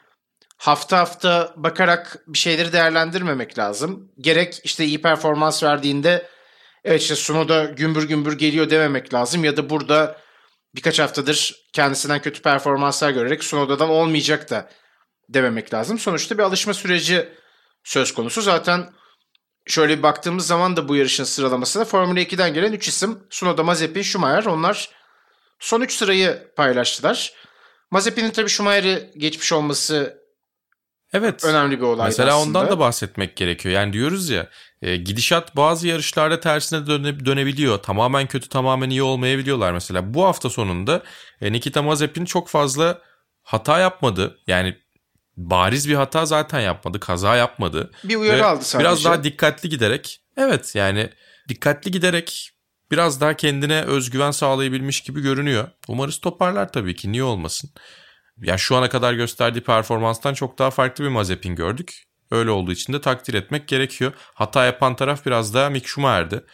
hafta 0.57 0.99
hafta 0.99 1.55
bakarak 1.57 2.19
bir 2.27 2.39
şeyleri 2.39 2.73
değerlendirmemek 2.73 3.59
lazım. 3.59 4.13
Gerek 4.19 4.61
işte 4.65 4.85
iyi 4.85 5.03
performans 5.03 5.63
verdiğinde 5.63 6.29
evet 6.85 7.03
işte 7.03 7.15
Sunoda 7.15 7.65
gümbür 7.65 8.09
gümbür 8.09 8.39
geliyor 8.39 8.71
dememek 8.71 9.15
lazım 9.15 9.45
ya 9.45 9.57
da 9.57 9.71
burada 9.71 10.17
birkaç 10.75 10.99
haftadır 10.99 11.55
kendisinden 11.73 12.23
kötü 12.23 12.43
performanslar 12.43 13.11
görerek 13.11 13.45
Sunoda'dan 13.45 13.89
olmayacak 13.89 14.51
da 14.51 14.71
dememek 15.29 15.75
lazım. 15.75 15.99
Sonuçta 15.99 16.39
bir 16.39 16.43
alışma 16.43 16.75
süreci 16.75 17.29
söz 17.85 18.15
konusu. 18.15 18.43
Zaten 18.43 18.91
şöyle 19.67 19.99
bir 19.99 20.03
baktığımız 20.03 20.47
zaman 20.47 20.77
da 20.77 20.89
bu 20.89 20.97
yarışın 20.97 21.25
sıralamasında 21.25 21.85
Formula 21.85 22.21
2'den 22.21 22.55
gelen 22.55 22.73
3 22.73 22.89
isim 22.89 23.19
Sunoda, 23.31 23.63
Mazepin, 23.63 24.03
Schumacher 24.03 24.45
onlar 24.45 24.91
son 25.59 25.81
3 25.81 25.93
sırayı 25.93 26.53
paylaştılar. 26.57 27.33
Mazepin'in 27.91 28.31
tabii 28.31 28.49
Schumacher'i 28.51 29.13
geçmiş 29.17 29.53
olması 29.53 30.27
Evet. 31.13 31.45
Önemli 31.45 31.79
bir 31.79 31.85
olay 31.85 32.07
Mesela 32.07 32.37
aslında. 32.37 32.59
ondan 32.59 32.73
da 32.73 32.79
bahsetmek 32.79 33.37
gerekiyor. 33.37 33.75
Yani 33.75 33.93
diyoruz 33.93 34.31
ya 34.31 34.49
e, 34.83 34.97
gidişat 34.97 35.57
bazı 35.57 35.89
yarışlarda 35.89 36.41
tersine 36.41 36.87
döne, 36.87 37.25
dönebiliyor. 37.25 37.79
Tamamen 37.79 38.27
kötü 38.27 38.49
tamamen 38.49 38.91
iyi 38.91 39.03
olmayabiliyorlar. 39.03 39.73
Mesela 39.73 40.15
bu 40.15 40.25
hafta 40.25 40.51
sonunda 40.51 41.03
e, 41.41 41.53
Nikita 41.53 41.83
Mazepin 41.83 42.25
çok 42.25 42.49
fazla 42.49 42.99
hata 43.43 43.79
yapmadı. 43.79 44.39
Yani 44.47 44.77
bariz 45.37 45.89
bir 45.89 45.95
hata 45.95 46.27
zaten 46.27 46.61
yapmadı. 46.61 47.01
Kaza 47.01 47.37
yapmadı. 47.37 47.91
Bir 48.05 48.17
uyarı 48.17 48.39
Ve 48.39 48.45
aldı 48.45 48.65
sadece. 48.65 48.89
Biraz 48.89 49.05
daha 49.05 49.25
dikkatli 49.25 49.69
giderek. 49.69 50.21
Evet 50.37 50.75
yani 50.75 51.11
dikkatli 51.49 51.91
giderek 51.91 52.51
biraz 52.91 53.21
daha 53.21 53.35
kendine 53.35 53.83
özgüven 53.83 54.31
sağlayabilmiş 54.31 55.01
gibi 55.01 55.21
görünüyor. 55.21 55.69
Umarız 55.89 56.19
toparlar 56.19 56.73
tabii 56.73 56.97
ki 56.97 57.13
niye 57.13 57.23
olmasın. 57.23 57.71
Ya 58.37 58.59
şu 58.59 58.77
ana 58.77 58.89
kadar 58.89 59.15
gösterdiği 59.15 59.61
performanstan 59.61 60.35
çok 60.35 60.59
daha 60.59 60.71
farklı 60.71 61.05
bir 61.05 61.09
Mazepin 61.09 61.55
gördük. 61.55 62.03
Öyle 62.31 62.51
olduğu 62.51 62.73
için 62.73 62.93
de 62.93 63.01
takdir 63.01 63.35
etmek 63.35 63.69
gerekiyor. 63.69 64.13
Hata 64.35 64.65
yapan 64.65 64.97
taraf 64.97 65.27
biraz 65.27 65.55
daha 65.55 65.71
Mick 65.71 65.87
Schumacher'di. 65.89 66.45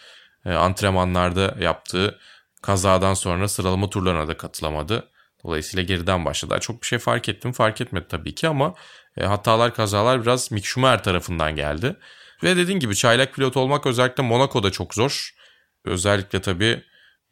Ee, 0.45 0.51
antrenmanlarda 0.51 1.55
yaptığı 1.59 2.19
kazadan 2.61 3.13
sonra 3.13 3.47
sıralama 3.47 3.89
turlarına 3.89 4.27
da 4.27 4.37
katılamadı. 4.37 5.09
Dolayısıyla 5.45 5.83
geriden 5.83 6.25
başladı. 6.25 6.57
Çok 6.61 6.81
bir 6.81 6.87
şey 6.87 6.99
fark 6.99 7.29
ettim 7.29 7.51
fark 7.51 7.81
etmedi 7.81 8.05
tabii 8.09 8.35
ki 8.35 8.47
ama 8.47 8.75
e, 9.17 9.23
hatalar 9.25 9.73
kazalar 9.73 10.21
biraz 10.21 10.51
Mick 10.51 10.65
Schumacher 10.65 11.03
tarafından 11.03 11.55
geldi. 11.55 11.95
Ve 12.43 12.57
dediğin 12.57 12.79
gibi 12.79 12.95
çaylak 12.95 13.33
pilot 13.33 13.57
olmak 13.57 13.85
özellikle 13.85 14.23
Monaco'da 14.23 14.71
çok 14.71 14.93
zor. 14.93 15.35
Özellikle 15.85 16.41
tabii 16.41 16.83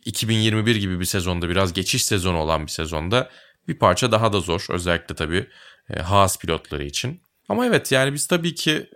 2021 0.05 0.75
gibi 0.75 0.99
bir 0.99 1.05
sezonda 1.05 1.49
biraz 1.49 1.73
geçiş 1.73 2.05
sezonu 2.05 2.37
olan 2.37 2.65
bir 2.65 2.71
sezonda 2.71 3.29
bir 3.67 3.79
parça 3.79 4.11
daha 4.11 4.33
da 4.33 4.39
zor. 4.39 4.65
Özellikle 4.69 5.15
tabii 5.15 5.47
e, 5.89 5.99
Haas 5.99 6.39
pilotları 6.39 6.83
için. 6.83 7.21
Ama 7.49 7.65
evet 7.65 7.91
yani 7.91 8.13
biz 8.13 8.27
tabii 8.27 8.55
ki 8.55 8.89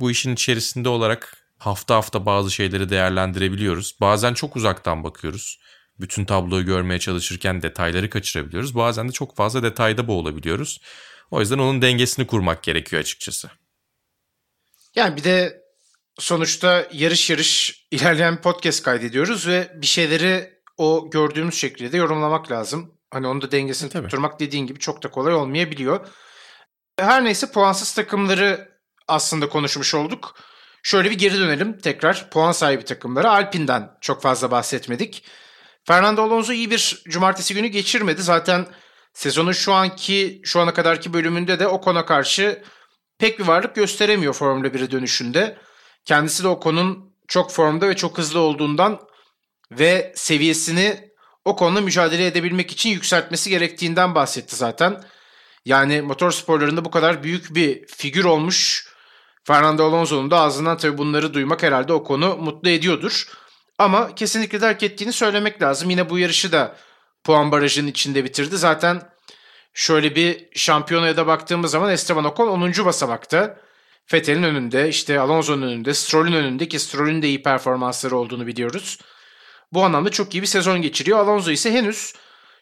bu 0.00 0.10
işin 0.10 0.34
içerisinde 0.34 0.88
olarak 0.88 1.36
hafta 1.58 1.94
hafta 1.94 2.26
bazı 2.26 2.50
şeyleri 2.50 2.90
değerlendirebiliyoruz. 2.90 3.96
Bazen 4.00 4.34
çok 4.34 4.56
uzaktan 4.56 5.04
bakıyoruz. 5.04 5.58
Bütün 6.00 6.24
tabloyu 6.24 6.64
görmeye 6.64 6.98
çalışırken 6.98 7.62
detayları 7.62 8.10
kaçırabiliyoruz. 8.10 8.74
Bazen 8.74 9.08
de 9.08 9.12
çok 9.12 9.36
fazla 9.36 9.62
detayda 9.62 10.08
boğulabiliyoruz. 10.08 10.80
O 11.30 11.40
yüzden 11.40 11.58
onun 11.58 11.82
dengesini 11.82 12.26
kurmak 12.26 12.62
gerekiyor 12.62 13.00
açıkçası. 13.00 13.50
Yani 14.94 15.16
bir 15.16 15.24
de 15.24 15.62
sonuçta 16.18 16.88
yarış 16.92 17.30
yarış 17.30 17.84
ilerleyen 17.90 18.40
podcast 18.40 18.82
kaydediyoruz 18.82 19.46
ve 19.46 19.72
bir 19.74 19.86
şeyleri 19.86 20.52
o 20.78 21.10
gördüğümüz 21.10 21.54
şekilde 21.54 21.96
yorumlamak 21.96 22.50
lazım. 22.50 22.94
Hani 23.10 23.26
onu 23.26 23.42
da 23.42 23.52
dengesini 23.52 23.90
Tabii. 23.90 24.02
tutturmak 24.02 24.40
dediğin 24.40 24.66
gibi 24.66 24.78
çok 24.78 25.02
da 25.02 25.10
kolay 25.10 25.34
olmayabiliyor. 25.34 26.06
Her 26.98 27.24
neyse 27.24 27.52
puansız 27.52 27.94
takımları 27.94 28.72
aslında 29.08 29.48
konuşmuş 29.48 29.94
olduk. 29.94 30.34
Şöyle 30.82 31.10
bir 31.10 31.18
geri 31.18 31.38
dönelim 31.38 31.78
tekrar 31.78 32.30
puan 32.30 32.52
sahibi 32.52 32.84
takımlara. 32.84 33.30
Alpine'den 33.30 33.90
çok 34.00 34.22
fazla 34.22 34.50
bahsetmedik. 34.50 35.24
Fernando 35.84 36.22
Alonso 36.22 36.52
iyi 36.52 36.70
bir 36.70 37.02
cumartesi 37.08 37.54
günü 37.54 37.66
geçirmedi. 37.66 38.22
Zaten 38.22 38.66
sezonun 39.12 39.52
şu 39.52 39.72
anki 39.72 40.40
şu 40.44 40.60
ana 40.60 40.74
kadarki 40.74 41.12
bölümünde 41.12 41.58
de 41.58 41.68
Ocon'a 41.68 42.06
karşı 42.06 42.62
pek 43.18 43.38
bir 43.38 43.46
varlık 43.46 43.74
gösteremiyor 43.74 44.32
Formula 44.32 44.68
1'e 44.68 44.90
dönüşünde. 44.90 45.58
Kendisi 46.04 46.44
de 46.44 46.48
Ocon'un 46.48 47.12
çok 47.28 47.52
formda 47.52 47.88
ve 47.88 47.96
çok 47.96 48.18
hızlı 48.18 48.40
olduğundan 48.40 49.00
ve 49.70 50.12
seviyesini 50.16 51.12
o 51.44 51.56
konuda 51.56 51.80
mücadele 51.80 52.26
edebilmek 52.26 52.70
için 52.70 52.90
yükseltmesi 52.90 53.50
gerektiğinden 53.50 54.14
bahsetti 54.14 54.56
zaten. 54.56 55.04
Yani 55.64 56.02
motor 56.02 56.30
sporlarında 56.30 56.84
bu 56.84 56.90
kadar 56.90 57.22
büyük 57.22 57.54
bir 57.54 57.86
figür 57.86 58.24
olmuş 58.24 58.88
Fernando 59.44 59.84
Alonso'nun 59.84 60.30
da 60.30 60.40
ağzından 60.40 60.76
tabii 60.76 60.98
bunları 60.98 61.34
duymak 61.34 61.62
herhalde 61.62 61.92
o 61.92 62.04
konu 62.04 62.36
mutlu 62.36 62.68
ediyordur. 62.68 63.26
Ama 63.82 64.14
kesinlikle 64.14 64.60
de 64.60 64.66
hak 64.66 64.82
ettiğini 64.82 65.12
söylemek 65.12 65.62
lazım. 65.62 65.90
Yine 65.90 66.10
bu 66.10 66.18
yarışı 66.18 66.52
da 66.52 66.76
puan 67.24 67.52
barajının 67.52 67.88
içinde 67.88 68.24
bitirdi. 68.24 68.56
Zaten 68.56 69.02
şöyle 69.74 70.16
bir 70.16 70.48
şampiyonaya 70.54 71.16
da 71.16 71.26
baktığımız 71.26 71.70
zaman 71.70 71.90
Esteban 71.90 72.24
Ocon 72.24 72.48
10. 72.48 72.72
basamakta. 72.84 73.58
Vettel'in 74.12 74.42
önünde, 74.42 74.88
işte 74.88 75.20
Alonso'nun 75.20 75.62
önünde, 75.62 75.94
Stroll'ün 75.94 76.32
önünde 76.32 76.68
ki 76.68 76.78
Stroll'ün 76.78 77.22
de 77.22 77.28
iyi 77.28 77.42
performansları 77.42 78.16
olduğunu 78.16 78.46
biliyoruz. 78.46 78.98
Bu 79.72 79.84
anlamda 79.84 80.10
çok 80.10 80.34
iyi 80.34 80.42
bir 80.42 80.46
sezon 80.46 80.82
geçiriyor. 80.82 81.18
Alonso 81.18 81.50
ise 81.50 81.72
henüz 81.72 82.14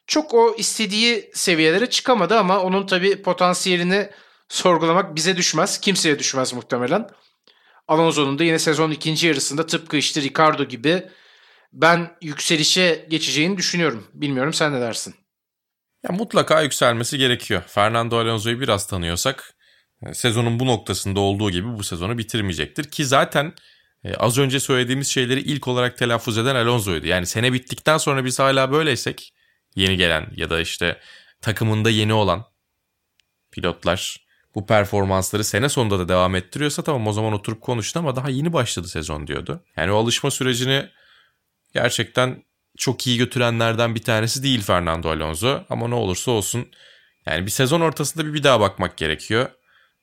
çok 0.06 0.34
o 0.34 0.54
istediği 0.58 1.30
seviyelere 1.34 1.90
çıkamadı 1.90 2.38
ama 2.38 2.60
onun 2.60 2.86
tabii 2.86 3.22
potansiyelini 3.22 4.10
sorgulamak 4.48 5.16
bize 5.16 5.36
düşmez. 5.36 5.80
Kimseye 5.80 6.18
düşmez 6.18 6.52
muhtemelen. 6.52 7.10
Alonso'nun 7.90 8.38
da 8.38 8.44
yine 8.44 8.58
sezon 8.58 8.90
ikinci 8.90 9.26
yarısında 9.26 9.66
tıpkı 9.66 9.96
işte 9.96 10.22
Ricardo 10.22 10.64
gibi 10.64 11.02
ben 11.72 12.16
yükselişe 12.22 13.06
geçeceğini 13.10 13.56
düşünüyorum. 13.58 14.06
Bilmiyorum 14.14 14.52
sen 14.52 14.72
ne 14.72 14.80
dersin? 14.80 15.14
Ya 16.04 16.16
mutlaka 16.16 16.62
yükselmesi 16.62 17.18
gerekiyor. 17.18 17.62
Fernando 17.66 18.18
Alonso'yu 18.18 18.60
biraz 18.60 18.86
tanıyorsak 18.86 19.54
e, 20.06 20.14
sezonun 20.14 20.60
bu 20.60 20.66
noktasında 20.66 21.20
olduğu 21.20 21.50
gibi 21.50 21.78
bu 21.78 21.84
sezonu 21.84 22.18
bitirmeyecektir. 22.18 22.84
Ki 22.84 23.04
zaten 23.04 23.54
e, 24.04 24.14
az 24.14 24.38
önce 24.38 24.60
söylediğimiz 24.60 25.08
şeyleri 25.08 25.40
ilk 25.40 25.68
olarak 25.68 25.98
telaffuz 25.98 26.38
eden 26.38 26.54
Alonso'ydu. 26.54 27.06
Yani 27.06 27.26
sene 27.26 27.52
bittikten 27.52 27.98
sonra 27.98 28.24
biz 28.24 28.38
hala 28.38 28.72
böyleysek 28.72 29.34
yeni 29.76 29.96
gelen 29.96 30.26
ya 30.36 30.50
da 30.50 30.60
işte 30.60 31.00
takımında 31.40 31.90
yeni 31.90 32.12
olan 32.12 32.44
pilotlar 33.52 34.29
bu 34.54 34.66
performansları 34.66 35.44
sene 35.44 35.68
sonunda 35.68 35.98
da 35.98 36.08
devam 36.08 36.34
ettiriyorsa 36.34 36.82
tamam 36.82 37.06
o 37.06 37.12
zaman 37.12 37.32
oturup 37.32 37.60
konuştu 37.60 37.98
ama 37.98 38.16
daha 38.16 38.30
yeni 38.30 38.52
başladı 38.52 38.88
sezon 38.88 39.26
diyordu. 39.26 39.64
Yani 39.76 39.92
o 39.92 39.96
alışma 39.96 40.30
sürecini 40.30 40.88
gerçekten 41.74 42.44
çok 42.76 43.06
iyi 43.06 43.18
götürenlerden 43.18 43.94
bir 43.94 44.02
tanesi 44.02 44.42
değil 44.42 44.62
Fernando 44.62 45.10
Alonso 45.10 45.64
ama 45.70 45.88
ne 45.88 45.94
olursa 45.94 46.30
olsun 46.30 46.68
yani 47.26 47.46
bir 47.46 47.50
sezon 47.50 47.80
ortasında 47.80 48.26
bir 48.26 48.34
bir 48.34 48.42
daha 48.42 48.60
bakmak 48.60 48.96
gerekiyor. 48.96 49.50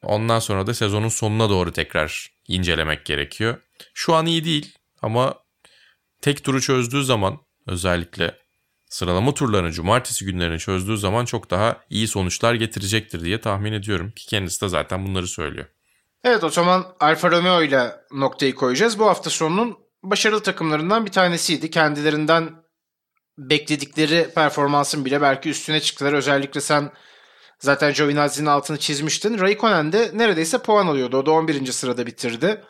Ondan 0.03 0.39
sonra 0.39 0.67
da 0.67 0.73
sezonun 0.73 1.09
sonuna 1.09 1.49
doğru 1.49 1.71
tekrar 1.71 2.31
incelemek 2.47 3.05
gerekiyor. 3.05 3.61
Şu 3.93 4.13
an 4.13 4.25
iyi 4.25 4.45
değil 4.45 4.75
ama 5.01 5.33
tek 6.21 6.43
turu 6.43 6.61
çözdüğü 6.61 7.03
zaman 7.03 7.39
özellikle 7.67 8.37
sıralama 8.89 9.33
turlarını 9.33 9.71
cumartesi 9.71 10.25
günlerini 10.25 10.59
çözdüğü 10.59 10.97
zaman 10.97 11.25
çok 11.25 11.49
daha 11.49 11.77
iyi 11.89 12.07
sonuçlar 12.07 12.53
getirecektir 12.53 13.23
diye 13.23 13.41
tahmin 13.41 13.73
ediyorum 13.73 14.11
ki 14.11 14.25
kendisi 14.25 14.61
de 14.61 14.67
zaten 14.67 15.07
bunları 15.07 15.27
söylüyor. 15.27 15.65
Evet 16.23 16.43
o 16.43 16.49
zaman 16.49 16.85
Alfa 16.99 17.31
Romeo 17.31 17.61
ile 17.61 17.95
noktayı 18.11 18.55
koyacağız. 18.55 18.99
Bu 18.99 19.05
hafta 19.05 19.29
sonunun 19.29 19.77
başarılı 20.03 20.43
takımlarından 20.43 21.05
bir 21.05 21.11
tanesiydi. 21.11 21.69
Kendilerinden 21.69 22.49
bekledikleri 23.37 24.29
performansın 24.35 25.05
bile 25.05 25.21
belki 25.21 25.49
üstüne 25.49 25.79
çıktılar. 25.79 26.13
Özellikle 26.13 26.61
sen 26.61 26.91
zaten 27.59 27.93
Giovinazzi'nin 27.93 28.47
altını 28.47 28.77
çizmiştin. 28.77 29.39
Raikkonen 29.39 29.91
de 29.91 30.11
neredeyse 30.13 30.57
puan 30.57 30.87
alıyordu. 30.87 31.17
O 31.17 31.25
da 31.25 31.31
11. 31.31 31.71
sırada 31.71 32.05
bitirdi. 32.05 32.61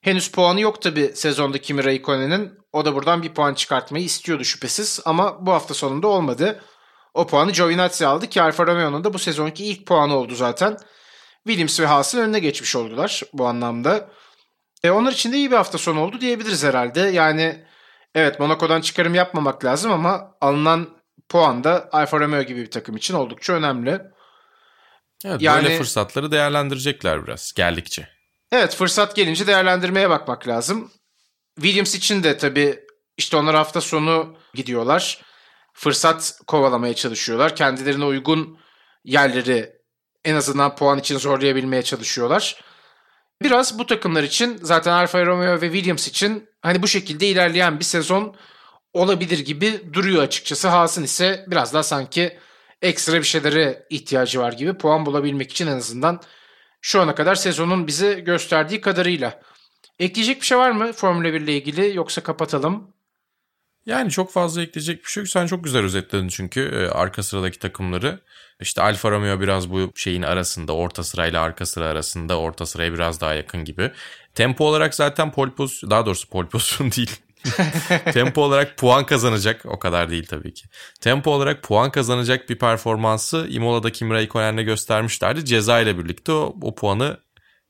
Henüz 0.00 0.30
puanı 0.30 0.60
yok 0.60 0.82
tabi 0.82 1.10
sezonda 1.14 1.58
Kimi 1.58 1.84
Raikkonen'in. 1.84 2.52
O 2.78 2.84
da 2.84 2.94
buradan 2.94 3.22
bir 3.22 3.34
puan 3.34 3.54
çıkartmayı 3.54 4.04
istiyordu 4.04 4.44
şüphesiz. 4.44 5.00
Ama 5.04 5.46
bu 5.46 5.52
hafta 5.52 5.74
sonunda 5.74 6.08
olmadı. 6.08 6.60
O 7.14 7.26
puanı 7.26 7.52
Giovinazzi 7.52 8.06
aldı 8.06 8.26
ki 8.26 8.42
Alfa 8.42 8.66
Romeo'nun 8.66 9.04
da 9.04 9.14
bu 9.14 9.18
sezonki 9.18 9.64
ilk 9.64 9.86
puanı 9.86 10.16
oldu 10.16 10.34
zaten. 10.34 10.76
Williams 11.46 11.80
ve 11.80 11.86
Haas'ın 11.86 12.18
önüne 12.18 12.38
geçmiş 12.38 12.76
oldular 12.76 13.22
bu 13.32 13.46
anlamda. 13.46 14.10
E, 14.84 14.90
onlar 14.90 15.12
için 15.12 15.32
de 15.32 15.36
iyi 15.36 15.50
bir 15.50 15.56
hafta 15.56 15.78
sonu 15.78 16.00
oldu 16.00 16.20
diyebiliriz 16.20 16.64
herhalde. 16.64 17.00
Yani 17.00 17.64
evet 18.14 18.40
Monaco'dan 18.40 18.80
çıkarım 18.80 19.14
yapmamak 19.14 19.64
lazım 19.64 19.92
ama 19.92 20.34
alınan 20.40 20.88
puan 21.28 21.64
da 21.64 21.88
Alfa 21.92 22.20
Romeo 22.20 22.42
gibi 22.42 22.60
bir 22.60 22.70
takım 22.70 22.96
için 22.96 23.14
oldukça 23.14 23.52
önemli. 23.52 24.00
Evet, 25.24 25.42
yani, 25.42 25.64
böyle 25.64 25.78
fırsatları 25.78 26.30
değerlendirecekler 26.30 27.26
biraz 27.26 27.52
geldikçe. 27.52 28.08
Evet 28.52 28.74
fırsat 28.74 29.16
gelince 29.16 29.46
değerlendirmeye 29.46 30.10
bakmak 30.10 30.48
lazım. 30.48 30.90
Williams 31.60 31.94
için 31.94 32.22
de 32.22 32.36
tabii 32.36 32.80
işte 33.16 33.36
onlar 33.36 33.56
hafta 33.56 33.80
sonu 33.80 34.36
gidiyorlar. 34.54 35.22
Fırsat 35.72 36.40
kovalamaya 36.46 36.94
çalışıyorlar. 36.94 37.56
Kendilerine 37.56 38.04
uygun 38.04 38.58
yerleri 39.04 39.72
en 40.24 40.34
azından 40.34 40.76
puan 40.76 40.98
için 40.98 41.18
zorlayabilmeye 41.18 41.82
çalışıyorlar. 41.82 42.64
Biraz 43.42 43.78
bu 43.78 43.86
takımlar 43.86 44.22
için 44.22 44.58
zaten 44.62 44.92
Alfa 44.92 45.26
Romeo 45.26 45.60
ve 45.60 45.72
Williams 45.72 46.08
için 46.08 46.48
hani 46.62 46.82
bu 46.82 46.88
şekilde 46.88 47.26
ilerleyen 47.26 47.78
bir 47.78 47.84
sezon 47.84 48.36
olabilir 48.92 49.38
gibi 49.38 49.80
duruyor 49.92 50.22
açıkçası. 50.22 50.68
Haas'ın 50.68 51.02
ise 51.02 51.44
biraz 51.48 51.74
daha 51.74 51.82
sanki 51.82 52.38
ekstra 52.82 53.18
bir 53.18 53.22
şeylere 53.22 53.86
ihtiyacı 53.90 54.40
var 54.40 54.52
gibi 54.52 54.78
puan 54.78 55.06
bulabilmek 55.06 55.50
için 55.50 55.66
en 55.66 55.76
azından 55.76 56.20
şu 56.80 57.00
ana 57.00 57.14
kadar 57.14 57.34
sezonun 57.34 57.86
bize 57.86 58.14
gösterdiği 58.14 58.80
kadarıyla. 58.80 59.40
Ekleyecek 59.98 60.40
bir 60.40 60.46
şey 60.46 60.58
var 60.58 60.70
mı 60.70 60.92
Formula 60.92 61.32
1 61.32 61.40
ile 61.40 61.56
ilgili 61.56 61.96
yoksa 61.96 62.22
kapatalım? 62.22 62.88
Yani 63.86 64.10
çok 64.10 64.32
fazla 64.32 64.62
ekleyecek 64.62 65.04
bir 65.04 65.08
şey 65.10 65.20
yok. 65.20 65.28
Sen 65.28 65.46
çok 65.46 65.64
güzel 65.64 65.84
özetledin 65.84 66.28
çünkü 66.28 66.60
e, 66.60 66.88
arka 66.88 67.22
sıradaki 67.22 67.58
takımları. 67.58 68.20
İşte 68.60 68.82
Alfa 68.82 69.10
Romeo 69.10 69.40
biraz 69.40 69.70
bu 69.70 69.92
şeyin 69.94 70.22
arasında, 70.22 70.72
orta 70.72 71.04
sırayla 71.04 71.42
arka 71.42 71.66
sıra 71.66 71.86
arasında, 71.86 72.38
orta 72.38 72.66
sıraya 72.66 72.92
biraz 72.92 73.20
daha 73.20 73.34
yakın 73.34 73.64
gibi. 73.64 73.90
Tempo 74.34 74.64
olarak 74.64 74.94
zaten 74.94 75.32
pole 75.32 75.50
pozisyon, 75.50 75.90
daha 75.90 76.06
doğrusu 76.06 76.28
pole 76.28 76.48
pozisyon 76.48 76.90
değil. 76.96 77.16
Tempo 78.12 78.42
olarak 78.42 78.78
puan 78.78 79.06
kazanacak, 79.06 79.66
o 79.66 79.78
kadar 79.78 80.10
değil 80.10 80.26
tabii 80.26 80.54
ki. 80.54 80.66
Tempo 81.00 81.30
olarak 81.30 81.62
puan 81.62 81.90
kazanacak 81.90 82.50
bir 82.50 82.58
performansı 82.58 83.46
Imola'da 83.50 83.92
Kimi 83.92 84.14
Raikkonen'le 84.14 84.64
göstermişlerdi. 84.64 85.44
Ceza 85.44 85.80
ile 85.80 85.98
birlikte 85.98 86.32
o, 86.32 86.56
o 86.62 86.74
puanı 86.74 87.20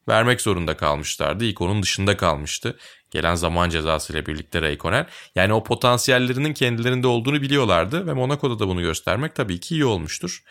vermek 0.09 0.41
zorunda 0.41 0.77
kalmışlardı. 0.77 1.45
İlk 1.45 1.61
onun 1.61 1.83
dışında 1.83 2.17
kalmıştı. 2.17 2.79
Gelen 3.11 3.35
zaman 3.35 3.71
cezası 3.71 4.13
ile 4.13 4.27
birlikte 4.27 4.63
Raikkonen. 4.63 5.07
Yani 5.35 5.53
o 5.53 5.65
potansiyellerinin 5.65 6.55
kendilerinde 6.55 7.07
olduğunu 7.07 7.43
biliyorlardı 7.43 8.07
ve 8.07 8.13
Monaco'da 8.13 8.59
da 8.59 8.69
bunu 8.69 8.83
göstermek 8.83 9.35
tabii 9.35 9.61
ki 9.61 9.75
iyi 9.75 9.85
olmuştur. 9.85 10.43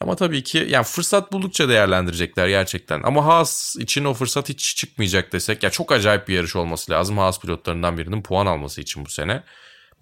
Ama 0.00 0.16
tabii 0.16 0.42
ki 0.42 0.66
yani 0.68 0.84
fırsat 0.84 1.32
buldukça 1.32 1.68
değerlendirecekler 1.68 2.48
gerçekten. 2.48 3.02
Ama 3.02 3.24
Haas 3.24 3.76
için 3.76 4.04
o 4.04 4.14
fırsat 4.14 4.48
hiç 4.48 4.76
çıkmayacak 4.76 5.32
desek 5.32 5.62
ya 5.62 5.70
çok 5.70 5.92
acayip 5.92 6.28
bir 6.28 6.34
yarış 6.34 6.56
olması 6.56 6.92
lazım 6.92 7.18
Haas 7.18 7.40
pilotlarından 7.40 7.98
birinin 7.98 8.22
puan 8.22 8.46
alması 8.46 8.80
için 8.80 9.04
bu 9.04 9.10
sene. 9.10 9.42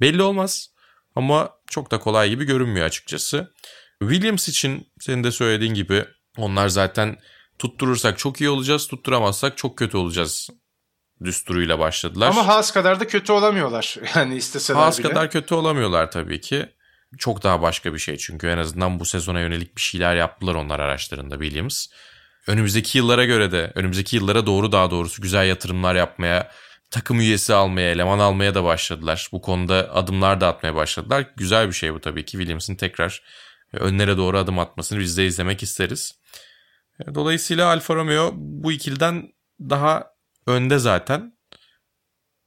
Belli 0.00 0.22
olmaz 0.22 0.70
ama 1.14 1.50
çok 1.70 1.90
da 1.90 1.98
kolay 1.98 2.30
gibi 2.30 2.44
görünmüyor 2.44 2.86
açıkçası. 2.86 3.52
Williams 4.00 4.48
için 4.48 4.92
senin 5.00 5.24
de 5.24 5.30
söylediğin 5.30 5.74
gibi 5.74 6.04
onlar 6.36 6.68
zaten 6.68 7.16
tutturursak 7.58 8.18
çok 8.18 8.40
iyi 8.40 8.50
olacağız, 8.50 8.88
tutturamazsak 8.88 9.56
çok 9.56 9.78
kötü 9.78 9.96
olacağız 9.96 10.50
düsturuyla 11.24 11.78
başladılar. 11.78 12.28
Ama 12.28 12.46
Haas 12.46 12.70
kadar 12.72 13.00
da 13.00 13.06
kötü 13.06 13.32
olamıyorlar. 13.32 13.96
Yani 14.16 14.36
isteseler 14.36 14.78
Haas 14.78 14.98
bile. 14.98 15.08
kadar 15.08 15.30
kötü 15.30 15.54
olamıyorlar 15.54 16.10
tabii 16.10 16.40
ki. 16.40 16.66
Çok 17.18 17.42
daha 17.42 17.62
başka 17.62 17.94
bir 17.94 17.98
şey 17.98 18.16
çünkü 18.16 18.46
en 18.46 18.58
azından 18.58 19.00
bu 19.00 19.04
sezona 19.04 19.40
yönelik 19.40 19.76
bir 19.76 19.80
şeyler 19.80 20.16
yaptılar 20.16 20.54
onlar 20.54 20.80
araçlarında 20.80 21.34
Williams. 21.40 21.86
Önümüzdeki 22.46 22.98
yıllara 22.98 23.24
göre 23.24 23.52
de, 23.52 23.72
önümüzdeki 23.74 24.16
yıllara 24.16 24.46
doğru 24.46 24.72
daha 24.72 24.90
doğrusu 24.90 25.22
güzel 25.22 25.46
yatırımlar 25.46 25.94
yapmaya, 25.94 26.50
takım 26.90 27.20
üyesi 27.20 27.54
almaya, 27.54 27.90
eleman 27.90 28.18
almaya 28.18 28.54
da 28.54 28.64
başladılar. 28.64 29.28
Bu 29.32 29.40
konuda 29.40 29.94
adımlar 29.94 30.40
da 30.40 30.48
atmaya 30.48 30.74
başladılar. 30.74 31.26
Güzel 31.36 31.68
bir 31.68 31.72
şey 31.72 31.94
bu 31.94 32.00
tabii 32.00 32.24
ki 32.24 32.30
Williams'ın 32.30 32.74
tekrar 32.74 33.22
önlere 33.72 34.16
doğru 34.16 34.38
adım 34.38 34.58
atmasını 34.58 34.98
biz 34.98 35.18
de 35.18 35.26
izlemek 35.26 35.62
isteriz. 35.62 36.18
Dolayısıyla 37.14 37.66
Alfa 37.66 37.94
Romeo 37.94 38.32
bu 38.34 38.72
ikiliden 38.72 39.32
daha 39.60 40.10
önde 40.46 40.78
zaten. 40.78 41.38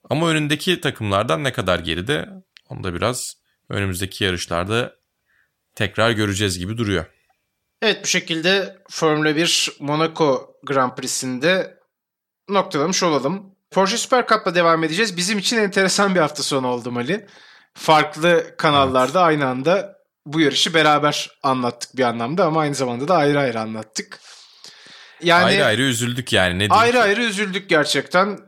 Ama 0.10 0.30
önündeki 0.30 0.82
takımlardan 0.82 1.44
ne 1.44 1.54
kadar 1.54 1.80
geride 1.80 2.30
onu 2.70 2.84
da 2.84 2.94
biraz 2.94 3.34
önümüzdeki 3.70 4.24
yarışlarda 4.24 4.96
tekrar 5.76 6.12
göreceğiz 6.12 6.60
gibi 6.60 6.78
duruyor. 6.78 7.06
Evet 7.82 8.04
bu 8.04 8.08
şekilde 8.08 8.78
Formula 8.90 9.36
1 9.36 9.78
Monaco 9.80 10.56
Grand 10.64 10.96
Prix'sinde 10.96 11.78
noktalamış 12.50 13.04
olalım. 13.04 13.56
Porsche 13.72 13.98
Super 13.98 14.28
Cup'la 14.28 14.56
devam 14.56 14.84
edeceğiz. 14.84 15.18
Bizim 15.18 15.38
için 15.38 15.58
enteresan 15.58 16.16
bir 16.16 16.20
hafta 16.20 16.44
sonu 16.44 16.68
oldu 16.68 16.92
Mali. 16.92 17.28
Farklı 17.74 18.56
kanallarda 18.58 19.20
evet. 19.20 19.28
aynı 19.28 19.48
anda 19.48 19.98
bu 20.26 20.40
yarışı 20.40 20.74
beraber 20.74 21.30
anlattık 21.44 21.98
bir 21.98 22.04
anlamda 22.04 22.46
ama 22.46 22.60
aynı 22.62 22.76
zamanda 22.76 23.08
da 23.08 23.16
ayrı 23.16 23.40
ayrı 23.40 23.60
anlattık. 23.60 24.20
Yani 25.22 25.44
ayrı 25.44 25.66
ayrı 25.66 25.82
üzüldük 25.82 26.34
yani 26.34 26.54
ne 26.54 26.60
diyeyim. 26.60 26.74
Ayrı 26.74 27.02
ayrı 27.02 27.24
üzüldük 27.24 27.70
gerçekten. 27.70 28.40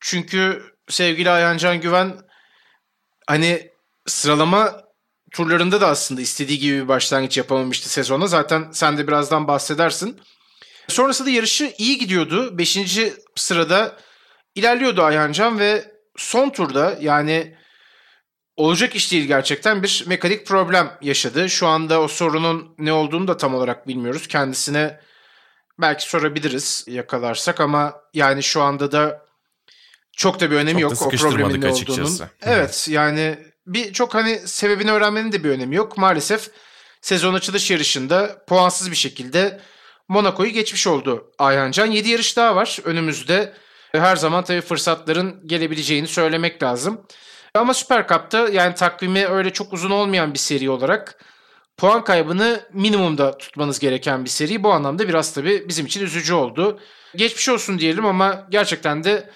Çünkü 0.00 0.62
sevgili 0.88 1.30
Ayhancan 1.30 1.80
Güven 1.80 2.18
hani 3.26 3.70
sıralama 4.06 4.82
turlarında 5.32 5.80
da 5.80 5.88
aslında 5.88 6.20
istediği 6.20 6.58
gibi 6.58 6.82
bir 6.82 6.88
başlangıç 6.88 7.38
yapamamıştı 7.38 7.88
sezona. 7.88 8.26
Zaten 8.26 8.70
sen 8.72 8.98
de 8.98 9.06
birazdan 9.06 9.48
bahsedersin. 9.48 10.20
Sonrasında 10.88 11.30
yarışı 11.30 11.72
iyi 11.78 11.98
gidiyordu. 11.98 12.58
Beşinci 12.58 13.14
sırada 13.36 13.96
ilerliyordu 14.54 15.02
Ayhancan 15.02 15.58
ve 15.58 15.92
son 16.16 16.50
turda 16.50 16.98
yani 17.00 17.56
olacak 18.56 18.96
iş 18.96 19.12
değil 19.12 19.24
gerçekten 19.24 19.82
bir 19.82 20.04
mekanik 20.06 20.46
problem 20.46 20.98
yaşadı. 21.02 21.50
Şu 21.50 21.66
anda 21.66 22.00
o 22.00 22.08
sorunun 22.08 22.74
ne 22.78 22.92
olduğunu 22.92 23.28
da 23.28 23.36
tam 23.36 23.54
olarak 23.54 23.88
bilmiyoruz. 23.88 24.26
Kendisine 24.26 25.00
belki 25.80 26.08
sorabiliriz 26.08 26.84
yakalarsak 26.88 27.60
ama 27.60 27.94
yani 28.14 28.42
şu 28.42 28.62
anda 28.62 28.92
da 28.92 29.26
çok 30.16 30.40
da 30.40 30.50
bir 30.50 30.56
önemi 30.56 30.80
çok 30.80 30.90
yok 30.90 31.02
o 31.02 31.16
problemin 31.16 31.60
ne 31.60 31.68
olduğunun. 31.68 32.20
Evet 32.42 32.86
yani 32.90 33.38
bir 33.66 33.92
çok 33.92 34.14
hani 34.14 34.38
sebebini 34.38 34.92
öğrenmenin 34.92 35.32
de 35.32 35.44
bir 35.44 35.50
önemi 35.50 35.74
yok. 35.76 35.98
Maalesef 35.98 36.50
sezon 37.00 37.34
açılış 37.34 37.70
yarışında 37.70 38.44
puansız 38.46 38.90
bir 38.90 38.96
şekilde 38.96 39.60
Monaco'yu 40.08 40.50
geçmiş 40.50 40.86
oldu 40.86 41.32
Ayhancan. 41.38 41.86
7 41.86 42.08
yarış 42.08 42.36
daha 42.36 42.56
var 42.56 42.78
önümüzde. 42.84 43.52
Her 43.92 44.16
zaman 44.16 44.44
tabii 44.44 44.60
fırsatların 44.60 45.42
gelebileceğini 45.46 46.06
söylemek 46.06 46.62
lazım. 46.62 47.00
Ama 47.54 47.74
Süper 47.74 48.08
Cup'ta 48.08 48.48
yani 48.48 48.74
takvimi 48.74 49.26
öyle 49.26 49.52
çok 49.52 49.72
uzun 49.72 49.90
olmayan 49.90 50.34
bir 50.34 50.38
seri 50.38 50.70
olarak 50.70 51.18
puan 51.76 52.04
kaybını 52.04 52.60
minimumda 52.72 53.38
tutmanız 53.38 53.78
gereken 53.78 54.24
bir 54.24 54.30
seri. 54.30 54.64
Bu 54.64 54.72
anlamda 54.72 55.08
biraz 55.08 55.34
tabii 55.34 55.68
bizim 55.68 55.86
için 55.86 56.02
üzücü 56.02 56.34
oldu. 56.34 56.80
Geçmiş 57.16 57.48
olsun 57.48 57.78
diyelim 57.78 58.06
ama 58.06 58.46
gerçekten 58.50 59.04
de 59.04 59.30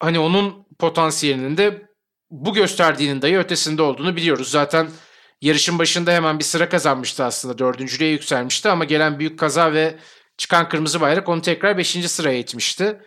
hani 0.00 0.18
onun 0.18 0.66
potansiyelinin 0.78 1.56
de 1.56 1.82
bu 2.30 2.54
gösterdiğinin 2.54 3.22
dahi 3.22 3.38
ötesinde 3.38 3.82
olduğunu 3.82 4.16
biliyoruz. 4.16 4.50
Zaten 4.50 4.88
yarışın 5.40 5.78
başında 5.78 6.12
hemen 6.12 6.38
bir 6.38 6.44
sıra 6.44 6.68
kazanmıştı 6.68 7.24
aslında. 7.24 7.58
Dördüncülüğe 7.58 8.10
yükselmişti 8.10 8.68
ama 8.68 8.84
gelen 8.84 9.18
büyük 9.18 9.38
kaza 9.38 9.72
ve 9.72 9.98
çıkan 10.36 10.68
kırmızı 10.68 11.00
bayrak 11.00 11.28
onu 11.28 11.42
tekrar 11.42 11.78
beşinci 11.78 12.08
sıraya 12.08 12.38
itmişti. 12.38 13.00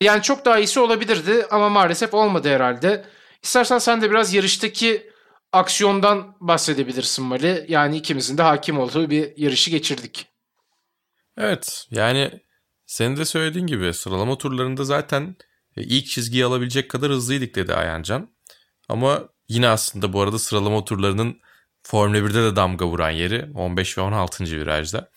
Yani 0.00 0.22
çok 0.22 0.44
daha 0.44 0.58
iyisi 0.58 0.80
olabilirdi 0.80 1.46
ama 1.50 1.68
maalesef 1.68 2.14
olmadı 2.14 2.48
herhalde. 2.48 3.04
İstersen 3.42 3.78
sen 3.78 4.02
de 4.02 4.10
biraz 4.10 4.34
yarıştaki 4.34 5.13
aksiyondan 5.54 6.36
bahsedebilirsin 6.40 7.24
Mali. 7.24 7.66
Yani 7.68 7.96
ikimizin 7.96 8.38
de 8.38 8.42
hakim 8.42 8.78
olduğu 8.78 9.10
bir 9.10 9.36
yarışı 9.36 9.70
geçirdik. 9.70 10.26
Evet 11.38 11.86
yani 11.90 12.40
senin 12.86 13.16
de 13.16 13.24
söylediğin 13.24 13.66
gibi 13.66 13.94
sıralama 13.94 14.38
turlarında 14.38 14.84
zaten 14.84 15.36
ilk 15.76 16.06
çizgiyi 16.06 16.44
alabilecek 16.44 16.90
kadar 16.90 17.10
hızlıydık 17.10 17.54
dedi 17.54 17.74
Ayancan. 17.74 18.30
Ama 18.88 19.28
yine 19.48 19.68
aslında 19.68 20.12
bu 20.12 20.20
arada 20.20 20.38
sıralama 20.38 20.84
turlarının 20.84 21.40
Formula 21.82 22.18
1'de 22.18 22.42
de 22.42 22.56
damga 22.56 22.86
vuran 22.86 23.10
yeri 23.10 23.46
15 23.54 23.98
ve 23.98 24.02
16. 24.02 24.44
virajda. 24.44 25.10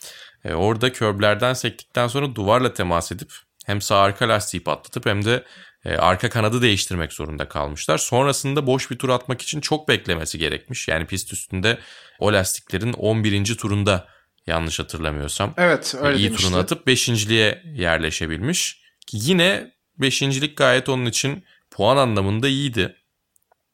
E, 0.44 0.54
orada 0.54 0.92
körblerden 0.94 1.54
sektikten 1.54 2.08
sonra 2.08 2.36
duvarla 2.36 2.74
temas 2.74 3.12
edip 3.12 3.34
hem 3.66 3.82
sağ 3.82 3.98
arka 3.98 4.30
lastiği 4.30 4.64
patlatıp 4.64 5.06
hem 5.06 5.26
de 5.26 5.44
e, 5.88 5.98
arka 5.98 6.30
kanadı 6.30 6.62
değiştirmek 6.62 7.14
zorunda 7.14 7.48
kalmışlar. 7.48 7.98
Sonrasında 7.98 8.68
boş 8.68 8.92
bir 8.92 8.98
tur 8.98 9.10
atmak 9.10 9.42
için 9.42 9.62
çok 9.62 9.88
beklemesi 9.88 10.38
gerekmiş. 10.38 10.88
Yani 10.88 11.06
pist 11.06 11.34
üstünde 11.34 11.78
o 12.20 12.34
lastiklerin 12.34 12.94
11. 12.94 13.58
turunda 13.58 14.08
yanlış 14.48 14.80
hatırlamıyorsam. 14.80 15.54
Evet 15.58 15.96
öyle 16.02 16.18
iyi 16.18 16.36
turunu 16.36 16.58
atıp 16.58 16.88
5.liğe 16.88 17.64
yerleşebilmiş. 17.76 18.82
Yine 19.12 19.72
5.lik 20.00 20.58
gayet 20.58 20.90
onun 20.90 21.06
için 21.06 21.44
puan 21.72 21.98
anlamında 21.98 22.48
iyiydi. 22.48 22.96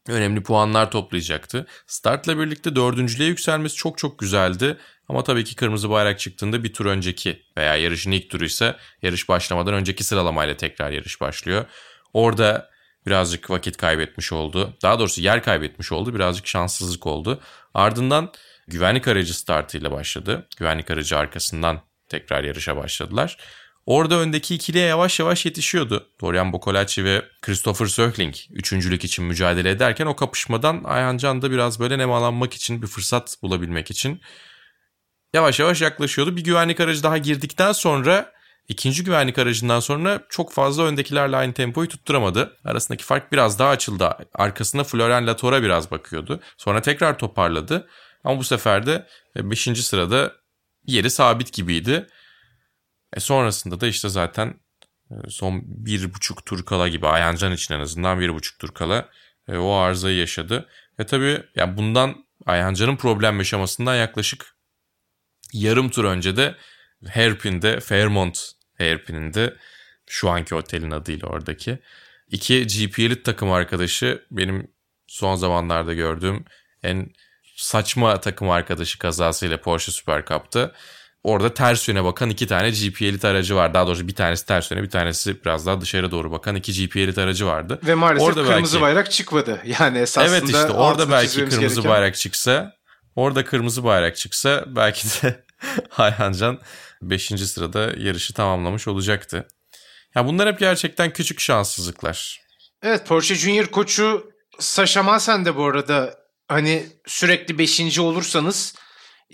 önemli 0.07 0.43
puanlar 0.43 0.91
toplayacaktı. 0.91 1.67
Startla 1.87 2.39
birlikte 2.39 2.75
dördüncülüğe 2.75 3.27
yükselmesi 3.27 3.75
çok 3.75 3.97
çok 3.97 4.19
güzeldi. 4.19 4.77
Ama 5.09 5.23
tabii 5.23 5.43
ki 5.43 5.55
kırmızı 5.55 5.89
bayrak 5.89 6.19
çıktığında 6.19 6.63
bir 6.63 6.73
tur 6.73 6.85
önceki 6.85 7.41
veya 7.57 7.75
yarışın 7.75 8.11
ilk 8.11 8.29
turu 8.29 8.45
ise 8.45 8.75
yarış 9.01 9.29
başlamadan 9.29 9.73
önceki 9.73 10.03
sıralamayla 10.03 10.57
tekrar 10.57 10.91
yarış 10.91 11.21
başlıyor. 11.21 11.65
Orada 12.13 12.69
birazcık 13.05 13.49
vakit 13.49 13.77
kaybetmiş 13.77 14.31
oldu. 14.33 14.77
Daha 14.81 14.99
doğrusu 14.99 15.21
yer 15.21 15.43
kaybetmiş 15.43 15.91
oldu. 15.91 16.15
Birazcık 16.15 16.47
şanssızlık 16.47 17.07
oldu. 17.07 17.39
Ardından 17.73 18.31
güvenlik 18.67 19.07
aracı 19.07 19.37
startıyla 19.37 19.91
başladı. 19.91 20.47
Güvenlik 20.57 20.91
aracı 20.91 21.17
arkasından 21.17 21.81
tekrar 22.09 22.43
yarışa 22.43 22.77
başladılar. 22.77 23.37
Orada 23.85 24.19
öndeki 24.19 24.55
ikiliye 24.55 24.85
yavaş 24.85 25.19
yavaş 25.19 25.45
yetişiyordu. 25.45 26.07
Dorian 26.21 26.53
Boccolacci 26.53 27.05
ve 27.05 27.25
Christopher 27.41 27.85
Sökling 27.85 28.35
üçüncülük 28.49 29.03
için 29.03 29.25
mücadele 29.25 29.69
ederken 29.69 30.05
o 30.05 30.15
kapışmadan 30.15 30.81
Ayhan 30.83 31.17
Can 31.17 31.41
da 31.41 31.51
biraz 31.51 31.79
böyle 31.79 31.97
nemalanmak 31.97 32.53
için 32.53 32.81
bir 32.81 32.87
fırsat 32.87 33.37
bulabilmek 33.41 33.91
için 33.91 34.21
yavaş 35.33 35.59
yavaş 35.59 35.81
yaklaşıyordu. 35.81 36.35
Bir 36.37 36.43
güvenlik 36.43 36.79
aracı 36.79 37.03
daha 37.03 37.17
girdikten 37.17 37.71
sonra 37.71 38.32
ikinci 38.67 39.03
güvenlik 39.03 39.37
aracından 39.37 39.79
sonra 39.79 40.23
çok 40.29 40.51
fazla 40.51 40.83
öndekilerle 40.83 41.37
aynı 41.37 41.53
tempoyu 41.53 41.87
tutturamadı. 41.87 42.57
Arasındaki 42.65 43.03
fark 43.03 43.31
biraz 43.31 43.59
daha 43.59 43.69
açıldı. 43.69 44.17
Arkasında 44.33 44.83
Florian 44.83 45.27
Latour'a 45.27 45.63
biraz 45.63 45.91
bakıyordu. 45.91 46.39
Sonra 46.57 46.81
tekrar 46.81 47.17
toparladı. 47.17 47.87
Ama 48.23 48.39
bu 48.39 48.43
sefer 48.43 48.85
de 48.85 49.07
5. 49.35 49.85
sırada 49.85 50.33
yeri 50.85 51.09
sabit 51.09 51.53
gibiydi. 51.53 52.07
E 53.13 53.19
sonrasında 53.19 53.81
da 53.81 53.87
işte 53.87 54.09
zaten 54.09 54.59
e, 55.11 55.29
son 55.29 55.61
bir 55.65 56.13
buçuk 56.13 56.45
tur 56.45 56.65
kala 56.65 56.87
gibi 56.87 57.07
Ayancan 57.07 57.51
için 57.51 57.73
en 57.73 57.79
azından 57.79 58.19
bir 58.19 58.33
buçuk 58.33 58.59
tur 58.59 58.69
kala 58.69 59.09
e, 59.47 59.57
o 59.57 59.73
arızayı 59.73 60.17
yaşadı. 60.17 60.69
Ve 60.99 61.05
tabii 61.05 61.43
yani 61.55 61.77
bundan 61.77 62.25
Ayancan'ın 62.45 62.95
problem 62.95 63.37
yaşamasından 63.37 63.95
yaklaşık 63.95 64.55
yarım 65.53 65.89
tur 65.89 66.03
önce 66.05 66.37
de 66.37 66.55
Hairpin'de 67.13 67.79
Fairmont 67.79 68.51
Hairpin'inde 68.77 69.53
şu 70.07 70.29
anki 70.29 70.55
otelin 70.55 70.91
adıyla 70.91 71.27
oradaki 71.27 71.79
iki 72.31 72.67
GP 72.67 72.99
Elite 72.99 73.23
takım 73.23 73.51
arkadaşı 73.51 74.25
benim 74.31 74.67
son 75.07 75.35
zamanlarda 75.35 75.93
gördüğüm 75.93 76.45
en 76.83 77.09
saçma 77.55 78.19
takım 78.19 78.49
arkadaşı 78.49 78.99
kazasıyla 78.99 79.61
Porsche 79.61 79.91
Super 79.91 80.25
Cup'ta 80.25 80.71
orada 81.23 81.53
ters 81.53 81.87
yöne 81.87 82.03
bakan 82.03 82.29
iki 82.29 82.47
tane 82.47 82.69
GP 82.69 83.01
Elite 83.01 83.27
aracı 83.27 83.55
var. 83.55 83.73
Daha 83.73 83.87
doğrusu 83.87 84.07
bir 84.07 84.15
tanesi 84.15 84.45
ters 84.45 84.71
yöne 84.71 84.83
bir 84.83 84.89
tanesi 84.89 85.43
biraz 85.45 85.65
daha 85.65 85.81
dışarı 85.81 86.11
doğru 86.11 86.31
bakan 86.31 86.55
iki 86.55 86.87
GP 86.87 86.97
Elite 86.97 87.21
aracı 87.21 87.45
vardı. 87.45 87.79
Ve 87.83 87.95
maalesef 87.95 88.27
orada 88.27 88.43
kırmızı 88.43 88.73
belki, 88.73 88.81
bayrak 88.81 89.11
çıkmadı. 89.11 89.61
Yani 89.79 89.97
esasında 89.97 90.37
Evet 90.37 90.49
işte 90.49 90.71
orada 90.71 91.11
belki 91.11 91.35
kırmızı 91.35 91.59
gereken... 91.59 91.91
bayrak 91.91 92.15
çıksa 92.15 92.75
orada 93.15 93.45
kırmızı 93.45 93.83
bayrak 93.83 94.17
çıksa 94.17 94.63
belki 94.67 95.07
de 95.07 95.43
Ayhancan 95.97 96.59
5. 97.09 97.27
sırada 97.27 97.93
yarışı 97.97 98.33
tamamlamış 98.33 98.87
olacaktı. 98.87 99.47
Ya 100.15 100.27
bunlar 100.27 100.47
hep 100.47 100.59
gerçekten 100.59 101.13
küçük 101.13 101.39
şanssızlıklar. 101.39 102.41
Evet 102.81 103.07
Porsche 103.07 103.35
Junior 103.35 103.65
koçu 103.65 104.31
Sasha 104.59 105.03
Masen 105.03 105.45
de 105.45 105.55
bu 105.55 105.65
arada 105.65 106.15
hani 106.47 106.85
sürekli 107.07 107.57
5. 107.57 107.99
olursanız 107.99 108.75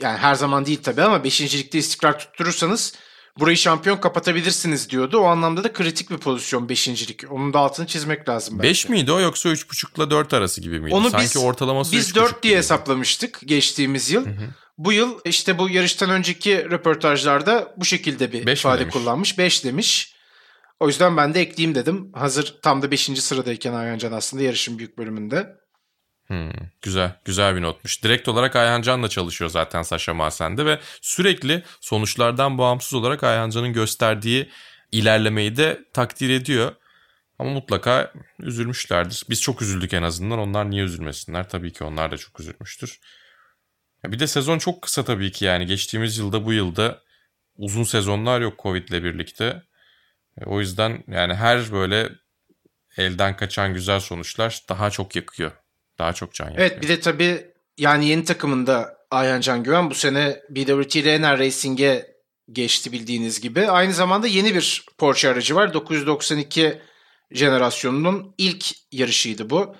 yani 0.01 0.17
her 0.17 0.35
zaman 0.35 0.65
değil 0.65 0.83
tabii 0.83 1.01
ama 1.01 1.23
5. 1.23 1.41
istikrar 1.41 2.19
tutturursanız 2.19 2.93
burayı 3.39 3.57
şampiyon 3.57 3.97
kapatabilirsiniz 3.97 4.89
diyordu. 4.89 5.17
O 5.17 5.25
anlamda 5.25 5.63
da 5.63 5.73
kritik 5.73 6.09
bir 6.09 6.17
pozisyon 6.17 6.67
5.lik. 6.67 7.31
Onun 7.31 7.53
da 7.53 7.59
altını 7.59 7.87
çizmek 7.87 8.29
lazım. 8.29 8.61
5 8.61 8.89
miydi 8.89 9.11
o 9.11 9.19
yoksa 9.19 9.49
3.5 9.49 9.97
ile 9.97 10.09
4 10.09 10.33
arası 10.33 10.61
gibi 10.61 10.79
miydi? 10.79 10.95
Onu 10.95 11.09
Sanki 11.09 11.25
biz, 11.25 11.37
ortalaması 11.37 11.91
biz 11.91 12.15
4 12.15 12.43
diye 12.43 12.57
hesaplamıştık 12.57 13.39
geçtiğimiz 13.45 14.11
yıl. 14.11 14.25
Hı 14.25 14.29
hı. 14.29 14.49
Bu 14.79 14.93
yıl 14.93 15.19
işte 15.25 15.57
bu 15.57 15.69
yarıştan 15.69 16.09
önceki 16.09 16.71
röportajlarda 16.71 17.73
bu 17.77 17.85
şekilde 17.85 18.31
bir 18.31 18.45
beş 18.45 18.59
ifade 18.59 18.89
kullanmış. 18.89 19.37
5 19.37 19.63
demiş. 19.63 20.13
O 20.79 20.87
yüzden 20.87 21.17
ben 21.17 21.33
de 21.33 21.41
ekleyeyim 21.41 21.75
dedim. 21.75 22.11
Hazır 22.13 22.55
tam 22.61 22.81
da 22.81 22.91
5. 22.91 23.01
sıradayken 23.01 23.73
Ayhancan 23.73 24.11
aslında 24.11 24.43
yarışın 24.43 24.77
büyük 24.77 24.97
bölümünde. 24.97 25.55
Hmm, 26.27 26.51
güzel, 26.81 27.19
güzel 27.25 27.55
bir 27.55 27.61
notmuş. 27.61 28.03
Direkt 28.03 28.27
olarak 28.27 28.55
Ayhan 28.55 28.81
Can'la 28.81 29.07
çalışıyor 29.07 29.49
zaten 29.49 29.81
Saşa 29.81 30.13
Masen'de 30.13 30.65
ve 30.65 30.79
sürekli 31.01 31.63
sonuçlardan 31.81 32.57
bağımsız 32.57 32.93
olarak 32.93 33.23
Ayhan 33.23 33.49
Can'ın 33.49 33.73
gösterdiği 33.73 34.49
ilerlemeyi 34.91 35.57
de 35.57 35.79
takdir 35.93 36.29
ediyor. 36.29 36.75
Ama 37.39 37.49
mutlaka 37.49 38.13
üzülmüşlerdir. 38.39 39.23
Biz 39.29 39.41
çok 39.41 39.61
üzüldük 39.61 39.93
en 39.93 40.03
azından. 40.03 40.39
Onlar 40.39 40.69
niye 40.69 40.83
üzülmesinler? 40.83 41.49
Tabii 41.49 41.73
ki 41.73 41.83
onlar 41.83 42.11
da 42.11 42.17
çok 42.17 42.39
üzülmüştür. 42.39 42.99
Bir 44.05 44.19
de 44.19 44.27
sezon 44.27 44.57
çok 44.57 44.81
kısa 44.81 45.05
tabii 45.05 45.31
ki 45.31 45.45
yani. 45.45 45.65
Geçtiğimiz 45.65 46.17
yılda 46.17 46.45
bu 46.45 46.53
yılda 46.53 47.01
uzun 47.57 47.83
sezonlar 47.83 48.41
yok 48.41 48.59
Covid 48.59 48.87
ile 48.87 49.03
birlikte. 49.03 49.63
E, 50.41 50.45
o 50.45 50.59
yüzden 50.59 51.03
yani 51.07 51.33
her 51.33 51.71
böyle 51.71 52.09
elden 52.97 53.37
kaçan 53.37 53.73
güzel 53.73 53.99
sonuçlar 53.99 54.63
daha 54.69 54.89
çok 54.89 55.15
yakıyor. 55.15 55.51
Daha 55.97 56.13
çok 56.13 56.33
can 56.33 56.45
yakıyor. 56.45 56.67
Evet 56.67 56.81
bir 56.81 56.87
de 56.87 56.99
tabii 56.99 57.47
yani 57.77 58.07
yeni 58.07 58.23
takımında 58.23 58.97
Ayhan 59.11 59.41
Can 59.41 59.63
Güven 59.63 59.89
bu 59.89 59.95
sene 59.95 60.41
BWT 60.49 60.95
Renner 60.95 61.39
Racing'e 61.39 62.05
geçti 62.51 62.91
bildiğiniz 62.91 63.41
gibi. 63.41 63.71
Aynı 63.71 63.93
zamanda 63.93 64.27
yeni 64.27 64.55
bir 64.55 64.85
Porsche 64.97 65.29
aracı 65.29 65.55
var. 65.55 65.73
992 65.73 66.81
jenerasyonunun 67.31 68.35
ilk 68.37 68.65
yarışıydı 68.91 69.49
bu. 69.49 69.75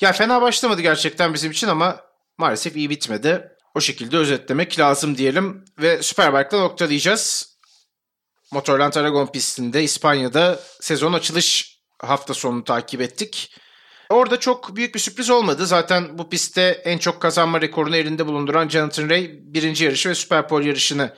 Ya 0.00 0.12
fena 0.12 0.42
başlamadı 0.42 0.82
gerçekten 0.82 1.34
bizim 1.34 1.50
için 1.50 1.68
ama 1.68 2.00
maalesef 2.40 2.76
iyi 2.76 2.90
bitmedi. 2.90 3.48
O 3.74 3.80
şekilde 3.80 4.16
özetlemek 4.16 4.78
lazım 4.78 5.16
diyelim 5.18 5.64
ve 5.78 6.02
Superbike'da 6.02 6.58
noktalayacağız. 6.60 7.56
Motorland 8.52 8.94
Aragon 8.94 9.26
pistinde 9.26 9.82
İspanya'da 9.82 10.60
sezon 10.80 11.12
açılış 11.12 11.78
hafta 11.98 12.34
sonunu 12.34 12.64
takip 12.64 13.00
ettik. 13.00 13.54
Orada 14.10 14.40
çok 14.40 14.76
büyük 14.76 14.94
bir 14.94 15.00
sürpriz 15.00 15.30
olmadı. 15.30 15.66
Zaten 15.66 16.18
bu 16.18 16.28
pistte 16.28 16.82
en 16.84 16.98
çok 16.98 17.22
kazanma 17.22 17.60
rekorunu 17.60 17.96
elinde 17.96 18.26
bulunduran 18.26 18.68
Jonathan 18.68 19.10
Ray 19.10 19.30
birinci 19.42 19.84
yarışı 19.84 20.08
ve 20.08 20.14
Superpole 20.14 20.68
yarışını 20.68 21.14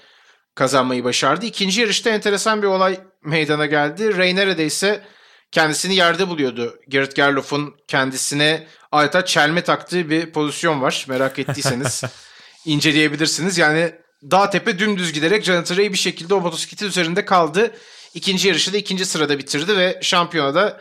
kazanmayı 0.54 1.04
başardı. 1.04 1.46
İkinci 1.46 1.80
yarışta 1.80 2.10
enteresan 2.10 2.62
bir 2.62 2.66
olay 2.66 3.00
meydana 3.24 3.66
geldi. 3.66 4.16
Ray 4.16 4.36
neredeyse 4.36 5.04
kendisini 5.52 5.94
yerde 5.94 6.28
buluyordu. 6.28 6.80
Gerrit 6.88 7.16
Gerloff'un 7.16 7.74
kendisine 7.88 8.66
adeta 8.92 9.24
çelme 9.24 9.64
taktığı 9.64 10.10
bir 10.10 10.32
pozisyon 10.32 10.82
var. 10.82 11.04
Merak 11.08 11.38
ettiyseniz 11.38 12.02
inceleyebilirsiniz. 12.64 13.58
Yani 13.58 13.92
dağ 14.30 14.50
tepe 14.50 14.78
dümdüz 14.78 15.12
giderek 15.12 15.44
Jonathan 15.44 15.76
Ray 15.76 15.92
bir 15.92 15.98
şekilde 15.98 16.34
o 16.34 16.40
motosikletin 16.40 16.86
üzerinde 16.86 17.24
kaldı. 17.24 17.74
İkinci 18.14 18.48
yarışı 18.48 18.72
da 18.72 18.76
ikinci 18.76 19.06
sırada 19.06 19.38
bitirdi 19.38 19.76
ve 19.76 19.98
şampiyonada 20.02 20.80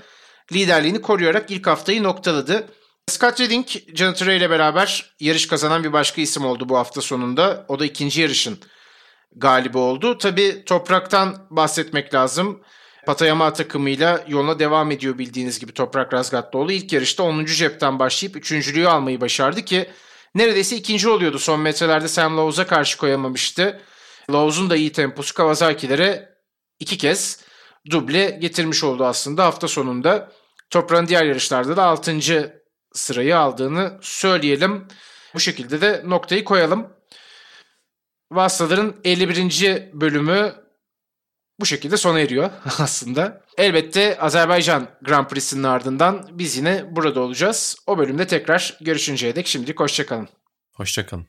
liderliğini 0.53 1.01
koruyarak 1.01 1.51
ilk 1.51 1.67
haftayı 1.67 2.03
noktaladı. 2.03 2.67
Scott 3.07 3.39
Redding, 3.39 3.67
Jonathan 3.95 4.27
Ray 4.27 4.37
ile 4.37 4.49
beraber 4.49 5.15
yarış 5.19 5.47
kazanan 5.47 5.83
bir 5.83 5.93
başka 5.93 6.21
isim 6.21 6.45
oldu 6.45 6.69
bu 6.69 6.77
hafta 6.77 7.01
sonunda. 7.01 7.65
O 7.67 7.79
da 7.79 7.85
ikinci 7.85 8.21
yarışın 8.21 8.59
galibi 9.35 9.77
oldu. 9.77 10.17
Tabi 10.17 10.65
topraktan 10.65 11.47
bahsetmek 11.49 12.13
lazım. 12.13 12.61
Patayama 13.05 13.53
takımıyla 13.53 14.23
yoluna 14.27 14.59
devam 14.59 14.91
ediyor 14.91 15.17
bildiğiniz 15.17 15.59
gibi 15.59 15.71
Toprak 15.71 16.13
Razgatlıoğlu. 16.13 16.71
ilk 16.71 16.93
yarışta 16.93 17.23
10. 17.23 17.45
cepten 17.45 17.99
başlayıp 17.99 18.35
3.lüğü 18.35 18.87
almayı 18.87 19.21
başardı 19.21 19.61
ki 19.65 19.89
neredeyse 20.35 20.75
ikinci 20.75 21.09
oluyordu. 21.09 21.39
Son 21.39 21.59
metrelerde 21.59 22.07
Sam 22.07 22.37
Lowes'a 22.37 22.67
karşı 22.67 22.97
koyamamıştı. 22.97 23.81
Lowes'un 24.31 24.69
da 24.69 24.75
iyi 24.75 24.91
temposu 24.91 25.33
Kawasaki'lere 25.33 26.29
iki 26.79 26.97
kez 26.97 27.43
duble 27.89 28.29
getirmiş 28.41 28.83
oldu 28.83 29.05
aslında 29.05 29.45
hafta 29.45 29.67
sonunda. 29.67 30.31
Toprağın 30.69 31.07
diğer 31.07 31.25
yarışlarda 31.25 31.77
da 31.77 31.83
6. 31.83 32.19
sırayı 32.93 33.37
aldığını 33.37 33.99
söyleyelim. 34.01 34.87
Bu 35.33 35.39
şekilde 35.39 35.81
de 35.81 36.01
noktayı 36.05 36.43
koyalım. 36.43 36.87
Vasıtaların 38.31 38.95
51. 39.03 39.89
bölümü 39.93 40.60
bu 41.61 41.65
şekilde 41.65 41.97
sona 41.97 42.19
eriyor 42.19 42.49
aslında. 42.79 43.41
Elbette 43.57 44.19
Azerbaycan 44.19 44.87
Grand 45.01 45.27
Prix'sinin 45.27 45.63
ardından 45.63 46.29
biz 46.31 46.57
yine 46.57 46.95
burada 46.95 47.19
olacağız. 47.19 47.75
O 47.87 47.97
bölümde 47.97 48.27
tekrar 48.27 48.77
görüşünceye 48.81 49.35
dek 49.35 49.47
şimdilik 49.47 49.79
hoşçakalın. 49.79 50.29
Hoşçakalın. 50.73 51.27